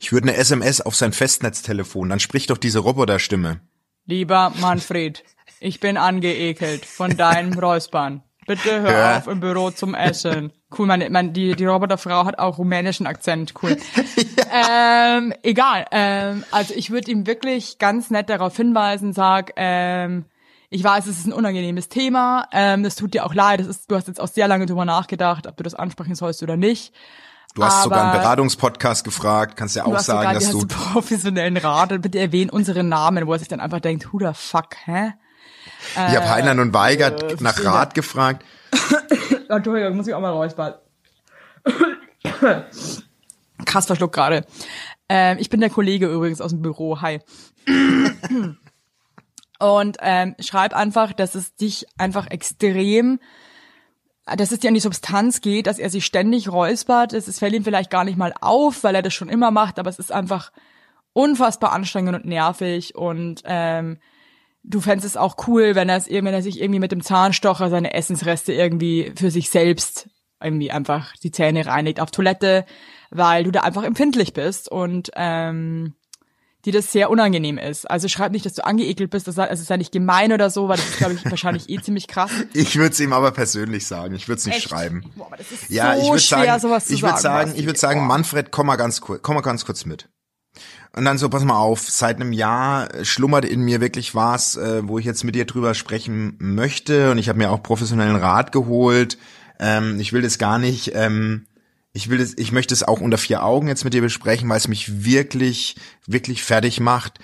ich 0.00 0.12
würde 0.12 0.28
eine 0.28 0.36
SMS 0.36 0.80
auf 0.80 0.94
sein 0.96 1.12
Festnetztelefon, 1.12 2.08
dann 2.08 2.20
spricht 2.20 2.50
doch 2.50 2.58
diese 2.58 2.80
Roboterstimme. 2.80 3.60
Lieber 4.06 4.52
Manfred, 4.60 5.22
ich 5.60 5.78
bin 5.80 5.96
angeekelt 5.96 6.84
von 6.86 7.16
deinem 7.16 7.52
Räuspern. 7.58 8.22
Bitte 8.48 8.80
hör 8.80 8.90
Ja. 8.90 9.18
auf 9.18 9.28
im 9.28 9.38
Büro 9.40 9.70
zum 9.70 9.94
Essen. 9.94 10.52
Cool, 10.76 10.86
meine, 10.86 11.08
meine, 11.10 11.30
die, 11.30 11.54
die 11.54 11.64
Roboterfrau 11.66 12.24
hat 12.24 12.38
auch 12.40 12.58
rumänischen 12.58 13.06
Akzent. 13.06 13.54
Cool. 13.62 13.76
ähm, 14.52 15.32
egal. 15.42 15.86
Ähm, 15.92 16.44
also 16.50 16.74
ich 16.74 16.90
würde 16.90 17.10
ihm 17.10 17.26
wirklich 17.26 17.78
ganz 17.78 18.10
nett 18.10 18.28
darauf 18.28 18.56
hinweisen, 18.56 19.12
sag, 19.12 19.52
ähm, 19.56 20.24
ich 20.70 20.82
weiß, 20.84 21.06
es 21.06 21.18
ist 21.20 21.26
ein 21.26 21.32
unangenehmes 21.32 21.88
Thema. 21.88 22.46
Ähm, 22.52 22.82
das 22.82 22.96
tut 22.96 23.14
dir 23.14 23.24
auch 23.24 23.34
leid. 23.34 23.60
Das 23.60 23.66
ist, 23.66 23.90
du 23.90 23.96
hast 23.96 24.08
jetzt 24.08 24.20
auch 24.20 24.28
sehr 24.28 24.48
lange 24.48 24.66
drüber 24.66 24.84
nachgedacht, 24.84 25.46
ob 25.46 25.56
du 25.56 25.62
das 25.62 25.74
ansprechen 25.74 26.14
sollst 26.14 26.42
oder 26.42 26.56
nicht. 26.56 26.92
Du 27.54 27.64
hast 27.64 27.82
sogar 27.84 28.00
einen 28.02 28.10
Aber- 28.10 28.18
Beratungspodcast 28.20 29.04
gefragt, 29.04 29.56
kannst 29.56 29.74
ja 29.76 29.84
auch 29.86 29.98
sagen, 29.98 30.20
sogar, 30.20 30.34
dass 30.34 30.50
du 30.50 30.66
professionellen 30.66 31.56
Rat. 31.56 32.00
Bitte 32.02 32.18
erwähnen 32.18 32.50
unseren 32.50 32.88
Namen, 32.88 33.26
wo 33.26 33.32
er 33.32 33.38
sich 33.38 33.48
dann 33.48 33.60
einfach 33.60 33.80
denkt, 33.80 34.12
who 34.12 34.18
the 34.18 34.30
fuck, 34.34 34.76
hä? 34.84 35.12
Ich 35.94 36.16
habe 36.16 36.28
Heinlein 36.28 36.60
und 36.60 36.74
Weigert 36.74 37.22
äh, 37.22 37.36
nach. 37.40 37.64
Rat 37.64 37.94
gefragt. 37.94 38.44
Entschuldigung, 39.48 39.96
muss 39.96 40.06
ich 40.06 40.14
auch 40.14 40.20
mal 40.20 40.32
räuspern. 40.32 40.74
Krass 43.64 43.86
verschluckt 43.86 44.14
gerade. 44.14 44.44
Ähm, 45.08 45.38
ich 45.40 45.50
bin 45.50 45.60
der 45.60 45.70
Kollege 45.70 46.06
übrigens 46.06 46.40
aus 46.40 46.50
dem 46.50 46.62
Büro. 46.62 47.00
Hi. 47.00 47.20
Und 49.58 49.96
ähm, 50.00 50.36
schreib 50.38 50.74
einfach, 50.74 51.12
dass 51.12 51.34
es 51.34 51.56
dich 51.56 51.86
einfach 51.96 52.28
extrem, 52.28 53.18
dass 54.24 54.52
es 54.52 54.60
dir 54.60 54.68
an 54.68 54.74
die 54.74 54.80
Substanz 54.80 55.40
geht, 55.40 55.66
dass 55.66 55.80
er 55.80 55.90
sich 55.90 56.06
ständig 56.06 56.48
räuspert. 56.50 57.12
Es 57.12 57.26
es 57.26 57.40
fällt 57.40 57.54
ihm 57.54 57.64
vielleicht 57.64 57.90
gar 57.90 58.04
nicht 58.04 58.18
mal 58.18 58.32
auf, 58.40 58.84
weil 58.84 58.94
er 58.94 59.02
das 59.02 59.14
schon 59.14 59.28
immer 59.28 59.50
macht, 59.50 59.78
aber 59.78 59.90
es 59.90 59.98
ist 59.98 60.12
einfach 60.12 60.52
unfassbar 61.12 61.72
anstrengend 61.72 62.14
und 62.14 62.26
nervig 62.26 62.94
und 62.94 63.42
ähm, 63.44 63.98
du 64.68 64.80
fändest 64.80 65.06
es 65.06 65.16
auch 65.16 65.36
cool, 65.46 65.74
wenn 65.74 65.88
er 65.88 65.96
es 65.96 66.08
wenn 66.08 66.26
er 66.26 66.42
sich 66.42 66.60
irgendwie 66.60 66.80
mit 66.80 66.92
dem 66.92 67.02
Zahnstocher 67.02 67.70
seine 67.70 67.94
Essensreste 67.94 68.52
irgendwie 68.52 69.12
für 69.16 69.30
sich 69.30 69.50
selbst 69.50 70.08
irgendwie 70.40 70.70
einfach 70.70 71.14
die 71.16 71.30
Zähne 71.30 71.66
reinigt 71.66 72.00
auf 72.00 72.10
Toilette, 72.10 72.64
weil 73.10 73.44
du 73.44 73.50
da 73.50 73.62
einfach 73.62 73.82
empfindlich 73.82 74.34
bist 74.34 74.70
und 74.70 75.10
ähm, 75.16 75.94
die 76.64 76.70
das 76.70 76.92
sehr 76.92 77.10
unangenehm 77.10 77.56
ist. 77.56 77.90
Also 77.90 78.08
schreib 78.08 78.32
nicht, 78.32 78.44
dass 78.44 78.54
du 78.54 78.64
angeekelt 78.64 79.10
bist, 79.10 79.26
das 79.26 79.38
also 79.38 79.60
es 79.60 79.66
sei 79.66 79.76
nicht 79.76 79.92
gemein 79.92 80.32
oder 80.32 80.50
so, 80.50 80.68
weil 80.68 80.76
das 80.76 80.88
ist, 80.88 80.98
glaube 80.98 81.14
ich, 81.14 81.24
wahrscheinlich 81.24 81.68
eh 81.70 81.80
ziemlich 81.80 82.08
krass. 82.08 82.30
Ich 82.52 82.76
würde 82.76 82.90
es 82.90 83.00
ihm 83.00 83.12
aber 83.12 83.30
persönlich 83.30 83.86
sagen, 83.86 84.14
ich 84.14 84.28
würde 84.28 84.38
es 84.38 84.46
nicht 84.46 84.58
Echt? 84.58 84.68
schreiben. 84.68 85.10
Boah, 85.16 85.26
aber 85.26 85.36
das 85.36 85.50
ist 85.50 85.70
Ja, 85.70 85.94
so 85.94 86.02
ich 86.02 86.08
würde 86.08 86.20
sagen, 86.20 86.82
ich 86.88 87.02
würde 87.02 87.20
sagen, 87.20 87.52
ich 87.56 87.66
würde 87.66 87.78
sagen. 87.78 88.06
Manfred, 88.06 88.50
komm 88.50 88.66
mal 88.66 88.76
ganz 88.76 89.00
kurz, 89.00 89.22
komm 89.22 89.36
mal 89.36 89.40
ganz 89.40 89.64
kurz 89.64 89.84
mit. 89.86 90.08
Und 90.98 91.04
dann 91.04 91.16
so, 91.16 91.28
pass 91.28 91.44
mal 91.44 91.56
auf, 91.56 91.88
seit 91.88 92.16
einem 92.16 92.32
Jahr 92.32 92.92
äh, 92.92 93.04
schlummert 93.04 93.44
in 93.44 93.60
mir 93.60 93.80
wirklich 93.80 94.16
was, 94.16 94.56
äh, 94.56 94.80
wo 94.82 94.98
ich 94.98 95.04
jetzt 95.04 95.22
mit 95.22 95.36
dir 95.36 95.44
drüber 95.44 95.74
sprechen 95.74 96.34
möchte. 96.40 97.12
Und 97.12 97.18
ich 97.18 97.28
habe 97.28 97.38
mir 97.38 97.52
auch 97.52 97.62
professionellen 97.62 98.16
Rat 98.16 98.50
geholt. 98.50 99.16
Ähm, 99.60 100.00
ich 100.00 100.12
will 100.12 100.22
das 100.22 100.38
gar 100.38 100.58
nicht, 100.58 100.90
ähm, 100.96 101.46
ich 101.92 102.10
will 102.10 102.18
das, 102.18 102.34
ich 102.36 102.50
möchte 102.50 102.74
es 102.74 102.82
auch 102.82 103.00
unter 103.00 103.16
vier 103.16 103.44
Augen 103.44 103.68
jetzt 103.68 103.84
mit 103.84 103.94
dir 103.94 104.02
besprechen, 104.02 104.48
weil 104.48 104.56
es 104.56 104.66
mich 104.66 105.04
wirklich, 105.04 105.76
wirklich 106.08 106.42
fertig 106.42 106.80
macht. 106.80 107.20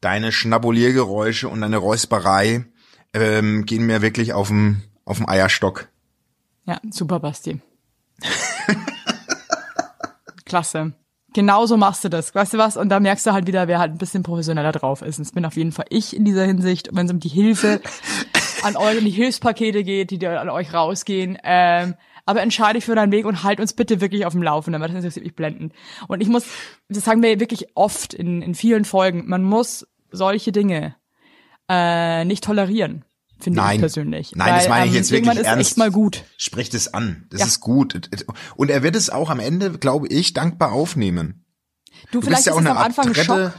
Deine 0.00 0.32
Schnabuliergeräusche 0.32 1.46
und 1.48 1.60
deine 1.60 1.76
Räusperei 1.76 2.64
ähm, 3.12 3.66
gehen 3.66 3.84
mir 3.84 4.00
wirklich 4.00 4.32
auf 4.32 4.48
dem 4.48 4.80
auf 5.04 5.18
dem 5.18 5.28
Eierstock. 5.28 5.88
Ja, 6.64 6.80
super, 6.90 7.20
Basti. 7.20 7.60
Klasse. 10.46 10.94
Genauso 11.32 11.76
machst 11.76 12.04
du 12.04 12.08
das. 12.08 12.34
Weißt 12.34 12.54
du 12.54 12.58
was? 12.58 12.76
Und 12.76 12.88
da 12.88 12.98
merkst 12.98 13.24
du 13.26 13.32
halt 13.32 13.46
wieder, 13.46 13.68
wer 13.68 13.78
halt 13.78 13.92
ein 13.92 13.98
bisschen 13.98 14.22
professioneller 14.22 14.72
drauf 14.72 15.02
ist. 15.02 15.18
Und 15.18 15.22
es 15.22 15.32
bin 15.32 15.44
auf 15.44 15.56
jeden 15.56 15.72
Fall 15.72 15.86
ich 15.90 16.14
in 16.16 16.24
dieser 16.24 16.44
Hinsicht, 16.44 16.88
wenn 16.92 17.06
es 17.06 17.12
um 17.12 17.20
die 17.20 17.28
Hilfe 17.28 17.80
an 18.62 18.76
euch, 18.76 18.98
um 18.98 19.04
die 19.04 19.10
Hilfspakete 19.10 19.84
geht, 19.84 20.10
die 20.10 20.18
dir 20.18 20.40
an 20.40 20.48
euch 20.48 20.74
rausgehen. 20.74 21.38
Ähm, 21.44 21.94
aber 22.26 22.42
entscheide 22.42 22.74
dich 22.74 22.84
für 22.84 22.94
deinen 22.94 23.12
Weg 23.12 23.26
und 23.26 23.42
halt 23.42 23.60
uns 23.60 23.72
bitte 23.72 24.00
wirklich 24.00 24.26
auf 24.26 24.32
dem 24.32 24.42
Laufenden, 24.42 24.80
weil 24.80 24.88
das 24.88 24.96
interessiert 24.96 25.24
mich 25.24 25.34
blendend. 25.34 25.72
Und 26.08 26.20
ich 26.20 26.28
muss, 26.28 26.46
das 26.88 27.04
sagen 27.04 27.22
wir 27.22 27.40
wirklich 27.40 27.76
oft 27.76 28.14
in, 28.14 28.42
in 28.42 28.54
vielen 28.54 28.84
Folgen, 28.84 29.24
man 29.26 29.42
muss 29.42 29.86
solche 30.10 30.52
Dinge 30.52 30.94
äh, 31.68 32.24
nicht 32.24 32.44
tolerieren. 32.44 33.04
Finde 33.42 33.60
ich 33.60 33.64
Nein, 33.66 33.80
persönlich. 33.80 34.32
nein, 34.34 34.54
das 34.54 34.64
Weil, 34.64 34.70
meine 34.70 34.84
ich 34.86 34.90
ähm, 34.92 34.96
jetzt 34.96 35.10
wirklich 35.10 35.26
irgendwann 35.26 35.42
ist 35.44 35.46
ernst. 35.50 35.70
echt 35.70 35.76
mal 35.78 35.90
gut. 35.90 36.24
Sprecht 36.36 36.74
es 36.74 36.92
an. 36.94 37.26
Das 37.30 37.40
Ja. 37.40 37.46
ist 37.46 37.60
gut. 37.60 38.08
Und 38.56 38.70
er 38.70 38.82
wird 38.82 38.96
es 38.96 39.10
auch 39.10 39.30
am 39.30 39.40
Ende, 39.40 39.72
glaube 39.78 40.08
ich, 40.08 40.32
dankbar 40.32 40.72
aufnehmen. 40.72 41.44
Du, 42.12 42.20
Du 42.20 42.26
vielleicht 42.26 42.46
ja 42.46 42.52
ist 42.52 42.56
auch 42.58 42.62
es 42.62 42.66
am 42.66 42.78
Anfang 42.78 43.08
ein 43.08 43.14
Schock. 43.14 43.52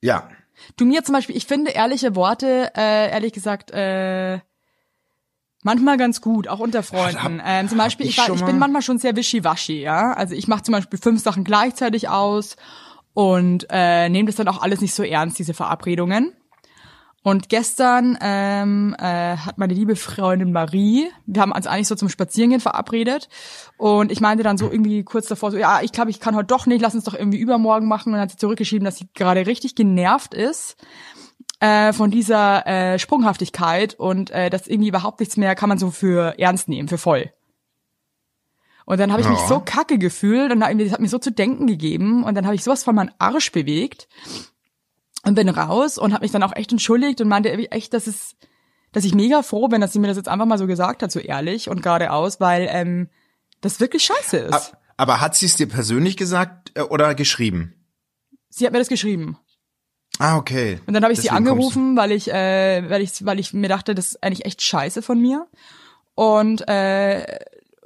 Ja. 0.00 0.28
Du 0.76 0.84
mir 0.84 1.02
zum 1.04 1.14
Beispiel, 1.14 1.36
ich 1.36 1.46
finde 1.46 1.70
ehrliche 1.72 2.14
Worte, 2.16 2.70
äh, 2.76 3.10
ehrlich 3.10 3.32
gesagt, 3.32 3.70
äh, 3.72 4.38
manchmal 5.62 5.96
ganz 5.98 6.20
gut, 6.20 6.48
auch 6.48 6.58
unter 6.58 6.82
Freunden. 6.82 7.40
Ähm, 7.44 7.68
zum 7.68 7.78
Beispiel, 7.78 8.06
ich 8.06 8.12
ich, 8.12 8.18
war, 8.18 8.34
ich 8.34 8.40
bin 8.44 8.54
mal- 8.58 8.60
manchmal 8.68 8.82
schon 8.82 8.98
sehr 8.98 9.16
wischiwaschi, 9.16 9.80
ja. 9.82 10.12
Also 10.12 10.34
ich 10.34 10.48
mache 10.48 10.62
zum 10.62 10.72
Beispiel 10.72 10.98
fünf 10.98 11.22
Sachen 11.22 11.44
gleichzeitig 11.44 12.08
aus 12.08 12.56
und 13.12 13.66
äh, 13.70 14.08
nehme 14.08 14.26
das 14.26 14.36
dann 14.36 14.48
auch 14.48 14.62
alles 14.62 14.80
nicht 14.80 14.94
so 14.94 15.02
ernst, 15.02 15.38
diese 15.38 15.54
Verabredungen. 15.54 16.32
Und 17.22 17.50
gestern 17.50 18.16
ähm, 18.22 18.96
äh, 18.98 19.36
hat 19.36 19.58
meine 19.58 19.74
liebe 19.74 19.94
Freundin 19.94 20.52
Marie, 20.52 21.10
wir 21.26 21.42
haben 21.42 21.52
uns 21.52 21.66
eigentlich 21.66 21.88
so 21.88 21.94
zum 21.94 22.08
Spazierengehen 22.08 22.62
verabredet. 22.62 23.28
Und 23.76 24.10
ich 24.10 24.22
meinte 24.22 24.42
dann 24.42 24.56
so 24.56 24.70
irgendwie 24.70 25.04
kurz 25.04 25.26
davor 25.26 25.50
so, 25.50 25.58
ja, 25.58 25.82
ich 25.82 25.92
glaube, 25.92 26.08
ich 26.10 26.18
kann 26.18 26.34
heute 26.34 26.46
doch 26.46 26.64
nicht, 26.64 26.80
lass 26.80 26.94
uns 26.94 27.04
doch 27.04 27.12
irgendwie 27.14 27.38
übermorgen 27.38 27.88
machen. 27.88 28.08
Und 28.08 28.12
dann 28.14 28.22
hat 28.22 28.30
sie 28.30 28.38
zurückgeschrieben, 28.38 28.86
dass 28.86 28.96
sie 28.96 29.08
gerade 29.14 29.46
richtig 29.46 29.74
genervt 29.74 30.32
ist 30.32 30.76
äh, 31.60 31.92
von 31.92 32.10
dieser 32.10 32.66
äh, 32.66 32.98
Sprunghaftigkeit. 32.98 33.94
Und 33.94 34.30
äh, 34.30 34.48
das 34.48 34.66
irgendwie 34.66 34.88
überhaupt 34.88 35.20
nichts 35.20 35.36
mehr 35.36 35.54
kann 35.54 35.68
man 35.68 35.78
so 35.78 35.90
für 35.90 36.38
ernst 36.38 36.68
nehmen, 36.68 36.88
für 36.88 36.98
voll. 36.98 37.30
Und 38.86 38.98
dann 38.98 39.12
habe 39.12 39.20
ich 39.20 39.28
mich 39.28 39.38
Ja. 39.40 39.46
so 39.46 39.60
kacke 39.60 39.98
gefühlt 39.98 40.50
und 40.52 40.60
das 40.60 40.92
hat 40.92 41.00
mir 41.00 41.08
so 41.08 41.18
zu 41.18 41.30
denken 41.30 41.66
gegeben. 41.66 42.24
Und 42.24 42.34
dann 42.34 42.46
habe 42.46 42.54
ich 42.54 42.64
sowas 42.64 42.82
von 42.82 42.94
meinem 42.94 43.10
Arsch 43.18 43.52
bewegt 43.52 44.08
und 45.24 45.34
bin 45.34 45.48
raus 45.48 45.98
und 45.98 46.12
habe 46.12 46.24
mich 46.24 46.32
dann 46.32 46.42
auch 46.42 46.54
echt 46.54 46.72
entschuldigt 46.72 47.20
und 47.20 47.28
meinte 47.28 47.50
echt, 47.50 47.92
dass 47.92 48.06
es, 48.06 48.36
dass 48.92 49.04
ich 49.04 49.14
mega 49.14 49.42
froh 49.42 49.68
bin, 49.68 49.80
dass 49.80 49.92
sie 49.92 49.98
mir 49.98 50.08
das 50.08 50.16
jetzt 50.16 50.28
einfach 50.28 50.46
mal 50.46 50.58
so 50.58 50.66
gesagt 50.66 51.02
hat, 51.02 51.12
so 51.12 51.20
ehrlich 51.20 51.68
und 51.68 51.82
geradeaus, 51.82 52.40
weil 52.40 52.68
ähm, 52.70 53.08
das 53.60 53.80
wirklich 53.80 54.04
scheiße 54.04 54.38
ist. 54.38 54.74
Aber 54.96 55.20
hat 55.20 55.34
sie 55.34 55.46
es 55.46 55.56
dir 55.56 55.68
persönlich 55.68 56.16
gesagt 56.16 56.72
äh, 56.74 56.82
oder 56.82 57.14
geschrieben? 57.14 57.74
sie 58.50 58.66
hat 58.66 58.72
mir 58.72 58.78
das 58.78 58.88
geschrieben. 58.88 59.38
Ah, 60.18 60.36
okay. 60.36 60.80
Und 60.86 60.92
dann 60.92 61.02
habe 61.02 61.12
ich 61.12 61.20
sie 61.20 61.28
Deswegen 61.28 61.46
kommst 61.46 61.76
angerufen, 61.76 61.96
weil 61.96 62.12
ich, 62.12 62.30
äh, 62.30 62.88
weil 62.90 63.00
ich, 63.00 63.24
weil 63.24 63.40
ich 63.40 63.54
mir 63.54 63.68
dachte, 63.68 63.94
das 63.94 64.08
ist 64.08 64.22
eigentlich 64.22 64.44
echt 64.44 64.60
scheiße 64.60 65.00
von 65.00 65.18
mir. 65.18 65.46
Und 66.14 66.68
äh, 66.68 67.38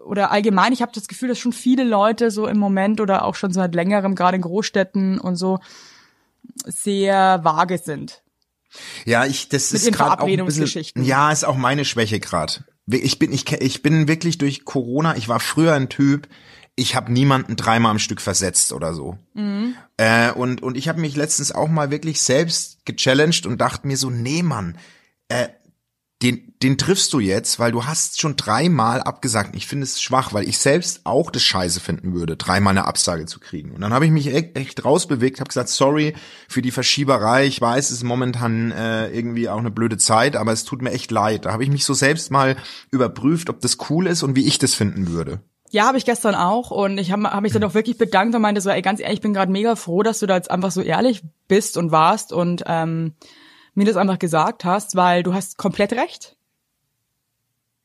oder 0.04 0.32
allgemein, 0.32 0.72
ich 0.72 0.82
habe 0.82 0.92
das 0.92 1.06
Gefühl, 1.06 1.28
dass 1.28 1.38
schon 1.38 1.52
viele 1.52 1.84
Leute 1.84 2.30
so 2.30 2.46
im 2.48 2.58
Moment 2.58 3.00
oder 3.00 3.24
auch 3.24 3.36
schon 3.36 3.52
seit 3.52 3.74
längerem, 3.74 4.16
gerade 4.16 4.36
in 4.36 4.42
Großstädten 4.42 5.20
und 5.20 5.36
so, 5.36 5.60
sehr 6.64 7.40
vage 7.44 7.78
sind. 7.78 8.22
Ja, 9.04 9.24
ich, 9.24 9.48
das 9.48 9.72
Mit 9.72 9.82
ist 9.82 9.92
gerade 9.92 10.22
auch 10.22 10.26
ein 10.26 10.44
bisschen, 10.44 11.04
ja, 11.04 11.30
ist 11.30 11.44
auch 11.44 11.56
meine 11.56 11.84
Schwäche 11.84 12.20
gerade. 12.20 12.64
Ich 12.86 13.18
bin, 13.18 13.32
ich, 13.32 13.50
ich 13.50 13.82
bin 13.82 14.08
wirklich 14.08 14.38
durch 14.38 14.64
Corona, 14.64 15.16
ich 15.16 15.28
war 15.28 15.40
früher 15.40 15.74
ein 15.74 15.88
Typ, 15.88 16.28
ich 16.76 16.96
habe 16.96 17.12
niemanden 17.12 17.56
dreimal 17.56 17.92
am 17.92 17.98
Stück 17.98 18.20
versetzt 18.20 18.72
oder 18.72 18.94
so. 18.94 19.16
Mhm. 19.34 19.76
Äh, 19.96 20.32
und, 20.32 20.62
und 20.62 20.76
ich 20.76 20.88
habe 20.88 21.00
mich 21.00 21.14
letztens 21.14 21.52
auch 21.52 21.68
mal 21.68 21.90
wirklich 21.90 22.20
selbst 22.20 22.84
gechallenged 22.84 23.46
und 23.46 23.60
dachte 23.60 23.86
mir 23.86 23.96
so, 23.96 24.10
nee, 24.10 24.42
Mann, 24.42 24.76
äh, 25.28 25.48
den, 26.24 26.54
den 26.62 26.78
triffst 26.78 27.12
du 27.12 27.20
jetzt, 27.20 27.58
weil 27.58 27.70
du 27.70 27.84
hast 27.84 28.18
schon 28.18 28.36
dreimal 28.36 29.02
abgesagt. 29.02 29.54
Ich 29.54 29.66
finde 29.66 29.84
es 29.84 30.00
schwach, 30.00 30.32
weil 30.32 30.48
ich 30.48 30.56
selbst 30.56 31.02
auch 31.04 31.30
das 31.30 31.42
Scheiße 31.42 31.80
finden 31.80 32.14
würde, 32.14 32.36
dreimal 32.36 32.70
eine 32.70 32.86
Absage 32.86 33.26
zu 33.26 33.40
kriegen. 33.40 33.72
Und 33.72 33.82
dann 33.82 33.92
habe 33.92 34.06
ich 34.06 34.10
mich 34.10 34.32
echt, 34.32 34.56
echt 34.56 34.84
rausbewegt, 34.86 35.40
habe 35.40 35.48
gesagt, 35.48 35.68
sorry 35.68 36.14
für 36.48 36.62
die 36.62 36.70
Verschieberei. 36.70 37.44
Ich 37.44 37.60
weiß, 37.60 37.90
es 37.90 37.98
ist 37.98 38.04
momentan 38.04 38.72
äh, 38.72 39.08
irgendwie 39.08 39.50
auch 39.50 39.58
eine 39.58 39.70
blöde 39.70 39.98
Zeit, 39.98 40.34
aber 40.34 40.52
es 40.52 40.64
tut 40.64 40.80
mir 40.80 40.92
echt 40.92 41.10
leid. 41.10 41.44
Da 41.44 41.52
habe 41.52 41.62
ich 41.62 41.70
mich 41.70 41.84
so 41.84 41.92
selbst 41.92 42.30
mal 42.30 42.56
überprüft, 42.90 43.50
ob 43.50 43.60
das 43.60 43.76
cool 43.90 44.06
ist 44.06 44.22
und 44.22 44.34
wie 44.34 44.46
ich 44.46 44.58
das 44.58 44.74
finden 44.74 45.08
würde. 45.08 45.40
Ja, 45.72 45.86
habe 45.86 45.98
ich 45.98 46.06
gestern 46.06 46.34
auch 46.34 46.70
und 46.70 46.96
ich 46.96 47.12
habe 47.12 47.24
hab 47.24 47.42
mich 47.42 47.52
dann 47.52 47.64
auch 47.64 47.74
wirklich 47.74 47.98
bedankt 47.98 48.34
und 48.34 48.40
meinte 48.40 48.62
so, 48.62 48.70
ey, 48.70 48.80
ganz 48.80 49.00
ehrlich, 49.00 49.16
ich 49.16 49.22
bin 49.22 49.34
gerade 49.34 49.52
mega 49.52 49.76
froh, 49.76 50.02
dass 50.02 50.20
du 50.20 50.26
da 50.26 50.36
jetzt 50.36 50.50
einfach 50.50 50.70
so 50.70 50.80
ehrlich 50.80 51.22
bist 51.48 51.76
und 51.76 51.90
warst 51.90 52.32
und 52.32 52.64
ähm, 52.66 53.12
mir 53.74 53.84
das 53.84 53.96
einfach 53.96 54.18
gesagt 54.18 54.64
hast, 54.64 54.96
weil 54.96 55.22
du 55.22 55.34
hast 55.34 55.58
komplett 55.58 55.92
recht. 55.92 56.36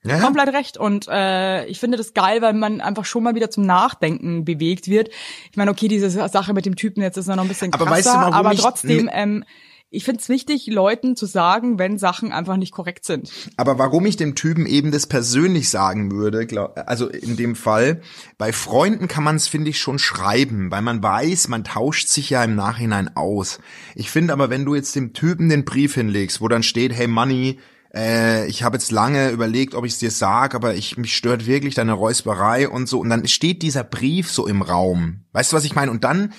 Ja, 0.02 0.20
komplett 0.22 0.54
recht 0.54 0.78
und 0.78 1.10
äh, 1.10 1.66
ich 1.66 1.78
finde 1.78 1.98
das 1.98 2.14
geil, 2.14 2.42
weil 2.42 2.54
man 2.54 2.80
einfach 2.80 3.04
schon 3.04 3.22
mal 3.22 3.36
wieder 3.36 3.50
zum 3.50 3.66
Nachdenken 3.66 4.46
bewegt 4.46 4.88
wird. 4.88 5.10
Ich 5.52 5.58
meine, 5.58 5.72
okay, 5.72 5.90
diese 5.90 6.10
Sache 6.10 6.54
mit 6.54 6.66
dem 6.66 6.78
Typen 6.78 7.02
jetzt 7.02 7.18
ist 7.18 7.28
noch 7.28 7.38
ein 7.38 7.50
bisschen 7.50 7.72
krasser, 7.72 7.86
Aber 7.86 7.92
weißt 7.92 8.08
du, 8.08 8.12
warum 8.14 8.34
aber 8.34 8.56
trotzdem, 8.56 9.10
ähm, 9.12 9.44
ich 9.92 10.04
finde 10.04 10.22
es 10.22 10.30
wichtig, 10.30 10.68
Leuten 10.68 11.16
zu 11.16 11.26
sagen, 11.26 11.80
wenn 11.80 11.98
Sachen 11.98 12.32
einfach 12.32 12.58
nicht 12.58 12.72
korrekt 12.72 13.06
sind. 13.06 13.32
Aber 13.58 13.80
warum 13.80 14.06
ich 14.06 14.18
dem 14.18 14.36
Typen 14.36 14.68
eben 14.68 14.92
das 14.92 15.08
persönlich 15.08 15.70
sagen 15.70 16.12
würde, 16.12 16.46
glaub, 16.46 16.80
also 16.86 17.08
in 17.08 17.36
dem 17.38 17.56
Fall, 17.56 18.02
bei 18.38 18.54
Freunden 18.54 19.08
kann 19.08 19.24
man 19.24 19.36
es, 19.36 19.48
finde 19.48 19.72
ich, 19.72 19.80
schon 19.80 19.98
schreiben, 19.98 20.70
weil 20.70 20.84
man 20.84 21.02
weiß, 21.02 21.48
man 21.48 21.64
tauscht 21.64 22.08
sich 22.08 22.30
ja 22.30 22.44
im 22.44 22.56
Nachhinein 22.56 23.16
aus. 23.16 23.60
Ich 23.96 24.12
finde 24.12 24.34
aber, 24.34 24.52
wenn 24.52 24.66
du 24.66 24.76
jetzt 24.76 24.96
dem 24.96 25.14
Typen 25.14 25.50
den 25.50 25.66
Brief 25.66 25.96
hinlegst, 25.96 26.40
wo 26.40 26.48
dann 26.48 26.62
steht, 26.62 26.94
hey 26.94 27.08
Money, 27.08 27.58
äh, 27.92 28.48
ich 28.48 28.62
habe 28.62 28.78
jetzt 28.78 28.92
lange 28.92 29.32
überlegt, 29.32 29.74
ob 29.74 29.86
ich 29.86 29.94
es 29.94 30.00
dir 30.00 30.12
sag, 30.12 30.54
aber 30.54 30.76
ich 30.76 30.98
mich 30.98 31.16
stört 31.16 31.48
wirklich 31.48 31.74
deine 31.74 31.94
Räusperei 31.94 32.70
und 32.70 32.88
so. 32.88 33.00
Und 33.00 33.10
dann 33.10 33.28
steht 33.28 33.64
dieser 33.64 33.84
Brief 33.84 34.32
so 34.32 34.46
im 34.46 34.62
Raum. 34.62 35.22
Weißt 35.32 35.52
du, 35.52 35.56
was 35.56 35.66
ich 35.66 35.74
meine? 35.74 35.90
Und 35.90 36.04
dann, 36.04 36.34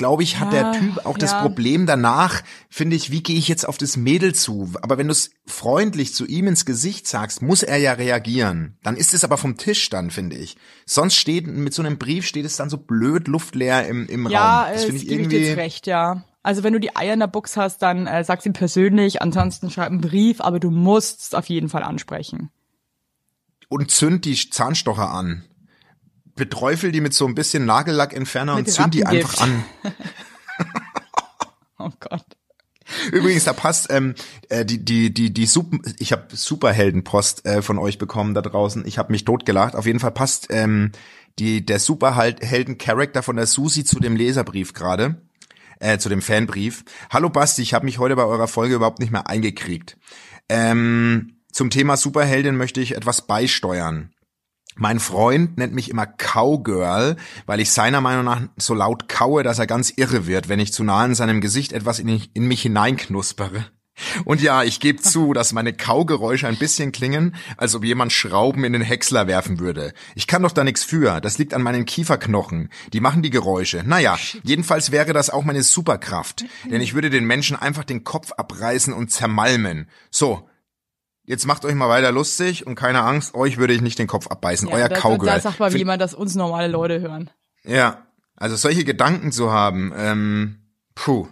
glaube 0.00 0.24
ich, 0.24 0.40
hat 0.40 0.52
Ja, 0.52 0.72
der 0.72 0.80
Typ 0.80 1.06
auch 1.06 1.16
das 1.16 1.30
ja. 1.30 1.42
Problem 1.42 1.86
danach, 1.86 2.42
finde 2.68 2.96
ich, 2.96 3.10
wie 3.12 3.22
gehe 3.22 3.36
ich 3.38 3.46
jetzt 3.46 3.68
auf 3.68 3.78
das 3.78 3.96
Mädel 3.96 4.34
zu? 4.34 4.70
Aber 4.82 4.98
wenn 4.98 5.06
du 5.06 5.12
es 5.12 5.30
freundlich 5.46 6.14
zu 6.14 6.26
ihm 6.26 6.48
ins 6.48 6.64
Gesicht 6.64 7.06
sagst, 7.06 7.42
muss 7.42 7.62
er 7.62 7.76
ja 7.76 7.92
reagieren. 7.92 8.78
Dann 8.82 8.96
ist 8.96 9.14
es 9.14 9.22
aber 9.22 9.36
vom 9.36 9.56
Tisch 9.58 9.88
dann, 9.90 10.10
finde 10.10 10.36
ich. 10.36 10.56
Sonst 10.86 11.14
steht, 11.14 11.46
mit 11.46 11.72
so 11.74 11.82
einem 11.82 11.98
Brief 11.98 12.26
steht 12.26 12.44
es 12.46 12.56
dann 12.56 12.70
so 12.70 12.78
blöd 12.78 13.28
luftleer 13.28 13.86
im, 13.86 14.06
im 14.08 14.28
Ja, 14.28 14.62
Raum. 14.64 14.72
Das 14.72 14.84
finde 14.84 15.00
das 15.00 15.02
ich 15.04 15.10
irgendwie. 15.10 15.36
jetzt 15.36 15.56
recht, 15.58 15.86
ja. 15.86 16.24
Also 16.42 16.62
wenn 16.62 16.72
du 16.72 16.80
die 16.80 16.96
Eier 16.96 17.12
in 17.14 17.20
der 17.20 17.26
Box 17.26 17.56
hast, 17.56 17.82
dann 17.82 18.06
äh, 18.06 18.24
sag's 18.24 18.46
ihm 18.46 18.54
persönlich, 18.54 19.20
ansonsten 19.22 19.70
schreib 19.70 19.90
einen 19.90 20.00
Brief, 20.00 20.40
aber 20.40 20.58
du 20.58 20.70
musst 20.70 21.20
es 21.20 21.34
auf 21.34 21.46
jeden 21.50 21.68
Fall 21.68 21.82
ansprechen. 21.82 22.50
und 23.68 23.90
zünd 23.90 24.24
die 24.24 24.34
Zahnstocher 24.34 25.10
an. 25.10 25.44
Beträufel 26.40 26.90
die 26.90 27.02
mit 27.02 27.12
so 27.12 27.26
ein 27.26 27.34
bisschen 27.34 27.66
Nagellackentferner 27.66 28.54
und 28.54 28.66
Mit 28.66 28.72
zünd 28.72 28.94
die 28.94 29.06
einfach 29.06 29.42
an. 29.42 29.64
Oh 31.82 31.88
Gott. 31.98 32.26
Übrigens, 33.10 33.44
da 33.44 33.54
passt 33.54 33.90
ähm, 33.90 34.14
äh, 34.50 34.66
die 34.66 34.84
die 34.84 35.14
die 35.14 35.32
die 35.32 35.46
Super, 35.46 35.78
ich 35.98 36.12
habe 36.12 36.26
Superheldenpost 36.30 37.46
äh, 37.46 37.62
von 37.62 37.78
euch 37.78 37.96
bekommen 37.96 38.34
da 38.34 38.42
draußen. 38.42 38.86
Ich 38.86 38.98
habe 38.98 39.12
mich 39.12 39.24
totgelacht. 39.24 39.74
Auf 39.74 39.86
jeden 39.86 39.98
Fall 39.98 40.10
passt 40.10 40.48
ähm, 40.50 40.92
die 41.38 41.64
der 41.64 41.78
Superhelden 41.78 42.76
Charakter 42.76 43.22
von 43.22 43.36
der 43.36 43.46
Susi 43.46 43.84
zu 43.84 43.98
dem 43.98 44.14
Leserbrief 44.14 44.74
gerade. 44.74 45.22
Äh, 45.78 45.96
zu 45.96 46.10
dem 46.10 46.20
Fanbrief. 46.20 46.84
Hallo 47.08 47.30
Basti, 47.30 47.62
ich 47.62 47.72
habe 47.72 47.86
mich 47.86 47.98
heute 47.98 48.14
bei 48.14 48.24
eurer 48.24 48.48
Folge 48.48 48.74
überhaupt 48.74 48.98
nicht 48.98 49.12
mehr 49.12 49.28
eingekriegt. 49.28 49.96
Ähm, 50.50 51.36
zum 51.50 51.70
Thema 51.70 51.96
Superheldin 51.96 52.56
möchte 52.56 52.82
ich 52.82 52.94
etwas 52.94 53.26
beisteuern. 53.26 54.10
Mein 54.80 54.98
Freund 54.98 55.58
nennt 55.58 55.74
mich 55.74 55.90
immer 55.90 56.06
Cowgirl, 56.06 57.16
weil 57.44 57.60
ich 57.60 57.70
seiner 57.70 58.00
Meinung 58.00 58.24
nach 58.24 58.40
so 58.56 58.72
laut 58.72 59.10
kaue, 59.10 59.42
dass 59.42 59.58
er 59.58 59.66
ganz 59.66 59.92
irre 59.94 60.26
wird, 60.26 60.48
wenn 60.48 60.58
ich 60.58 60.72
zu 60.72 60.84
nah 60.84 61.04
in 61.04 61.14
seinem 61.14 61.42
Gesicht 61.42 61.74
etwas 61.74 61.98
in, 61.98 62.08
in 62.32 62.48
mich 62.48 62.62
hineinknuspere. 62.62 63.66
Und 64.24 64.40
ja, 64.40 64.62
ich 64.62 64.80
gebe 64.80 65.02
zu, 65.02 65.34
dass 65.34 65.52
meine 65.52 65.74
Kaugeräusche 65.74 66.48
ein 66.48 66.56
bisschen 66.56 66.92
klingen, 66.92 67.34
als 67.58 67.74
ob 67.74 67.84
jemand 67.84 68.14
Schrauben 68.14 68.64
in 68.64 68.72
den 68.72 68.80
Häcksler 68.80 69.26
werfen 69.26 69.58
würde. 69.58 69.92
Ich 70.14 70.26
kann 70.26 70.42
doch 70.42 70.52
da 70.52 70.64
nichts 70.64 70.82
für, 70.82 71.20
das 71.20 71.36
liegt 71.36 71.52
an 71.52 71.60
meinen 71.60 71.84
Kieferknochen. 71.84 72.70
Die 72.94 73.00
machen 73.00 73.20
die 73.20 73.28
Geräusche. 73.28 73.82
Naja, 73.84 74.18
jedenfalls 74.44 74.92
wäre 74.92 75.12
das 75.12 75.28
auch 75.28 75.44
meine 75.44 75.62
Superkraft, 75.62 76.46
denn 76.64 76.80
ich 76.80 76.94
würde 76.94 77.10
den 77.10 77.26
Menschen 77.26 77.54
einfach 77.54 77.84
den 77.84 78.02
Kopf 78.02 78.32
abreißen 78.32 78.94
und 78.94 79.10
zermalmen. 79.10 79.90
So, 80.10 80.48
Jetzt 81.24 81.46
macht 81.46 81.64
euch 81.64 81.74
mal 81.74 81.88
weiter 81.88 82.12
lustig 82.12 82.66
und 82.66 82.74
keine 82.74 83.02
Angst, 83.02 83.34
euch 83.34 83.58
würde 83.58 83.72
ich 83.74 83.82
nicht 83.82 83.98
den 83.98 84.06
Kopf 84.06 84.26
abbeißen. 84.28 84.68
Ja, 84.68 84.74
Euer 84.74 84.88
da, 84.88 84.96
Cowgirl. 84.96 85.26
Da 85.26 85.40
sagt 85.40 85.60
mal 85.60 85.74
jemand, 85.74 86.00
dass 86.02 86.14
uns 86.14 86.34
normale 86.34 86.68
Leute 86.68 87.00
hören. 87.00 87.30
Ja, 87.64 88.06
also 88.36 88.56
solche 88.56 88.84
Gedanken 88.84 89.32
zu 89.32 89.52
haben, 89.52 89.92
ähm, 89.96 90.58
puh. 90.94 91.28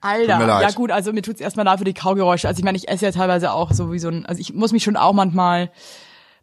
Alter, 0.00 0.46
ja 0.62 0.70
gut, 0.70 0.90
also 0.92 1.12
mir 1.12 1.22
tut's 1.22 1.40
erstmal 1.40 1.64
leid 1.66 1.78
für 1.78 1.84
die 1.84 1.94
Kaugeräusche. 1.94 2.46
Also 2.46 2.58
ich 2.58 2.64
meine, 2.64 2.76
ich 2.78 2.88
esse 2.88 3.06
ja 3.06 3.12
teilweise 3.12 3.52
auch 3.52 3.72
so 3.72 3.92
wie 3.92 3.98
so 3.98 4.08
ein, 4.08 4.26
also 4.26 4.40
ich 4.40 4.52
muss 4.54 4.72
mich 4.72 4.84
schon 4.84 4.96
auch 4.96 5.12
manchmal 5.12 5.72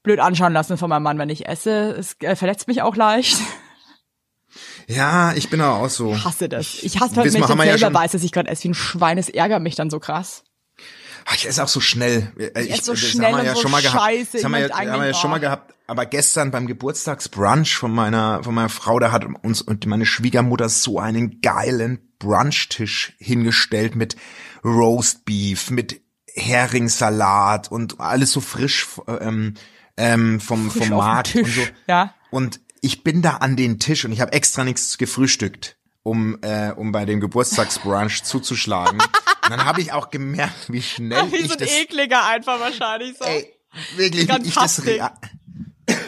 blöd 0.03 0.19
anschauen 0.19 0.51
lassen 0.53 0.77
von 0.77 0.89
meinem 0.89 1.03
Mann, 1.03 1.17
wenn 1.19 1.29
ich 1.29 1.47
esse. 1.47 1.95
Es 1.97 2.15
äh, 2.21 2.35
verletzt 2.35 2.67
mich 2.67 2.81
auch 2.81 2.95
leicht. 2.95 3.37
Ja, 4.87 5.33
ich 5.33 5.49
bin 5.49 5.61
aber 5.61 5.77
auch 5.83 5.89
so. 5.89 6.13
Ich 6.13 6.23
hasse 6.25 6.47
das. 6.49 6.81
Ich 6.83 6.99
hasse 6.99 7.15
halt, 7.15 7.33
wenn 7.33 7.41
ich 7.43 7.49
ja 7.49 7.55
selber 7.57 7.77
schon- 7.77 7.93
weiß, 7.93 8.11
dass 8.11 8.23
ich 8.23 8.31
gerade 8.31 8.49
esse 8.49 8.63
wie 8.63 8.69
ein 8.69 8.73
Schwein. 8.73 9.17
Es 9.17 9.29
ärgert 9.29 9.61
mich 9.61 9.75
dann 9.75 9.89
so 9.89 9.99
krass. 9.99 10.43
Ah, 11.25 11.33
Ich 11.35 11.47
esse 11.47 11.63
auch 11.63 11.67
so 11.67 11.79
schnell. 11.81 12.31
Ich, 12.37 12.71
esse 12.71 12.83
so 12.83 12.91
das 12.93 13.01
schnell 13.01 13.33
haben 13.33 13.33
wir 13.33 13.39
und 13.41 13.45
ja 13.47 13.55
so 13.55 13.61
schon 13.61 13.71
mal 13.71 13.81
gehabt. 13.81 13.99
scheiße. 14.05 14.29
Das 14.33 14.43
haben 14.43 14.53
Ich 14.55 14.59
wir, 14.61 14.67
ja- 14.69 14.77
haben 14.77 15.01
wir 15.01 15.07
ja 15.07 15.13
schon 15.13 15.31
mal 15.31 15.39
gehabt. 15.39 15.73
Aber 15.87 16.05
gestern 16.05 16.51
beim 16.51 16.65
Geburtstagsbrunch 16.67 17.75
von 17.75 17.91
meiner, 17.91 18.43
von 18.43 18.53
meiner 18.55 18.69
Frau, 18.69 18.97
da 18.99 19.11
hat 19.11 19.25
uns 19.43 19.61
und 19.61 19.85
meine 19.85 20.05
Schwiegermutter 20.05 20.69
so 20.69 20.99
einen 20.99 21.41
geilen 21.41 22.13
Brunchtisch 22.19 23.13
hingestellt 23.19 23.95
mit 23.95 24.15
Roast 24.63 25.25
Beef, 25.25 25.69
mit 25.69 26.01
Heringssalat 26.33 27.71
und 27.71 27.99
alles 27.99 28.31
so 28.31 28.41
frisch 28.41 28.87
ähm, 29.07 29.53
ähm, 29.97 30.39
vom, 30.39 30.69
Frisch 30.71 30.87
vom 30.87 30.97
Markt 30.97 31.35
und 31.35 31.45
so. 31.47 31.61
ja. 31.87 32.13
Und 32.31 32.59
ich 32.81 33.03
bin 33.03 33.21
da 33.21 33.37
an 33.37 33.55
den 33.55 33.79
Tisch 33.79 34.05
und 34.05 34.11
ich 34.11 34.21
habe 34.21 34.33
extra 34.33 34.63
nichts 34.63 34.97
gefrühstückt, 34.97 35.77
um, 36.05 36.37
äh, 36.43 36.71
um 36.71 36.91
bei 36.91 37.03
dem 37.05 37.19
Geburtstagsbrunch 37.19 38.23
zuzuschlagen. 38.23 38.99
Und 39.01 39.49
dann 39.49 39.65
habe 39.65 39.81
ich 39.81 39.91
auch 39.91 40.11
gemerkt, 40.11 40.71
wie 40.71 40.81
schnell 40.83 41.31
Wie 41.31 41.37
ich 41.37 41.47
so 41.47 41.53
ein 41.53 41.59
das 41.59 41.71
ekliger 41.71 42.23
einfach 42.27 42.59
wahrscheinlich 42.59 43.17
so. 43.17 43.25
Ey, 43.25 43.51
wirklich, 43.95 44.27
wie 44.29 44.47
ich 44.47 44.53
das, 44.53 44.85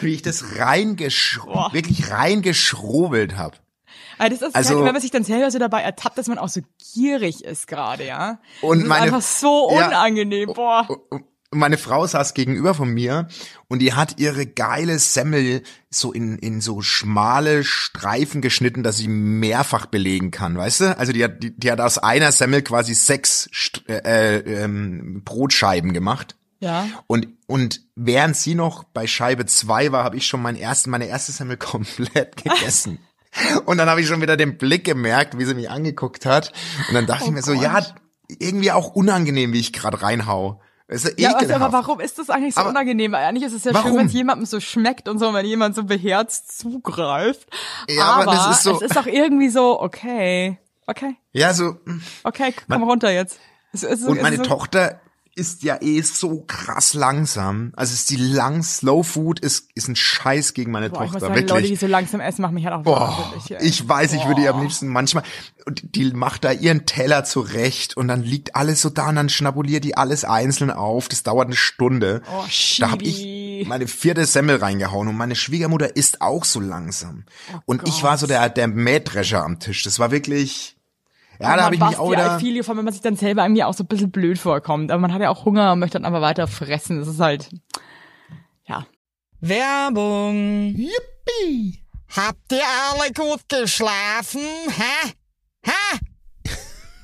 wie 0.00 0.14
ich 0.14 0.22
das 0.22 0.56
reingesch 0.56 1.40
Boah. 1.44 1.72
wirklich 1.72 2.10
reingeschrobelt 2.12 3.36
habe. 3.36 3.56
Also 4.18 4.36
das 4.36 4.48
ist 4.48 4.54
Also- 4.56 4.70
also, 4.74 4.84
wenn 4.84 4.92
man 4.92 5.02
sich 5.02 5.10
dann 5.10 5.24
selber 5.24 5.50
so 5.50 5.58
dabei 5.58 5.82
ertappt, 5.82 6.16
dass 6.18 6.28
man 6.28 6.38
auch 6.38 6.48
so 6.48 6.60
gierig 6.94 7.44
ist 7.44 7.66
gerade, 7.66 8.04
ja. 8.06 8.38
Und 8.62 8.78
das 8.78 8.82
ist 8.84 8.88
meine- 8.88 9.02
einfach 9.02 9.22
so 9.22 9.64
unangenehm, 9.68 10.52
boah. 10.54 10.88
Und 11.10 11.24
meine 11.50 11.78
Frau 11.78 12.06
saß 12.06 12.34
gegenüber 12.34 12.74
von 12.74 12.90
mir 12.90 13.28
und 13.68 13.80
die 13.80 13.94
hat 13.94 14.18
ihre 14.18 14.46
geile 14.46 14.98
Semmel 14.98 15.62
so 15.90 16.12
in, 16.12 16.38
in 16.38 16.60
so 16.60 16.82
schmale 16.82 17.64
Streifen 17.64 18.42
geschnitten, 18.42 18.82
dass 18.82 18.98
sie 18.98 19.08
mehrfach 19.08 19.86
belegen 19.86 20.30
kann, 20.30 20.56
weißt 20.56 20.80
du? 20.80 20.98
Also 20.98 21.12
die 21.12 21.24
hat, 21.24 21.42
die, 21.42 21.58
die 21.58 21.70
hat 21.70 21.80
aus 21.80 21.98
einer 21.98 22.32
Semmel 22.32 22.62
quasi 22.62 22.94
sechs 22.94 23.48
St 23.54 23.88
äh, 23.88 24.38
ähm, 24.38 25.22
Brotscheiben 25.24 25.92
gemacht. 25.92 26.36
Ja. 26.60 26.86
Und, 27.06 27.28
und 27.46 27.80
während 27.94 28.36
sie 28.36 28.54
noch 28.54 28.84
bei 28.84 29.06
Scheibe 29.06 29.46
zwei 29.46 29.92
war, 29.92 30.04
habe 30.04 30.16
ich 30.16 30.26
schon 30.26 30.42
mein 30.42 30.56
ersten, 30.56 30.90
meine 30.90 31.06
erste 31.06 31.32
Semmel 31.32 31.56
komplett 31.58 32.42
gegessen. 32.42 32.98
Und 33.66 33.78
dann 33.78 33.88
habe 33.88 34.00
ich 34.00 34.08
schon 34.08 34.20
wieder 34.20 34.36
den 34.36 34.58
Blick 34.58 34.84
gemerkt, 34.84 35.38
wie 35.38 35.44
sie 35.44 35.54
mich 35.54 35.70
angeguckt 35.70 36.26
hat. 36.26 36.52
Und 36.88 36.94
dann 36.94 37.06
dachte 37.06 37.24
Oh 37.24 37.28
ich 37.28 37.32
mir 37.32 37.42
so, 37.42 37.52
Gott. 37.52 37.62
ja, 37.62 37.86
irgendwie 38.38 38.72
auch 38.72 38.88
unangenehm, 38.88 39.52
wie 39.52 39.60
ich 39.60 39.72
gerade 39.72 40.02
reinhau. 40.02 40.60
Ist 40.88 41.04
Ja, 41.18 41.30
ekelhaft. 41.30 41.36
also, 41.52 41.54
aber 41.54 41.72
warum 41.72 42.00
ist 42.00 42.18
das 42.18 42.30
eigentlich 42.30 42.54
so 42.54 42.62
Aber- 42.62 42.70
unangenehm? 42.70 43.14
Eigentlich 43.14 43.44
ist 43.44 43.52
es 43.52 43.64
ja 43.64 43.74
Warum? 43.74 43.90
schön, 43.90 43.98
wenn 43.98 44.06
es 44.06 44.12
jemandem 44.14 44.46
so 44.46 44.58
schmeckt 44.58 45.06
und 45.08 45.18
so, 45.18 45.32
wenn 45.34 45.44
jemand 45.44 45.74
so 45.74 45.84
beherzt 45.84 46.58
zugreift. 46.58 47.46
Ja, 47.88 48.04
aber, 48.04 48.22
aber 48.22 48.32
das 48.32 48.56
ist 48.56 48.62
so- 48.62 48.76
es 48.76 48.82
ist 48.82 48.96
auch 48.98 49.06
irgendwie 49.06 49.50
so, 49.50 49.80
okay, 49.82 50.58
okay, 50.86 51.16
Ja, 51.32 51.52
so, 51.52 51.76
okay, 52.24 52.52
komm 52.52 52.80
Man- 52.80 52.88
runter 52.88 53.10
jetzt. 53.12 53.38
Es 53.72 53.82
so, 53.82 54.08
und 54.10 54.16
es 54.16 54.22
meine 54.22 54.36
so, 54.38 54.44
Tochter 54.44 54.98
ist 55.38 55.62
ja 55.62 55.80
eh 55.80 56.02
so 56.02 56.42
krass 56.46 56.94
langsam. 56.94 57.72
Also 57.76 57.94
ist 57.94 58.10
die 58.10 58.16
lang, 58.16 58.62
Slow 58.62 59.04
Food 59.04 59.38
ist, 59.38 59.68
ist 59.74 59.88
ein 59.88 59.94
Scheiß 59.96 60.52
gegen 60.52 60.72
meine 60.72 60.90
Boah, 60.90 61.04
ich 61.04 61.12
Tochter, 61.12 61.20
sagen, 61.20 61.34
Leute, 61.34 61.46
die 61.46 61.52
wirklich. 61.52 61.80
so 61.80 61.86
langsam 61.86 62.20
essen, 62.20 62.42
machen 62.42 62.54
mich 62.54 62.64
halt 62.64 62.74
auch 62.74 62.82
Boah, 62.82 63.32
ey. 63.48 63.64
ich 63.64 63.88
weiß, 63.88 64.14
ich 64.14 64.26
würde 64.26 64.42
ihr 64.42 64.50
am 64.50 64.56
Boah. 64.56 64.62
liebsten 64.62 64.88
manchmal, 64.88 65.22
und 65.64 65.94
die 65.94 66.12
macht 66.12 66.44
da 66.44 66.50
ihren 66.50 66.86
Teller 66.86 67.24
zurecht 67.24 67.96
und 67.96 68.08
dann 68.08 68.22
liegt 68.22 68.56
alles 68.56 68.82
so 68.82 68.90
da 68.90 69.10
und 69.10 69.16
dann 69.16 69.28
schnabuliert 69.28 69.84
die 69.84 69.96
alles 69.96 70.24
einzeln 70.24 70.70
auf. 70.70 71.08
Das 71.08 71.22
dauert 71.22 71.46
eine 71.46 71.56
Stunde. 71.56 72.22
Oh, 72.32 72.44
da 72.80 72.90
habe 72.90 73.04
ich 73.04 73.66
meine 73.68 73.86
vierte 73.86 74.26
Semmel 74.26 74.56
reingehauen 74.56 75.08
und 75.08 75.16
meine 75.16 75.36
Schwiegermutter 75.36 75.94
isst 75.94 76.20
auch 76.20 76.44
so 76.44 76.58
langsam. 76.58 77.24
Oh 77.54 77.60
und 77.66 77.86
ich 77.86 78.02
war 78.02 78.18
so 78.18 78.26
der, 78.26 78.48
der 78.48 78.66
Mähdrescher 78.66 79.44
am 79.44 79.60
Tisch. 79.60 79.82
Das 79.84 79.98
war 79.98 80.10
wirklich, 80.10 80.77
ja, 81.40 81.56
da 81.56 81.64
habe 81.64 81.74
ich 81.74 81.80
mich 81.80 81.96
auch 81.98 82.12
Ja, 82.12 82.18
wieder, 82.18 82.38
viel, 82.40 82.62
vor 82.62 82.72
allem, 82.72 82.78
wenn 82.78 82.84
man 82.86 82.92
sich 82.94 83.02
dann 83.02 83.16
selber 83.16 83.42
irgendwie 83.42 83.64
auch 83.64 83.74
so 83.74 83.84
ein 83.84 83.86
bisschen 83.88 84.10
blöd 84.10 84.38
vorkommt. 84.38 84.90
Aber 84.90 85.00
man 85.00 85.12
hat 85.12 85.20
ja 85.22 85.30
auch 85.30 85.44
Hunger 85.44 85.72
und 85.72 85.78
möchte 85.78 85.98
dann 85.98 86.04
aber 86.04 86.20
weiter 86.20 86.46
fressen. 86.48 86.98
Das 86.98 87.08
ist 87.08 87.20
halt, 87.20 87.48
ja. 88.66 88.86
Werbung. 89.40 90.74
Yippie! 90.76 91.84
Habt 92.16 92.52
ihr 92.52 92.62
alle 92.90 93.12
gut 93.12 93.48
geschlafen? 93.48 94.40
Hä? 94.68 95.12
Hä? 95.62 95.98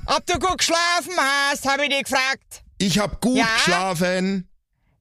Ob 0.07 0.25
du 0.27 0.39
gut 0.39 0.59
geschlafen 0.59 1.13
hast, 1.19 1.69
habe 1.69 1.85
ich 1.85 1.91
dich 1.91 2.05
gefragt. 2.05 2.63
Ich 2.79 2.99
hab 2.99 3.21
gut 3.21 3.37
Ja? 3.37 3.47
geschlafen. 3.57 4.49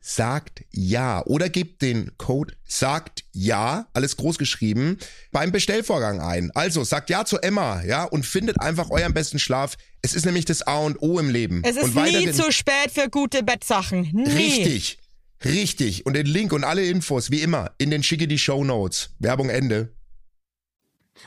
sagt 0.00 0.64
ja 0.70 1.22
oder 1.26 1.48
gebt 1.50 1.82
den 1.82 2.10
Code 2.16 2.54
sagt 2.66 3.24
ja, 3.32 3.86
alles 3.92 4.16
groß 4.16 4.38
geschrieben, 4.38 4.98
beim 5.30 5.52
Bestellvorgang 5.52 6.20
ein. 6.20 6.50
Also 6.54 6.84
sagt 6.84 7.10
ja 7.10 7.24
zu 7.24 7.38
Emma, 7.38 7.82
ja, 7.82 8.04
und 8.04 8.24
findet 8.24 8.60
einfach 8.60 8.90
euren 8.90 9.12
besten 9.12 9.38
Schlaf. 9.38 9.76
Es 10.02 10.14
ist 10.14 10.24
nämlich 10.24 10.46
das 10.46 10.62
A 10.62 10.78
und 10.78 11.02
O 11.02 11.18
im 11.18 11.28
Leben. 11.30 11.62
Es 11.64 11.76
ist 11.76 11.94
und 11.94 11.94
nie 11.96 12.32
zu 12.32 12.50
spät 12.50 12.90
für 12.92 13.10
gute 13.10 13.42
Bettsachen. 13.42 14.08
Nie. 14.12 14.30
Richtig. 14.30 14.98
Richtig. 15.44 16.06
Und 16.06 16.14
den 16.14 16.26
Link 16.26 16.52
und 16.52 16.64
alle 16.64 16.84
Infos, 16.84 17.30
wie 17.30 17.40
immer, 17.40 17.72
in 17.78 17.90
den 17.90 18.02
schicke 18.02 18.26
die 18.28 18.38
Show 18.38 18.64
Notes. 18.64 19.10
Werbung 19.18 19.48
Ende. 19.50 19.94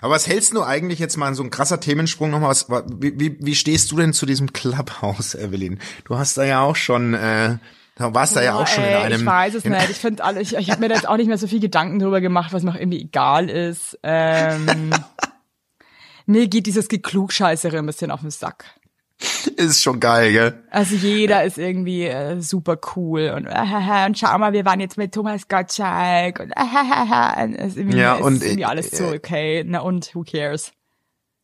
Aber 0.01 0.15
was 0.15 0.27
hältst 0.27 0.53
du 0.53 0.63
eigentlich 0.63 0.97
jetzt 0.99 1.17
mal 1.17 1.27
an 1.27 1.35
so 1.35 1.43
ein 1.43 1.51
krasser 1.51 1.79
Themensprung 1.79 2.31
nochmal? 2.31 2.49
Was, 2.49 2.69
wa- 2.69 2.85
wie, 2.89 3.19
wie, 3.19 3.37
wie 3.39 3.55
stehst 3.55 3.91
du 3.91 3.97
denn 3.97 4.13
zu 4.13 4.25
diesem 4.25 4.51
Clubhouse, 4.53 5.35
Evelyn? 5.35 5.79
Du 6.05 6.17
hast 6.17 6.37
da 6.37 6.43
ja 6.43 6.61
auch 6.61 6.75
schon, 6.75 7.13
äh, 7.13 7.57
da 7.95 8.13
warst 8.13 8.35
da 8.35 8.41
ja 8.41 8.55
auch 8.55 8.67
schon 8.67 8.83
in 8.83 8.89
Ey, 8.89 8.95
einem. 8.95 9.19
Ich 9.21 9.25
weiß 9.25 9.53
es 9.53 9.65
in, 9.65 9.71
nicht. 9.71 9.89
Ich 9.89 9.97
finde 9.97 10.23
alle, 10.23 10.41
ich, 10.41 10.55
ich 10.55 10.71
habe 10.71 10.81
mir 10.81 10.89
da 10.89 10.95
jetzt 10.95 11.07
auch 11.07 11.17
nicht 11.17 11.27
mehr 11.27 11.37
so 11.37 11.47
viel 11.47 11.59
Gedanken 11.59 11.99
drüber 11.99 12.21
gemacht, 12.21 12.51
was 12.51 12.63
mir 12.63 12.71
auch 12.71 12.79
irgendwie 12.79 13.01
egal 13.01 13.49
ist. 13.49 13.99
Ähm, 14.01 14.91
mir 16.25 16.47
geht 16.47 16.65
dieses 16.65 16.87
Geklugscheißere 16.87 17.77
ein 17.77 17.85
bisschen 17.85 18.09
auf 18.09 18.21
den 18.21 18.31
Sack. 18.31 18.65
Ist 19.55 19.81
schon 19.81 19.99
geil, 19.99 20.31
gell? 20.31 20.63
Also 20.71 20.95
jeder 20.95 21.43
ist 21.43 21.57
irgendwie 21.57 22.05
äh, 22.05 22.41
super 22.41 22.77
cool 22.95 23.31
und, 23.35 23.45
äh, 23.45 24.05
und 24.05 24.17
schau 24.17 24.37
mal, 24.37 24.53
wir 24.53 24.65
waren 24.65 24.79
jetzt 24.79 24.97
mit 24.97 25.13
Thomas 25.13 25.47
Gottschalk 25.47 26.39
und, 26.39 26.51
äh, 26.51 27.43
und 27.43 27.55
ist 27.55 27.77
irgendwie, 27.77 27.97
Ja, 27.97 28.15
und, 28.15 28.35
ist 28.37 28.43
irgendwie 28.43 28.65
alles 28.65 28.91
so 28.91 29.13
äh, 29.13 29.17
okay. 29.17 29.63
Na 29.65 29.79
und 29.79 30.13
who 30.13 30.23
cares? 30.23 30.73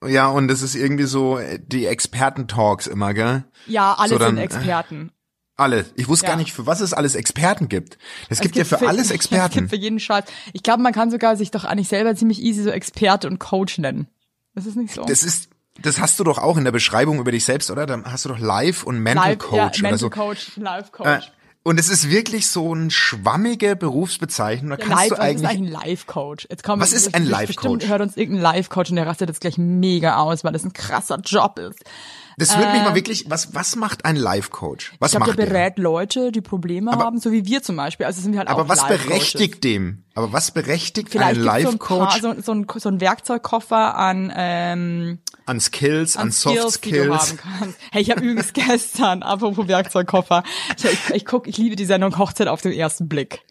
Ja, 0.06 0.28
und 0.28 0.50
es 0.50 0.62
ist 0.62 0.76
irgendwie 0.76 1.06
so 1.06 1.38
äh, 1.38 1.60
die 1.62 1.86
Experten-Talks 1.86 2.88
immer, 2.88 3.14
gell? 3.14 3.44
Ja, 3.68 3.94
alle 3.98 4.10
So 4.10 4.18
dann, 4.18 4.36
sind 4.36 4.44
Experten. 4.44 5.12
Alle. 5.60 5.86
Ich 5.96 6.08
wusste 6.08 6.26
Ja. 6.26 6.32
gar 6.32 6.38
nicht, 6.38 6.54
für 6.54 6.66
was 6.66 6.80
es 6.82 6.94
alles 6.94 7.16
Experten 7.16 7.70
gibt. 7.70 7.98
Es 8.30 8.40
gibt, 8.40 8.56
Es 8.58 8.70
ja 8.70 8.78
für 8.78 8.88
alles 8.88 9.06
Es 9.08 9.12
Experten. 9.12 9.54
gibt 9.54 9.70
für 9.70 9.76
jeden 9.76 10.00
Scheiß. 10.00 10.24
Ich 10.54 10.64
glaube, 10.64 10.82
man 10.82 10.94
kann 10.94 11.12
sogar 11.12 11.36
sich 11.36 11.52
doch 11.52 11.66
eigentlich 11.66 11.88
selber 11.90 12.16
ziemlich 12.16 12.42
easy 12.42 12.64
so 12.64 12.70
Experte 12.70 13.28
und 13.28 13.40
Coach 13.40 13.78
nennen. 13.78 14.08
Das 14.56 14.66
ist 14.66 14.76
nicht 14.76 14.94
so. 14.94 15.04
Das 15.04 15.24
ist, 15.24 15.50
das 15.82 16.00
hast 16.00 16.20
du 16.20 16.24
doch 16.24 16.38
auch 16.38 16.58
in 16.58 16.64
der 16.66 16.72
Beschreibung 16.72 17.20
über 17.20 17.32
dich 17.32 17.46
selbst, 17.46 17.70
oder? 17.72 17.86
Da 17.86 18.02
hast 18.06 18.26
du 18.26 18.30
doch 18.30 18.40
Live 18.40 18.84
und 18.84 19.00
Mental 19.00 19.30
Live, 19.32 19.40
Coach 19.40 19.78
ja, 19.78 19.82
Mental 19.84 19.98
so. 20.00 20.10
Coach, 20.10 20.58
Life 20.58 20.92
Coach. 20.92 21.08
Äh, 21.08 21.20
und 21.62 21.78
es 21.78 21.90
ist 21.90 22.10
wirklich 22.10 22.48
so 22.48 22.74
ein 22.74 22.90
schwammige 22.90 23.76
Berufsbezeichnung. 23.76 24.72
Da 24.72 24.78
Ja, 24.78 24.86
kannst 24.86 24.98
Live, 24.98 25.10
du 25.10 25.16
was 25.16 25.20
ist 25.20 25.26
eigentlich, 25.46 25.48
eigentlich 25.50 25.68
ein 25.78 25.88
Life-Coach? 25.90 26.48
Jetzt 26.50 26.64
kommen 26.64 26.82
Was 26.82 26.94
ist 26.94 27.14
ein 27.14 27.26
Life-Coach? 27.26 27.64
Bestimmt 27.80 27.88
hört 27.92 28.02
uns 28.02 28.18
irgendein 28.18 28.42
Life-Coach 28.44 28.90
und 28.92 28.96
der 28.96 29.06
rastet 29.06 29.28
jetzt 29.30 29.42
gleich 29.42 29.58
mega 29.58 30.18
aus, 30.18 30.44
weil 30.46 30.54
das 30.54 30.64
ein 30.64 30.72
krasser 30.74 31.20
Job 31.20 31.60
ist. 31.60 31.84
Das 32.40 32.58
würde 32.58 32.72
mich 32.72 32.82
mal 32.82 32.96
wirklich, 32.96 33.30
was, 33.30 33.54
was 33.54 33.76
macht 33.76 34.06
ein 34.06 34.16
Life-Coach? 34.16 34.94
Was 35.00 35.12
Ich 35.12 35.18
glaube, 35.18 35.28
macht 35.32 35.38
der 35.40 35.46
der? 35.46 35.54
berät 35.54 35.78
Leute, 35.78 36.32
die 36.32 36.42
Probleme 36.42 36.92
Aber- 36.92 37.04
haben, 37.06 37.20
so 37.20 37.32
wie 37.32 37.46
wir 37.46 37.62
zum 37.62 37.76
Beispiel. 37.76 38.06
Also 38.06 38.22
sind 38.22 38.32
wir 38.32 38.40
halt 38.40 38.48
Aber 38.50 38.64
auch 38.64 38.70
was 38.70 38.88
berechtigt 38.88 39.64
dem? 39.64 40.04
Aber 40.16 40.34
was 40.34 40.52
berechtigt 40.52 41.10
Vielleicht 41.10 41.38
einen 41.40 41.44
gibt's 41.44 41.64
so 41.64 41.70
ein, 41.70 41.78
Life-Coach 41.78 42.22
so, 42.44 42.52
ein, 42.54 42.66
so 42.80 42.90
ein 42.90 43.00
Werkzeugkoffer 43.02 43.96
an, 43.96 44.34
ähm, 44.36 45.20
an 45.46 45.60
Skills, 45.60 46.16
an, 46.18 46.24
an 46.24 46.32
Soft 46.32 46.72
Skills. 46.72 47.36
Hey, 47.92 48.02
ich 48.02 48.12
habe 48.12 48.22
übrigens 48.22 48.54
gestern, 48.54 49.24
apropos 49.24 49.68
Werkzeugkoffer, 49.68 50.44
ich, 50.78 50.86
ich, 50.86 51.10
ich 51.16 51.26
guck, 51.26 51.48
ich 51.48 51.58
liebe 51.58 51.76
die 51.76 51.86
Sendung 51.86 52.18
Hochzeit 52.18 52.48
auf 52.48 52.62
den 52.62 52.72
ersten 52.74 53.08
Blick. 53.08 53.42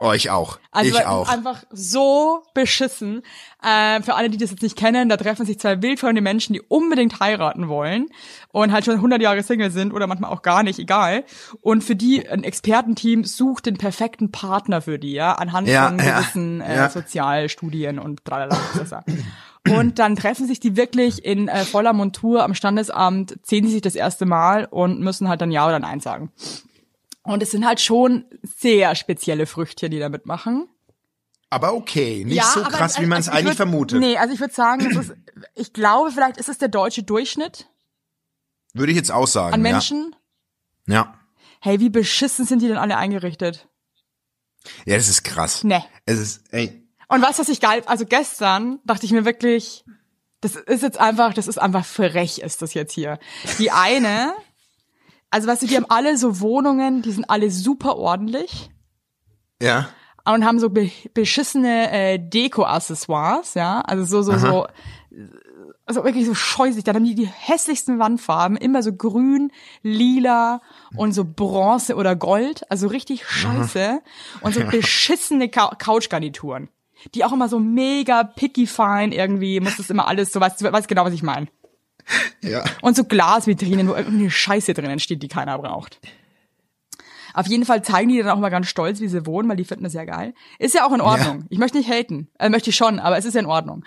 Oh, 0.00 0.12
ich 0.12 0.30
auch. 0.30 0.60
Also 0.70 0.96
ich 0.96 1.04
auch. 1.04 1.28
einfach 1.28 1.64
so 1.70 2.44
beschissen. 2.54 3.22
Ähm, 3.66 4.04
für 4.04 4.14
alle, 4.14 4.30
die 4.30 4.38
das 4.38 4.50
jetzt 4.52 4.62
nicht 4.62 4.76
kennen, 4.76 5.08
da 5.08 5.16
treffen 5.16 5.44
sich 5.44 5.58
zwei 5.58 5.82
wildfremde 5.82 6.20
Menschen, 6.20 6.52
die 6.52 6.62
unbedingt 6.62 7.18
heiraten 7.18 7.68
wollen 7.68 8.06
und 8.52 8.70
halt 8.70 8.84
schon 8.84 8.94
100 8.94 9.20
Jahre 9.20 9.42
Single 9.42 9.72
sind 9.72 9.92
oder 9.92 10.06
manchmal 10.06 10.30
auch 10.30 10.42
gar 10.42 10.62
nicht, 10.62 10.78
egal. 10.78 11.24
Und 11.62 11.82
für 11.82 11.96
die 11.96 12.28
ein 12.28 12.44
Expertenteam 12.44 13.24
sucht 13.24 13.66
den 13.66 13.76
perfekten 13.76 14.30
Partner 14.30 14.80
für 14.82 15.00
die, 15.00 15.14
ja, 15.14 15.32
anhand 15.32 15.66
Ja, 15.66 15.88
von 15.88 15.98
ja, 15.98 16.20
gewissen 16.20 16.60
äh, 16.60 16.76
ja. 16.76 16.90
Sozialstudien 16.90 17.98
und 17.98 18.24
tralala. 18.24 18.56
Und 19.68 19.98
dann 19.98 20.16
treffen 20.16 20.46
sich 20.46 20.60
die 20.60 20.76
wirklich 20.76 21.24
in 21.24 21.48
äh, 21.48 21.64
voller 21.64 21.92
Montur 21.92 22.44
am 22.44 22.54
Standesamt, 22.54 23.36
sehen 23.42 23.66
die 23.66 23.72
sich 23.72 23.82
das 23.82 23.96
erste 23.96 24.24
Mal 24.24 24.64
und 24.64 25.00
müssen 25.00 25.28
halt 25.28 25.40
dann 25.40 25.50
Ja 25.50 25.66
oder 25.66 25.78
Nein 25.80 26.00
sagen. 26.00 26.30
Und 27.28 27.42
es 27.42 27.50
sind 27.50 27.66
halt 27.66 27.80
schon 27.80 28.24
sehr 28.42 28.94
spezielle 28.94 29.46
Früchtchen, 29.46 29.90
die 29.90 29.98
da 29.98 30.08
mitmachen. 30.08 30.68
Aber 31.50 31.74
okay, 31.74 32.24
nicht 32.24 32.42
so 32.44 32.60
aber- 32.62 32.70
krass, 32.70 33.00
wie 33.00 33.06
man 33.06 33.20
es 33.20 33.28
also 33.28 33.38
ich 33.38 33.44
eigentlich 33.44 33.54
würd- 33.54 33.56
vermutet. 33.56 34.00
Nee, 34.00 34.16
also 34.18 34.34
ich 34.34 34.40
würde 34.40 34.54
sagen, 34.54 34.88
das 34.94 35.06
ist, 35.06 35.16
ich 35.54 35.72
glaube, 35.72 36.10
vielleicht 36.10 36.36
ist 36.38 36.48
es 36.48 36.58
der 36.58 36.68
deutsche 36.68 37.02
Durchschnitt 37.02 37.68
Würde 38.74 38.92
ich 38.92 38.96
jetzt 38.96 39.10
auch 39.10 39.26
sagen. 39.26 39.54
an 39.54 39.62
Menschen. 39.62 40.14
Ja. 40.86 40.94
ja. 40.94 41.14
Hey, 41.60 41.80
wie 41.80 41.90
beschissen 41.90 42.44
sind 42.46 42.60
die 42.62 42.68
denn 42.68 42.76
alle 42.76 42.96
eingerichtet? 42.96 43.68
Ja, 44.84 44.96
das 44.96 45.08
ist 45.08 45.22
krass. 45.24 45.64
Nee. 45.64 45.82
Es 46.06 46.18
ist, 46.18 46.52
ey, 46.52 46.86
Und 47.08 47.20
du, 47.22 47.26
was 47.26 47.48
ich 47.48 47.60
geil, 47.60 47.82
also 47.86 48.04
gestern 48.06 48.78
dachte 48.84 49.06
ich 49.06 49.12
mir 49.12 49.24
wirklich, 49.24 49.84
das 50.40 50.54
ist 50.54 50.82
jetzt 50.82 50.98
einfach, 51.00 51.34
das 51.34 51.48
ist 51.48 51.58
einfach 51.58 51.84
frech 51.84 52.38
ist 52.38 52.62
das 52.62 52.74
jetzt 52.74 52.92
hier. 52.92 53.18
Die 53.58 53.70
eine, 53.70 54.34
also 55.30 55.48
weißt 55.48 55.62
du, 55.62 55.66
die 55.66 55.76
haben 55.76 55.86
alle 55.88 56.16
so 56.16 56.40
Wohnungen, 56.40 57.02
die 57.02 57.12
sind 57.12 57.28
alle 57.28 57.50
super 57.50 57.96
ordentlich 57.96 58.70
ja. 59.62 59.88
und 60.24 60.44
haben 60.44 60.58
so 60.58 60.70
be 60.70 60.90
beschissene 61.14 61.90
äh, 61.90 62.18
Deko-Accessoires, 62.18 63.54
ja, 63.54 63.80
also 63.82 64.04
so, 64.04 64.22
so, 64.22 64.38
so, 64.38 64.66
also 65.88 66.04
wirklich 66.04 66.26
so 66.26 66.34
scheußlich. 66.34 66.84
Dann 66.84 66.96
haben 66.96 67.04
die 67.04 67.14
die 67.14 67.26
hässlichsten 67.26 67.98
Wandfarben, 67.98 68.56
immer 68.56 68.82
so 68.82 68.92
grün, 68.92 69.50
lila 69.82 70.60
und 70.96 71.12
so 71.12 71.24
Bronze 71.24 71.96
oder 71.96 72.14
Gold, 72.14 72.70
also 72.70 72.88
richtig 72.88 73.26
scheiße. 73.26 74.00
Und 74.42 74.54
so 74.54 74.64
beschissene 74.70 75.48
Cou 75.48 75.70
Couchgarnituren. 75.78 76.68
Die 77.14 77.24
auch 77.24 77.32
immer 77.32 77.48
so 77.48 77.60
mega 77.60 78.24
picky 78.24 78.66
fine 78.66 79.14
irgendwie, 79.14 79.60
muss 79.60 79.76
das 79.76 79.88
immer 79.88 80.08
alles 80.08 80.32
so, 80.32 80.40
weißt 80.40 80.60
du, 80.60 80.72
weißt 80.72 80.88
genau, 80.88 81.04
was 81.04 81.14
ich 81.14 81.22
meine. 81.22 81.46
Ja. 82.42 82.64
Und 82.82 82.96
so 82.96 83.04
Glasvitrinen, 83.04 83.88
wo 83.88 83.94
irgendeine 83.94 84.30
Scheiße 84.30 84.74
drinnen 84.74 84.98
steht, 84.98 85.22
die 85.22 85.28
keiner 85.28 85.58
braucht. 85.58 86.00
Auf 87.34 87.46
jeden 87.46 87.64
Fall 87.64 87.82
zeigen 87.84 88.08
die 88.08 88.18
dann 88.18 88.30
auch 88.30 88.40
mal 88.40 88.48
ganz 88.48 88.66
stolz, 88.66 89.00
wie 89.00 89.06
sie 89.06 89.24
wohnen, 89.26 89.48
weil 89.48 89.56
die 89.56 89.64
finden 89.64 89.84
das 89.84 89.92
ja 89.92 90.04
geil. 90.04 90.34
Ist 90.58 90.74
ja 90.74 90.86
auch 90.86 90.92
in 90.92 91.00
Ordnung. 91.00 91.44
Ich 91.50 91.58
möchte 91.58 91.78
nicht 91.78 91.88
haten. 91.88 92.28
Äh, 92.38 92.48
möchte 92.48 92.70
ich 92.70 92.76
schon, 92.76 92.98
aber 92.98 93.16
es 93.16 93.24
ist 93.24 93.34
ja 93.34 93.40
in 93.40 93.46
Ordnung. 93.46 93.84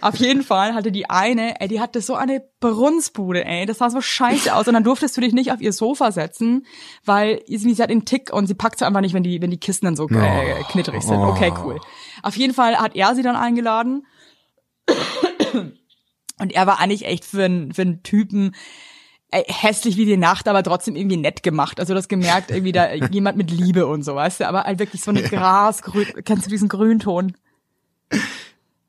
Auf 0.00 0.16
jeden 0.16 0.42
Fall 0.42 0.74
hatte 0.74 0.90
die 0.90 1.10
eine, 1.10 1.60
ey, 1.60 1.68
die 1.68 1.80
hatte 1.80 2.00
so 2.00 2.14
eine 2.14 2.42
Brunstbude, 2.60 3.44
ey. 3.44 3.66
Das 3.66 3.78
sah 3.78 3.90
so 3.90 4.00
scheiße 4.00 4.54
aus. 4.54 4.68
Und 4.68 4.74
dann 4.74 4.84
durftest 4.84 5.16
du 5.16 5.20
dich 5.20 5.34
nicht 5.34 5.52
auf 5.52 5.60
ihr 5.60 5.72
Sofa 5.72 6.12
setzen, 6.12 6.66
weil 7.04 7.42
sie 7.46 7.74
hat 7.74 7.90
den 7.90 8.04
Tick 8.04 8.32
und 8.32 8.46
sie 8.46 8.54
packt 8.54 8.78
sie 8.78 8.86
einfach 8.86 9.02
nicht, 9.02 9.12
wenn 9.12 9.22
die, 9.22 9.42
wenn 9.42 9.50
die 9.50 9.60
Kisten 9.60 9.86
dann 9.86 9.96
so 9.96 10.08
äh, 10.08 10.62
knitterig 10.70 11.02
sind. 11.02 11.18
Okay, 11.18 11.52
cool. 11.62 11.80
Auf 12.22 12.36
jeden 12.36 12.54
Fall 12.54 12.76
hat 12.76 12.96
er 12.96 13.14
sie 13.14 13.22
dann 13.22 13.36
eingeladen. 13.36 14.06
Und 16.38 16.52
er 16.52 16.66
war 16.66 16.80
eigentlich 16.80 17.04
echt 17.04 17.24
für 17.24 17.44
einen, 17.44 17.72
für 17.72 17.82
einen 17.82 18.02
Typen 18.02 18.54
äh, 19.30 19.44
hässlich 19.46 19.96
wie 19.96 20.04
die 20.04 20.16
Nacht, 20.16 20.48
aber 20.48 20.62
trotzdem 20.62 20.96
irgendwie 20.96 21.16
nett 21.16 21.42
gemacht. 21.42 21.80
Also 21.80 21.92
du 21.92 21.98
hast 21.98 22.08
gemerkt, 22.08 22.50
irgendwie 22.50 22.72
da 22.72 22.92
jemand 23.10 23.36
mit 23.36 23.50
Liebe 23.50 23.86
und 23.86 24.02
so, 24.02 24.14
weißt 24.14 24.40
du, 24.40 24.48
aber 24.48 24.64
halt 24.64 24.78
wirklich 24.78 25.02
so 25.02 25.10
eine 25.10 25.22
Grasgrün, 25.22 26.06
kennst 26.24 26.46
du 26.46 26.50
diesen 26.50 26.68
Grünton? 26.68 27.36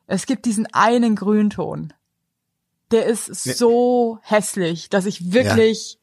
Es 0.07 0.25
gibt 0.25 0.45
diesen 0.45 0.67
einen 0.73 1.15
Grünton. 1.15 1.93
Der 2.91 3.05
ist 3.05 3.25
so 3.25 4.19
hässlich, 4.21 4.89
dass 4.89 5.07
ich 5.07 5.33
wirklich, 5.33 5.97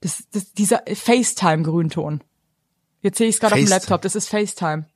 das, 0.00 0.24
das, 0.32 0.54
dieser 0.54 0.82
FaceTime-Grünton. 0.86 2.22
Jetzt 3.02 3.18
sehe 3.18 3.28
ich 3.28 3.34
es 3.34 3.40
gerade 3.40 3.54
auf 3.54 3.60
dem. 3.60 3.68
Laptop, 3.68 4.00
das 4.00 4.16
ist 4.16 4.28
FaceTime. 4.28 4.86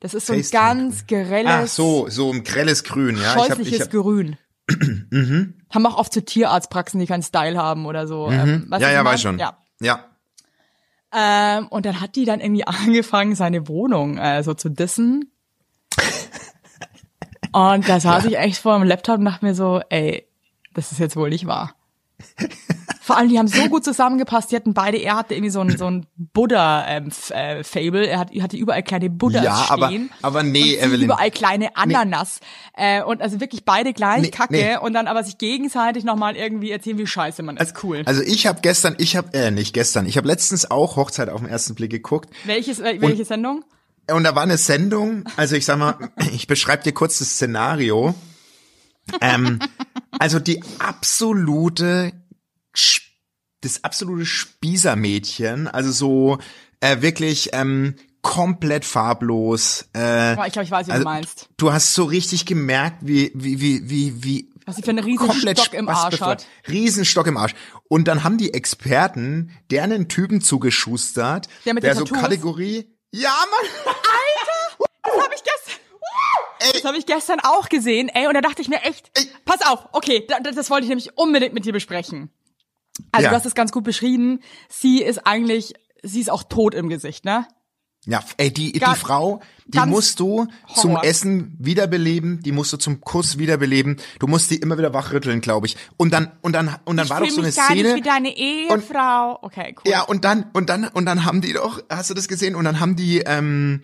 Das 0.00 0.14
ist 0.14 0.26
so 0.26 0.32
ein 0.32 0.42
FaceTime. 0.42 0.62
ganz 0.62 1.06
grelles, 1.06 1.50
Ach 1.52 1.66
so, 1.66 2.08
so 2.08 2.32
ein 2.32 2.44
grelles 2.44 2.84
Grün, 2.84 3.16
ja. 3.16 3.22
Ich 3.22 3.28
hab, 3.28 3.46
scheußliches 3.48 3.74
ich 3.74 3.80
hab, 3.82 3.90
Grün. 3.90 4.38
Haben 5.70 5.86
auch 5.86 5.96
oft 5.98 6.12
so 6.12 6.20
Tierarztpraxen, 6.20 6.98
die 7.00 7.06
keinen 7.06 7.22
Style 7.22 7.56
haben 7.58 7.86
oder 7.86 8.06
so. 8.06 8.28
Ähm, 8.30 8.40
Mhm. 8.40 8.62
ja, 8.64 8.70
was 8.70 8.82
ja, 8.82 8.98
ich 9.00 9.04
weiß 9.04 9.22
schon. 9.22 9.38
Ja. 9.38 9.56
Ja. 9.80 10.04
Ähm, 11.12 11.66
und 11.68 11.86
dann 11.86 12.00
hat 12.00 12.14
die 12.16 12.24
dann 12.24 12.40
irgendwie 12.40 12.64
angefangen, 12.66 13.34
seine 13.34 13.66
Wohnung 13.68 14.18
äh, 14.18 14.42
so 14.42 14.54
zu 14.54 14.68
dissen. 14.68 15.32
Und 17.52 17.88
da 17.88 17.98
saß 17.98 18.26
ich 18.26 18.38
echt 18.38 18.58
vor 18.58 18.78
dem 18.78 18.86
Laptop 18.86 19.18
und 19.18 19.24
dachte 19.24 19.44
mir 19.44 19.54
so, 19.56 19.80
ey, 19.88 20.24
das 20.74 20.92
ist 20.92 20.98
jetzt 21.00 21.16
wohl 21.16 21.30
nicht 21.30 21.46
wahr. 21.46 21.74
Vor 23.02 23.16
allem, 23.16 23.30
die 23.30 23.38
haben 23.38 23.48
so 23.48 23.66
gut 23.68 23.82
zusammengepasst. 23.84 24.52
Die 24.52 24.56
hatten 24.56 24.74
beide, 24.74 24.98
er 24.98 25.16
hatte 25.16 25.34
irgendwie 25.34 25.50
so 25.50 25.60
ein, 25.60 25.76
so 25.78 25.86
ein 25.86 26.06
Buddha-Fable. 26.16 28.06
er 28.06 28.18
hat, 28.18 28.30
hatte 28.40 28.56
überall 28.56 28.82
kleine 28.82 29.08
Buddhas 29.10 29.42
Ja, 29.44 29.66
aber, 29.70 29.86
stehen. 29.88 30.10
aber 30.22 30.42
nee, 30.42 30.74
und 30.74 30.80
sie 30.80 30.86
Evelyn. 30.86 31.04
überall 31.06 31.30
kleine 31.30 31.76
Ananas. 31.76 32.40
Äh, 32.74 33.02
und 33.02 33.22
also 33.22 33.40
wirklich 33.40 33.64
beide 33.64 33.92
gleich 33.92 34.22
Nee, 34.22 34.30
kacke. 34.30 34.52
nee. 34.52 34.76
Und 34.76 34.92
dann 34.92 35.06
aber 35.06 35.24
sich 35.24 35.38
gegenseitig 35.38 36.04
nochmal 36.04 36.36
irgendwie 36.36 36.70
erzählen, 36.70 36.98
wie 36.98 37.06
scheiße 37.06 37.42
man 37.42 37.56
ist. 37.56 37.82
Cool. 37.82 38.02
Also 38.04 38.22
ich 38.22 38.46
habe 38.46 38.60
gestern, 38.62 38.94
ich 38.98 39.16
habe, 39.16 39.32
äh, 39.32 39.50
nicht 39.50 39.72
gestern, 39.72 40.06
ich 40.06 40.16
habe 40.16 40.28
letztens 40.28 40.70
auch 40.70 40.96
Hochzeit 40.96 41.28
auf 41.30 41.40
den 41.40 41.48
ersten 41.48 41.74
Blick 41.74 41.90
geguckt. 41.90 42.28
Welches, 42.44 42.80
äh, 42.80 43.00
welche 43.00 43.24
Sendung? 43.24 43.64
Und 44.12 44.24
da 44.24 44.34
war 44.34 44.42
eine 44.42 44.58
Sendung, 44.58 45.24
also 45.36 45.56
ich 45.56 45.64
sag 45.64 45.78
mal, 45.78 46.10
ich 46.32 46.46
beschreibe 46.46 46.82
dir 46.82 46.92
kurz 46.92 47.18
das 47.18 47.28
Szenario. 47.30 48.14
Ähm, 49.20 49.58
also 50.18 50.38
die 50.38 50.62
absolute, 50.78 52.12
das 53.62 53.84
absolute 53.84 54.24
Spießermädchen, 54.26 55.68
also 55.68 55.92
so 55.92 56.38
äh, 56.80 57.02
wirklich 57.02 57.50
ähm, 57.52 57.94
komplett 58.22 58.84
farblos. 58.84 59.86
Äh, 59.94 60.32
ich 60.46 60.52
glaube, 60.52 60.64
ich 60.64 60.70
weiß, 60.70 60.86
wie 60.86 60.92
also, 60.92 61.04
du 61.04 61.10
meinst. 61.10 61.48
Du 61.56 61.72
hast 61.72 61.94
so 61.94 62.04
richtig 62.04 62.46
gemerkt, 62.46 62.98
wie 63.02 63.30
wie 63.34 63.60
wie 63.60 63.88
wie 63.90 64.24
wie 64.24 64.52
Was 64.66 64.76
sie 64.76 64.82
für 64.82 64.90
einen 64.90 65.04
riesen 65.04 65.30
Stock 65.56 65.74
im 65.74 65.88
Arsch 65.88 66.16
spaßbefreit. 66.16 66.40
hat. 66.40 66.46
Riesenstock 66.68 67.26
im 67.26 67.36
Arsch. 67.36 67.54
Und 67.88 68.08
dann 68.08 68.24
haben 68.24 68.38
die 68.38 68.54
Experten 68.54 69.50
der 69.70 69.82
einen 69.84 70.08
Typen 70.08 70.40
zugeschustert, 70.40 71.48
Der 71.66 71.74
mit 71.74 71.82
der 71.82 71.94
so 71.94 72.04
Tattoos? 72.04 72.20
Kategorie. 72.22 72.86
Ja, 73.12 73.34
Mann. 73.50 73.94
Das 75.02 75.12
habe 75.24 75.34
ich 75.34 75.42
gestern. 75.42 75.80
Das 76.72 76.84
habe 76.84 76.96
ich 76.98 77.06
gestern 77.06 77.40
auch 77.40 77.68
gesehen, 77.68 78.08
ey, 78.10 78.26
und 78.28 78.34
da 78.34 78.40
dachte 78.42 78.60
ich 78.62 78.68
mir 78.68 78.82
echt, 78.82 79.10
pass 79.44 79.66
auf, 79.66 79.88
okay, 79.92 80.24
da, 80.28 80.40
da- 80.40 80.52
das 80.52 80.68
wollte 80.70 80.84
ich 80.84 80.88
nämlich 80.90 81.16
unbedingt 81.16 81.54
mit 81.54 81.64
dir 81.64 81.72
besprechen. 81.72 82.30
Also 83.12 83.24
Ja. 83.24 83.30
du 83.30 83.36
hast 83.36 83.46
es 83.46 83.54
ganz 83.54 83.72
gut 83.72 83.84
beschrieben. 83.84 84.40
Sie 84.68 85.02
ist 85.02 85.26
eigentlich, 85.26 85.74
sie 86.02 86.20
ist 86.20 86.30
auch 86.30 86.42
tot 86.44 86.74
im 86.74 86.88
Gesicht, 86.88 87.24
ne? 87.24 87.46
Ja, 88.06 88.24
ey, 88.38 88.50
die, 88.50 88.72
die 88.72 88.78
Ga- 88.80 88.94
Frau, 88.94 89.40
die 89.66 89.72
ganz 89.76 89.90
musst 89.90 90.20
du 90.20 90.46
zum 90.74 90.92
Horror. 90.92 91.04
Essen 91.04 91.54
wiederbeleben, 91.58 92.40
die 92.42 92.50
musst 92.50 92.72
du 92.72 92.78
zum 92.78 93.02
Kuss 93.02 93.36
wiederbeleben, 93.36 93.98
du 94.18 94.26
musst 94.26 94.50
die 94.50 94.56
immer 94.56 94.78
wieder 94.78 94.94
wachrütteln, 94.94 95.42
glaube 95.42 95.66
ich. 95.66 95.76
Und 95.98 96.14
dann, 96.14 96.32
und 96.40 96.54
dann, 96.54 96.76
und 96.86 96.96
dann 96.96 97.10
war 97.10 97.20
doch 97.20 97.28
so 97.28 97.42
eine 97.42 97.52
gar 97.52 97.66
Szene. 97.66 97.82
nicht 97.82 97.96
wie 97.96 98.08
deine 98.08 98.34
Ehefrau. 98.34 99.38
okay, 99.42 99.74
cool. 99.84 99.92
Ja, 99.92 100.00
und 100.02 100.24
dann, 100.24 100.46
und 100.54 100.70
dann, 100.70 100.88
und 100.88 101.04
dann 101.04 101.26
haben 101.26 101.42
die 101.42 101.52
doch, 101.52 101.82
hast 101.90 102.08
du 102.08 102.14
das 102.14 102.26
gesehen? 102.26 102.54
Und 102.54 102.64
dann 102.64 102.80
haben 102.80 102.96
die, 102.96 103.18
ähm, 103.18 103.82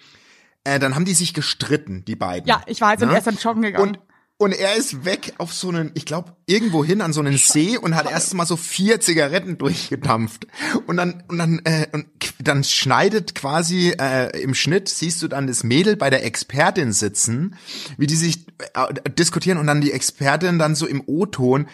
äh, 0.64 0.78
dann 0.78 0.94
haben 0.94 1.04
die 1.04 1.12
sich 1.14 1.34
gestritten, 1.34 2.04
die 2.06 2.16
beiden. 2.16 2.48
Ja, 2.48 2.62
ich 2.66 2.80
weiß, 2.80 3.02
und 3.02 3.08
Ne? 3.08 3.14
er 3.14 3.18
ist 3.18 3.26
dann 3.26 3.36
joggen 3.36 3.60
gegangen. 3.62 3.86
Und, 3.96 3.98
und 4.38 4.52
er 4.52 4.76
ist 4.76 5.06
weg 5.06 5.32
auf 5.38 5.52
so 5.52 5.70
einen, 5.70 5.92
ich 5.94 6.04
glaube, 6.04 6.36
irgendwo 6.44 6.84
hin 6.84 7.00
an 7.00 7.14
so 7.14 7.20
einen 7.20 7.38
See 7.38 7.78
und 7.78 7.94
hat 7.94 8.10
erst 8.10 8.34
mal 8.34 8.44
so 8.44 8.56
vier 8.56 9.00
Zigaretten 9.00 9.56
durchgedampft. 9.56 10.46
Und 10.86 10.98
dann, 10.98 11.24
und 11.28 11.38
dann, 11.38 11.60
äh, 11.64 11.86
und 11.92 12.06
dann 12.38 12.62
schneidet 12.62 13.34
quasi 13.34 13.94
äh, 13.98 14.38
im 14.42 14.54
Schnitt, 14.54 14.90
siehst 14.90 15.22
du 15.22 15.28
dann 15.28 15.46
das 15.46 15.64
Mädel 15.64 15.96
bei 15.96 16.10
der 16.10 16.24
Expertin 16.24 16.92
sitzen, 16.92 17.56
wie 17.96 18.06
die 18.06 18.16
sich 18.16 18.46
äh, 18.74 19.10
diskutieren 19.10 19.56
und 19.56 19.66
dann 19.66 19.80
die 19.80 19.92
Expertin 19.92 20.58
dann 20.58 20.74
so 20.74 20.86
im 20.86 21.02
O-Ton, 21.06 21.66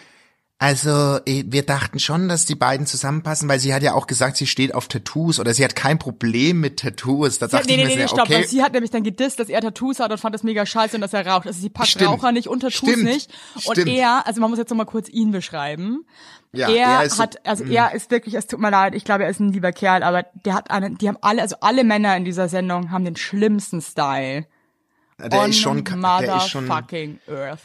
Also, 0.63 1.19
eh, 1.25 1.43
wir 1.45 1.63
dachten 1.63 1.99
schon, 1.99 2.29
dass 2.29 2.45
die 2.45 2.55
beiden 2.55 2.87
zusammenpassen, 2.87 3.49
weil 3.49 3.59
sie 3.59 3.73
hat 3.73 3.83
ja 3.83 3.95
auch 3.95 4.07
gesagt, 4.07 4.37
sie 4.37 4.47
steht 4.47 4.73
auf 4.73 4.87
Tattoos 4.87 5.41
oder 5.41 5.53
sie 5.53 5.61
hat 5.61 5.75
kein 5.75 5.99
Problem 5.99 6.61
mit 6.61 6.79
Tattoos. 6.79 7.37
Da 7.37 7.47
dachte 7.47 7.67
nee, 7.67 7.73
ich 7.73 7.77
nee, 7.79 7.83
mir 7.83 7.89
nee, 7.89 7.95
sehr, 7.97 8.07
stopp, 8.07 8.21
okay. 8.21 8.35
weil 8.35 8.47
sie 8.47 8.63
hat 8.63 8.71
nämlich 8.71 8.89
dann 8.89 9.03
gedisst, 9.03 9.41
dass 9.41 9.49
er 9.49 9.59
Tattoos 9.59 9.99
hat 9.99 10.09
und 10.09 10.19
fand 10.19 10.33
das 10.33 10.43
mega 10.43 10.65
scheiße 10.65 10.95
und 10.95 11.01
dass 11.01 11.11
er 11.11 11.27
raucht. 11.27 11.47
Also 11.47 11.59
sie 11.59 11.67
packt 11.67 11.89
Stimmt. 11.89 12.11
Raucher 12.11 12.31
nicht 12.31 12.47
und 12.47 12.61
Tattoos 12.61 12.91
Stimmt. 12.91 13.03
nicht. 13.03 13.29
Und 13.55 13.73
Stimmt. 13.73 13.89
er, 13.89 14.25
also 14.25 14.39
man 14.39 14.51
muss 14.51 14.57
jetzt 14.57 14.69
noch 14.69 14.77
mal 14.77 14.85
kurz 14.85 15.09
ihn 15.09 15.31
beschreiben. 15.31 16.05
Ja, 16.53 16.69
er, 16.69 17.03
er 17.03 17.17
hat, 17.17 17.45
also 17.45 17.65
er 17.65 17.93
ist 17.93 18.09
wirklich, 18.09 18.35
es 18.35 18.47
tut 18.47 18.61
mir 18.61 18.69
leid, 18.69 18.95
ich 18.95 19.03
glaube, 19.03 19.25
er 19.25 19.29
ist 19.31 19.41
ein 19.41 19.51
lieber 19.51 19.73
Kerl, 19.73 20.01
aber 20.01 20.23
der 20.45 20.53
hat 20.53 20.71
einen, 20.71 20.97
die 20.97 21.09
haben 21.09 21.17
alle, 21.19 21.41
also 21.41 21.57
alle 21.59 21.83
Männer 21.83 22.15
in 22.15 22.23
dieser 22.23 22.47
Sendung 22.47 22.89
haben 22.89 23.03
den 23.03 23.17
schlimmsten 23.17 23.81
Style. 23.81 24.45
der 25.19 25.41
On 25.41 25.49
ist 25.49 25.59
schon, 25.59 25.83
der 25.83 26.37
ist 26.37 26.47
schon, 26.47 26.67
motherfucking 26.67 27.19
Earth. 27.27 27.59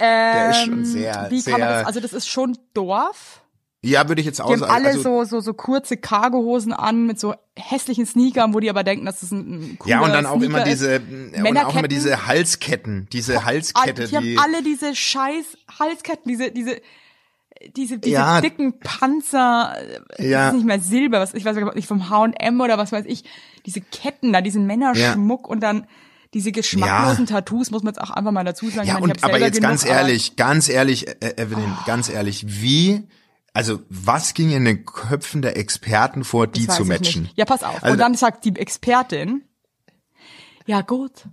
Der 0.00 0.50
ist 0.50 0.56
Ähm, 0.58 0.64
schon 0.64 0.84
sehr, 0.84 1.26
Wie 1.30 1.42
kann 1.42 1.52
man 1.52 1.60
das, 1.60 1.78
sehr, 1.78 1.86
also 1.86 2.00
das 2.00 2.12
ist 2.12 2.28
schon 2.28 2.56
Dorf. 2.74 3.42
ja, 3.82 4.08
würde 4.08 4.20
ich 4.20 4.26
jetzt 4.26 4.40
auch 4.40 4.46
Die 4.48 4.52
haben 4.54 4.60
sagen. 4.60 4.72
alle 4.72 4.86
also, 4.88 5.02
so, 5.02 5.24
so, 5.24 5.40
so 5.40 5.54
kurze 5.54 5.96
Cargohosen 5.96 6.72
an 6.72 7.06
mit 7.06 7.18
so 7.20 7.34
hässlichen 7.56 8.04
Sneakern, 8.06 8.52
wo 8.54 8.60
die 8.60 8.68
aber 8.70 8.84
denken, 8.84 9.06
dass 9.06 9.20
das 9.20 9.30
ein, 9.30 9.38
ein 9.72 9.78
cooler 9.78 9.90
ja, 9.96 10.00
und 10.00 10.12
dann 10.12 10.26
auch 10.26 10.36
Sneaker 10.36 10.46
immer 10.46 10.64
diese, 10.64 11.00
und 11.00 11.56
auch 11.58 11.74
immer 11.76 11.88
diese 11.88 12.26
Halsketten, 12.26 13.08
diese 13.12 13.44
Halskette, 13.44 14.02
All- 14.02 14.08
die 14.08 14.16
haben 14.16 14.24
die, 14.24 14.38
alle 14.38 14.62
diese 14.62 14.94
scheiß 14.94 15.56
Halsketten, 15.78 16.28
diese, 16.30 16.50
diese, 16.50 16.80
diese, 17.74 17.98
diese 17.98 18.12
Ja. 18.14 18.40
dicken 18.42 18.78
Panzer, 18.80 19.74
äh, 20.18 20.28
Ja. 20.28 20.38
das 20.38 20.48
ist 20.48 20.56
nicht 20.56 20.66
mehr 20.66 20.80
Silber, 20.80 21.20
was, 21.20 21.32
ich 21.34 21.44
weiß 21.44 21.56
nicht, 21.74 21.88
vom 21.88 22.10
H&M 22.10 22.60
oder 22.60 22.76
was 22.76 22.92
weiß 22.92 23.06
ich, 23.06 23.24
diese 23.64 23.80
Ketten 23.80 24.32
da, 24.32 24.40
diesen 24.42 24.66
Männerschmuck 24.66 25.48
und 25.48 25.60
dann 25.60 25.86
diese 26.36 26.52
geschmacklosen 26.52 27.24
Tattoos, 27.24 27.70
muss 27.70 27.82
man 27.82 27.94
jetzt 27.94 28.02
auch 28.02 28.10
einfach 28.10 28.30
mal 28.30 28.44
dazu 28.44 28.68
sagen. 28.68 28.86
ja, 28.86 28.94
meine, 28.94 29.04
und, 29.14 29.24
aber 29.24 29.40
jetzt 29.40 29.54
genug, 29.54 29.70
ganz 29.70 29.84
aber- 29.84 29.92
ehrlich, 29.94 30.36
ganz 30.36 30.68
ehrlich, 30.68 31.08
äh, 31.08 31.34
Evelyn, 31.38 31.72
ganz 31.86 32.10
ehrlich, 32.10 32.44
wie, 32.46 33.08
also, 33.54 33.80
was 33.88 34.34
ging 34.34 34.50
in 34.50 34.66
den 34.66 34.84
Köpfen 34.84 35.40
der 35.40 35.56
Experten 35.56 36.24
vor, 36.24 36.46
die 36.46 36.68
zu 36.68 36.84
matchen? 36.84 37.30
Ja, 37.36 37.46
pass 37.46 37.62
auf. 37.62 37.82
Also- 37.82 37.92
und 37.94 37.98
dann 37.98 38.14
sagt 38.14 38.44
die 38.44 38.54
Expertin, 38.54 39.44
ja 40.66 40.82
gut, 40.82 41.26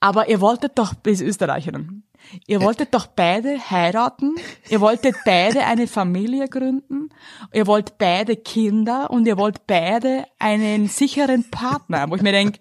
aber 0.00 0.28
ihr 0.28 0.40
wolltet 0.40 0.76
doch, 0.76 0.94
bis 0.94 1.20
Österreicherin, 1.20 2.02
ihr 2.48 2.60
wolltet 2.60 2.92
doch 2.94 3.06
beide 3.06 3.60
heiraten, 3.70 4.34
ihr 4.68 4.80
wolltet 4.80 5.14
beide 5.24 5.66
eine 5.66 5.86
Familie 5.86 6.48
gründen, 6.48 7.10
ihr 7.52 7.68
wollt 7.68 7.96
beide 7.98 8.34
Kinder 8.34 9.10
und 9.10 9.24
ihr 9.28 9.38
wollt 9.38 9.68
beide 9.68 10.24
einen 10.40 10.88
sicheren 10.88 11.48
Partner, 11.48 12.10
wo 12.10 12.16
ich 12.16 12.22
mir 12.22 12.32
denk, 12.32 12.58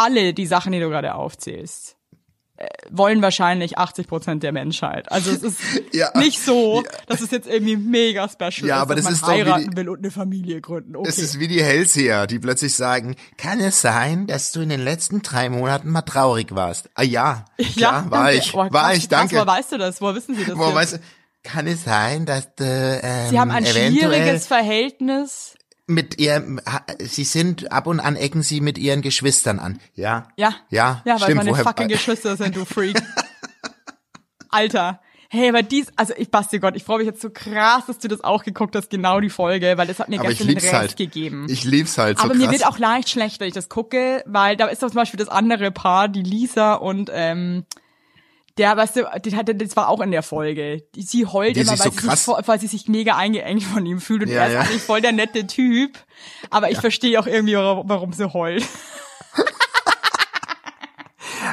alle 0.00 0.34
die 0.34 0.46
Sachen, 0.46 0.72
die 0.72 0.80
du 0.80 0.88
gerade 0.88 1.14
aufzählst, 1.14 1.96
äh, 2.56 2.66
wollen 2.90 3.22
wahrscheinlich 3.22 3.78
80 3.78 4.06
Prozent 4.06 4.42
der 4.42 4.52
Menschheit. 4.52 5.10
Also 5.10 5.30
es 5.30 5.42
ist 5.42 5.58
Ja. 5.92 6.10
nicht 6.18 6.40
so, 6.44 6.82
dass 7.06 7.20
es 7.20 7.30
jetzt 7.30 7.48
irgendwie 7.48 7.76
mega 7.76 8.28
special 8.28 8.68
Ja, 8.68 8.76
ist, 8.76 8.82
aber 8.82 8.94
dass 8.96 9.04
das 9.04 9.04
man 9.04 9.14
ist 9.14 9.22
wie 9.22 9.44
die- 9.44 9.50
heiraten 9.50 9.76
will 9.76 9.88
und 9.88 9.98
eine 10.00 10.10
Familie 10.10 10.60
gründen. 10.60 10.96
Okay. 10.96 11.08
Es 11.08 11.18
ist 11.18 11.38
wie 11.40 11.48
die 11.48 11.62
Hellseher, 11.62 12.26
die 12.26 12.38
plötzlich 12.38 12.74
sagen, 12.74 13.16
kann 13.38 13.60
es 13.60 13.80
sein, 13.80 14.26
dass 14.26 14.52
du 14.52 14.60
in 14.60 14.68
den 14.68 14.80
letzten 14.80 15.22
drei 15.22 15.48
Monaten 15.48 15.90
mal 15.90 16.02
traurig 16.02 16.54
warst? 16.54 16.90
Ah 16.94 17.02
ja, 17.02 17.44
klar, 17.76 18.10
war 18.10 18.24
danke. 18.24 18.38
ich, 18.38 18.54
Oh, 18.54 18.58
war 18.58 18.68
krass, 18.70 18.96
ich, 18.98 19.08
danke. 19.08 19.36
Krass, 19.36 19.46
woher 19.46 19.58
weißt 19.58 19.72
du 19.72 19.78
das? 19.78 20.00
Woher 20.02 20.14
wissen 20.16 20.34
Sie 20.34 20.44
das? 20.44 20.58
Jetzt? 20.58 20.74
weißt 20.74 20.92
du, 20.94 20.98
kann 21.42 21.66
es 21.66 21.84
sein, 21.84 22.26
dass 22.26 22.54
du 22.56 22.64
ähm, 23.02 23.30
Sie 23.30 23.40
haben 23.40 23.50
ein 23.50 23.64
eventuell 23.64 23.92
schwieriges 23.92 24.46
Verhältnis. 24.46 25.54
Mit 25.90 26.18
ihr, 26.20 26.44
sie 27.00 27.24
sind 27.24 27.70
ab 27.72 27.86
und 27.86 28.00
an 28.00 28.16
ecken 28.16 28.42
sie 28.42 28.60
mit 28.60 28.78
ihren 28.78 29.02
Geschwistern 29.02 29.58
an. 29.58 29.78
Ja, 29.94 30.28
Ja. 30.36 30.54
ja, 30.70 31.02
Ja, 31.04 31.14
weil 31.14 31.18
stimmt. 31.20 31.36
meine 31.36 31.50
woher- 31.50 31.64
fucking 31.64 31.88
Geschwister 31.96 32.36
sind, 32.36 32.56
du 32.56 32.64
Freak. 32.64 32.96
Alter. 34.48 35.00
Hey, 35.32 35.48
aber 35.48 35.62
dies, 35.62 35.86
also 35.94 36.12
ich 36.16 36.28
Basti 36.32 36.58
Gott, 36.58 36.74
ich 36.74 36.82
freue 36.82 36.98
mich 36.98 37.06
jetzt 37.06 37.20
so 37.22 37.30
krass, 37.30 37.86
dass 37.86 37.98
du 37.98 38.08
das 38.08 38.24
auch 38.24 38.42
geguckt 38.42 38.74
hast, 38.74 38.90
genau 38.90 39.20
die 39.20 39.30
Folge, 39.30 39.74
weil 39.76 39.86
das 39.86 40.00
hat 40.00 40.08
mir 40.08 40.18
aber 40.18 40.30
gestern 40.30 40.48
den 40.48 40.58
Rest 40.58 40.72
halt. 40.72 40.96
gegeben. 40.96 41.46
Ich 41.48 41.62
lieb's 41.62 41.98
halt 41.98 42.18
so 42.18 42.24
aber 42.24 42.34
krass. 42.34 42.42
mir 42.46 42.50
wird 42.50 42.66
auch 42.66 42.78
leicht 42.78 43.08
schlecht, 43.10 43.38
wenn 43.38 43.46
ich 43.46 43.54
das 43.54 43.68
gucke, 43.68 44.24
weil 44.26 44.56
da 44.56 44.66
ist 44.66 44.82
doch 44.82 44.88
zum 44.88 44.96
Beispiel 44.96 45.18
das 45.18 45.28
andere 45.28 45.70
Paar, 45.70 46.08
die 46.08 46.24
Lisa 46.24 46.74
und 46.74 47.10
ähm, 47.14 47.64
der, 48.58 48.76
weißt 48.76 48.96
du, 48.96 49.04
die 49.24 49.36
hatte, 49.36 49.54
das 49.54 49.76
war 49.76 49.88
auch 49.88 50.00
in 50.00 50.10
der 50.10 50.22
Folge. 50.22 50.82
Sie 50.96 51.26
heult 51.26 51.56
Die 51.56 51.60
immer, 51.60 51.70
weil, 51.78 51.90
so 51.92 51.98
sie 51.98 52.08
sich, 52.16 52.28
weil 52.48 52.60
sie 52.60 52.66
sich 52.66 52.88
mega 52.88 53.16
eingeengt 53.16 53.62
von 53.62 53.84
ihm 53.86 54.00
fühlt 54.00 54.22
und 54.22 54.28
Ja, 54.28 54.42
er 54.42 54.46
ist 54.48 54.54
ja. 54.54 54.60
eigentlich 54.60 54.82
voll 54.82 55.00
der 55.00 55.12
nette 55.12 55.46
Typ. 55.46 55.98
Aber 56.50 56.70
ich 56.70 56.78
verstehe 56.78 57.18
auch 57.20 57.26
irgendwie, 57.26 57.54
warum, 57.54 58.12
sie 58.12 58.32
heult. 58.32 58.64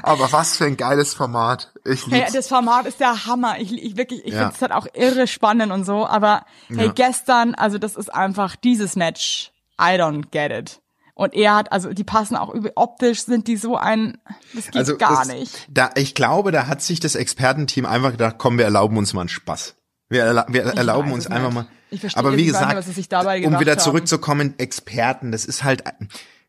aber 0.04 0.32
was 0.32 0.58
für 0.58 0.66
ein 0.66 0.78
geiles 0.78 1.14
Format. 1.14 1.72
Ich 1.86 2.06
Hey, 2.08 2.20
lieb's. 2.22 2.34
das 2.34 2.48
Format 2.48 2.86
ist 2.86 3.00
der 3.00 3.26
Hammer. 3.26 3.60
Ich, 3.60 3.72
ich 3.72 3.98
wirklich, 3.98 4.26
ich 4.26 4.34
Ja. 4.34 4.40
finde 4.42 4.54
es 4.56 4.62
halt 4.62 4.72
auch 4.72 4.88
irre 4.94 5.28
spannend 5.28 5.72
und 5.72 5.86
so. 5.86 6.06
Aber 6.06 6.46
hey, 6.68 6.88
Ja. 6.88 6.92
gestern, 6.94 7.56
also 7.56 7.78
das 7.78 7.96
ist 7.96 8.14
einfach 8.14 8.56
dieses 8.56 8.96
Match. 8.96 9.52
I 9.80 9.96
don't 10.00 10.26
get 10.32 10.52
it. 10.52 10.80
Und 11.18 11.34
er 11.34 11.56
hat, 11.56 11.72
also 11.72 11.94
die 11.94 12.04
passen 12.04 12.36
auch 12.36 12.54
über, 12.54 12.70
optisch 12.76 13.24
sind 13.24 13.48
die 13.48 13.58
so 13.58 13.76
ein, 13.76 14.20
das 14.54 14.66
geht 14.66 14.76
also 14.76 14.98
gar 14.98 15.26
das, 15.26 15.30
nicht. 15.30 15.68
Da, 15.68 15.90
ich 15.96 16.14
glaube, 16.14 16.52
da 16.52 16.68
hat 16.68 16.84
sich 16.84 17.00
das 17.00 17.16
Expertenteam 17.16 17.88
einfach 17.88 18.12
gedacht, 18.12 18.36
komm, 18.38 18.60
wir 18.60 18.66
erlauben 18.66 18.98
uns 18.98 19.14
mal 19.14 19.22
einen 19.22 19.30
Spaß. 19.30 19.74
Wir, 20.10 20.26
erla 20.26 20.46
wir 20.48 20.64
erlauben 20.66 21.12
uns 21.12 21.26
einfach 21.26 21.48
nicht. 21.48 21.56
mal. 21.56 21.68
Ich 21.90 22.02
verstehe 22.02 22.20
Aber 22.20 22.38
wie 22.38 22.46
gesagt, 22.46 22.68
nicht, 22.68 22.78
was 22.78 22.86
sie 22.86 22.92
sich 22.92 23.10
dabei 23.10 23.44
um 23.48 23.60
wieder 23.60 23.80
zurückzukommen, 23.80 24.54
Experten, 24.60 25.32
das 25.32 25.46
ist 25.46 25.64
halt, 25.64 25.84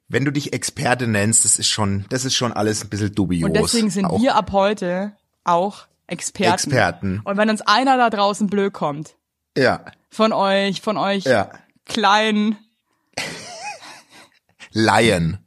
wenn 0.07 0.27
du 0.27 0.33
dich 0.33 0.53
Experte 0.53 1.07
nennst, 1.07 1.47
das 1.47 1.59
ist 1.59 1.69
schon, 1.69 2.05
das 2.11 2.27
ist 2.27 2.35
schon 2.35 2.53
alles 2.53 2.85
ein 2.85 2.91
bisschen 2.91 3.15
dubios. 3.15 3.49
Und 3.49 3.57
deswegen 3.57 3.89
sind 3.89 4.05
auch. 4.05 4.21
wir 4.21 4.35
ab 4.35 4.53
heute 4.53 5.13
auch 5.45 5.87
Experten. 6.09 6.53
Experten. 6.53 7.21
Und 7.25 7.39
wenn 7.39 7.49
uns 7.49 7.63
einer 7.63 7.97
da 7.97 8.11
draußen 8.11 8.49
blöd 8.49 8.75
kommt, 8.75 9.15
Ja, 9.57 9.81
von 10.11 10.35
euch, 10.35 10.83
von 10.83 10.99
euch 10.99 11.25
ja. 11.25 11.51
kleinen, 11.87 12.59
Laien. 14.73 15.39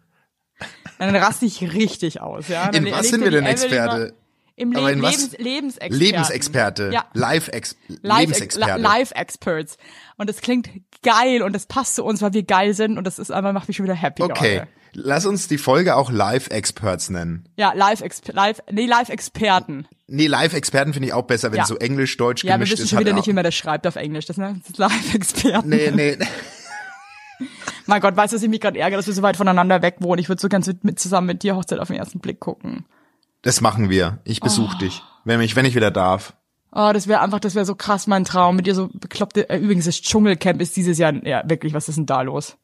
dann 0.99 1.15
raste 1.15 1.45
ich 1.45 1.61
richtig 1.73 2.21
aus, 2.21 2.47
ja. 2.47 2.69
Dann 2.71 2.85
In 2.85 2.93
was 2.93 3.09
sind 3.09 3.23
wir 3.23 3.31
denn 3.31 3.45
Experte? 3.45 4.13
Im 4.57 4.75
was? 4.75 4.83
Lebens, 4.83 5.37
Lebensexperten. 5.39 5.97
Lebensexperte. 5.97 6.89
Ja. 6.93 7.05
Live-Ex 7.13 7.75
Live, 7.87 8.19
Lebensexperte. 8.19 8.75
Li- 8.75 8.81
Live 8.83 9.11
Experts. 9.15 9.77
Und 10.17 10.29
das 10.29 10.41
klingt 10.41 10.69
geil 11.01 11.41
und 11.41 11.53
das 11.53 11.65
passt 11.65 11.95
zu 11.95 12.03
uns, 12.03 12.21
weil 12.21 12.33
wir 12.33 12.43
geil 12.43 12.75
sind 12.75 12.97
und 12.99 13.05
das 13.07 13.17
ist 13.17 13.31
einfach, 13.31 13.53
macht 13.53 13.67
mich 13.69 13.77
schon 13.77 13.85
wieder 13.85 13.95
happy 13.95 14.21
Okay. 14.21 14.55
gerade. 14.57 14.67
Lass 14.93 15.25
uns 15.25 15.47
die 15.47 15.57
Folge 15.57 15.95
auch 15.95 16.11
Live-Experts 16.11 17.09
nennen. 17.11 17.47
Ja, 17.55 17.71
Live, 17.73 18.01
Exp 18.01 18.27
Live, 18.33 18.61
nee, 18.69 18.85
Live 18.85 19.07
Experten. 19.09 19.87
Nee, 20.07 20.27
Live-Experten 20.27 20.91
finde 20.93 21.07
ich 21.07 21.13
auch 21.13 21.23
besser, 21.23 21.51
wenn 21.51 21.59
Ja. 21.59 21.65
so 21.65 21.77
Englisch, 21.77 22.17
Deutsch 22.17 22.43
Ja, 22.43 22.49
wir 22.49 22.53
gemischt 22.55 22.73
wissen 22.73 22.83
ist. 22.83 22.89
schon 22.89 22.99
wieder 22.99 23.13
nicht, 23.13 23.25
wie 23.27 23.33
man 23.33 23.45
das 23.45 23.55
schreibt 23.55 23.87
auf 23.87 23.95
Englisch. 23.95 24.25
Das, 24.25 24.35
ne? 24.35 24.57
das 24.59 24.69
ist 24.71 24.77
Live 24.77 25.15
Experten. 25.15 25.69
Nee, 25.69 25.91
nee. 25.91 26.17
Mein 27.85 28.01
Gott, 28.01 28.15
weißt 28.15 28.33
du, 28.33 28.35
dass 28.35 28.43
ich 28.43 28.49
mich 28.49 28.61
gerade 28.61 28.79
ärgere, 28.79 28.97
dass 28.97 29.07
wir 29.07 29.13
so 29.13 29.21
weit 29.21 29.37
voneinander 29.37 29.81
weg 29.81 29.97
wohnen? 29.99 30.19
Ich 30.19 30.29
würde 30.29 30.41
so 30.41 30.49
ganz 30.49 30.67
mit, 30.67 30.83
mit 30.83 30.99
zusammen 30.99 31.27
mit 31.27 31.43
dir 31.43 31.55
Hochzeit 31.55 31.79
auf 31.79 31.87
den 31.87 31.97
ersten 31.97 32.19
Blick 32.19 32.39
gucken. 32.39 32.85
Das 33.41 33.61
machen 33.61 33.89
wir. 33.89 34.19
Ich 34.23 34.39
besuche 34.39 34.77
dich. 34.77 35.01
Wenn 35.25 35.41
ich, 35.41 35.55
wenn 35.55 35.65
ich 35.65 35.75
wieder 35.75 35.91
darf. 35.91 36.33
Oh, 36.73 36.91
das 36.93 37.07
wäre 37.07 37.21
einfach, 37.21 37.39
das 37.39 37.55
wäre 37.55 37.65
so 37.65 37.75
krass 37.75 38.07
mein 38.07 38.23
Traum. 38.23 38.55
Mit 38.55 38.65
dir 38.65 38.75
so 38.75 38.89
bekloppte, 38.93 39.49
äh, 39.49 39.57
übrigens, 39.57 39.85
das 39.85 40.01
Dschungelcamp 40.01 40.61
ist 40.61 40.75
dieses 40.77 40.97
Jahr, 40.97 41.13
ja, 41.25 41.43
wirklich, 41.45 41.73
was 41.73 41.89
ist 41.89 41.97
denn 41.97 42.05
da 42.05 42.21
los? 42.21 42.57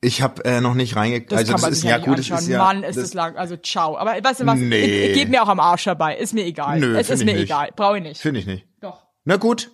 Ich 0.00 0.22
habe 0.22 0.44
äh, 0.44 0.60
noch 0.60 0.74
nicht 0.74 0.94
reingeguckt. 0.94 1.32
Also 1.32 1.52
das 1.54 1.68
ist 1.70 1.82
ja 1.82 1.98
gut, 1.98 2.18
anschauen. 2.18 2.38
ist 2.38 2.48
ja. 2.48 2.58
Mann, 2.58 2.84
ist 2.84 2.96
das, 2.96 3.04
das, 3.06 3.14
lang. 3.14 3.36
Also 3.36 3.56
ciao. 3.56 3.98
Aber 3.98 4.12
weißt 4.12 4.40
du 4.40 4.46
was? 4.46 4.58
Nee. 4.58 4.78
Ich, 4.78 5.08
ich, 5.10 5.14
geht 5.14 5.28
mir 5.28 5.42
auch 5.42 5.48
am 5.48 5.58
Arsch 5.58 5.84
dabei. 5.84 6.16
Ist 6.16 6.34
mir 6.34 6.44
egal. 6.44 6.78
Nö, 6.78 6.96
es 6.96 7.10
ist 7.10 7.24
mir 7.24 7.32
ich 7.32 7.38
nicht. 7.38 7.44
egal. 7.46 7.70
Brauche 7.74 7.96
ich 7.96 8.04
nicht. 8.04 8.20
Finde 8.20 8.38
ich 8.38 8.46
nicht. 8.46 8.64
Doch. 8.80 9.06
Na 9.24 9.36
gut. 9.36 9.72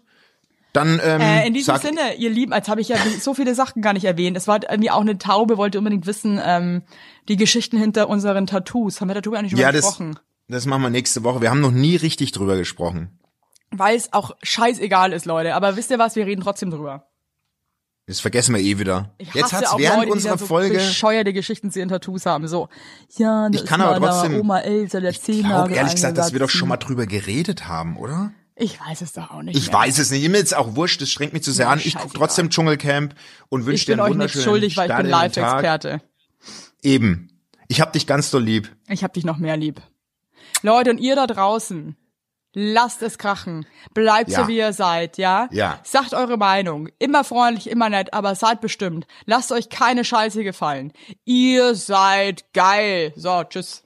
Dann 0.75 1.01
ähm, 1.03 1.20
Äh, 1.20 1.47
in 1.47 1.55
diesem 1.55 1.77
Sinne, 1.79 2.14
ihr 2.18 2.31
Lieben, 2.31 2.53
als 2.53 2.68
habe 2.68 2.81
ich 2.81 2.89
ja 2.89 2.97
so 3.20 3.33
viele 3.33 3.55
Sachen 3.55 3.81
gar 3.81 3.93
nicht 3.93 4.05
erwähnt. 4.05 4.37
Es 4.37 4.49
war 4.49 4.61
irgendwie 4.68 4.91
auch 4.91 5.01
eine 5.01 5.16
Taube, 5.18 5.57
wollte 5.57 5.79
unbedingt 5.79 6.07
wissen, 6.07 6.41
ähm, 6.45 6.83
die 7.29 7.37
Geschichten 7.37 7.79
hinter 7.79 8.09
unseren 8.09 8.47
Tattoos. 8.47 9.01
Haben 9.01 9.09
wir 9.09 9.14
darüber 9.20 9.39
eigentlich 9.39 9.53
schon 9.53 9.61
ja, 9.61 9.68
mal 9.68 9.72
das, 9.72 9.85
gesprochen? 9.87 10.18
das 10.49 10.66
machen 10.66 10.83
wir 10.83 10.91
nächste 10.91 11.22
Woche. 11.22 11.41
Wir 11.41 11.51
haben 11.51 11.61
noch 11.61 11.70
nie 11.70 11.95
richtig 11.97 12.33
drüber 12.33 12.57
gesprochen. 12.57 13.18
Weil 13.70 13.97
es 13.97 14.12
auch 14.12 14.33
scheißegal 14.43 15.12
ist, 15.12 15.27
Leute. 15.27 15.55
Aber 15.55 15.77
wisst 15.77 15.91
ihr 15.93 15.99
was? 16.01 16.16
Wir 16.16 16.27
reden 16.27 16.43
trotzdem 16.43 16.70
drüber. 16.70 17.07
Das 18.07 18.20
vergessen 18.20 18.55
wir 18.55 18.61
eh 18.61 18.79
wieder. 18.79 19.14
Ich 19.18 19.33
Jetzt 19.33 19.53
hat's 19.53 19.70
auch 19.72 19.79
während 19.79 20.01
Leute, 20.01 20.12
unserer 20.12 20.39
so 20.39 20.45
Folge. 20.47 20.75
bescheuerte 20.75 21.33
Geschichten 21.33 21.70
zu 21.70 21.79
ihren 21.79 21.89
Tattoos 21.89 22.27
haben. 22.27 22.49
So, 22.49 22.68
ja, 23.16 23.49
das 23.49 23.62
Ich 23.62 23.66
kann 23.66 23.81
aber 23.81 24.05
trotzdem- 24.05 24.41
Oma 24.41 24.59
Elsa 24.61 25.01
der 25.01 25.11
Ich 25.11 25.22
glaube 25.22 25.72
ehrlich 25.72 25.95
gesagt, 25.95 26.18
dass 26.18 26.33
wir 26.33 26.41
doch 26.41 26.51
schon 26.51 26.68
mal 26.68 26.77
drüber 26.77 27.07
geredet 27.07 27.66
haben, 27.66 27.97
oder? 27.97 28.33
Ich 28.57 28.79
weiß 28.81 29.01
es 29.01 29.13
doch 29.13 29.31
auch 29.33 29.43
nicht 29.43 29.57
Ich 29.59 29.67
mehr. 29.69 29.81
weiß 29.81 29.99
es 29.99 30.11
nicht. 30.11 30.29
Mir 30.29 30.39
ist 30.39 30.55
auch 30.55 30.77
wurscht. 30.77 31.01
Das 31.03 31.11
strengt 31.11 31.33
mich 31.33 31.43
zu 31.43 31.53
sehr 31.53 31.67
Ja, 31.67 31.73
an. 31.73 31.81
Ich 31.83 31.97
gucke 31.97 32.17
trotzdem 32.17 32.51
Dschungelcamp 32.51 33.15
und 33.49 33.67
wünsche 33.67 33.75
Ich 33.75 33.85
dir 33.87 33.93
bin 33.97 34.01
einen 34.01 34.13
euch 34.13 34.19
nichts 34.19 34.35
wunderschönen 34.37 34.45
schuldig, 34.45 34.77
weil 34.77 34.91
ich 34.91 34.97
bin 34.97 35.11
Tag. 35.11 35.35
Live-Experte. 35.63 36.01
Eben. 36.83 37.31
Ich 37.69 37.81
hab 37.81 37.93
dich 37.93 38.07
ganz 38.07 38.31
doll 38.31 38.43
lieb. 38.45 38.71
Ich 38.89 39.03
hab 39.03 39.13
dich 39.13 39.25
noch 39.25 39.39
mehr 39.39 39.57
lieb. 39.57 39.81
Leute, 40.63 40.91
und 40.91 40.99
ihr 40.99 41.17
da 41.17 41.27
draußen, 41.27 41.97
lasst 42.53 43.03
es 43.03 43.19
krachen. 43.19 43.67
Bleibt 43.95 44.31
Ja. 44.31 44.43
so, 44.43 44.49
wie 44.49 44.59
ihr 44.59 44.73
seid, 44.73 45.19
ja? 45.19 45.49
Ja. 45.51 45.81
Sagt 45.83 46.15
eure 46.15 46.37
Meinung. 46.37 46.89
Immer 46.99 47.25
freundlich, 47.25 47.69
immer 47.69 47.89
nett, 47.89 48.13
aber 48.15 48.35
seid 48.35 48.61
bestimmt. 48.61 49.07
Lasst 49.27 49.51
euch 49.51 49.69
keine 49.69 50.05
Scheiße 50.05 50.45
gefallen. 50.45 50.93
Ihr 51.25 51.75
seid 51.75 52.53
geil. 52.53 53.13
So, 53.17 53.43
tschüss. 53.45 53.84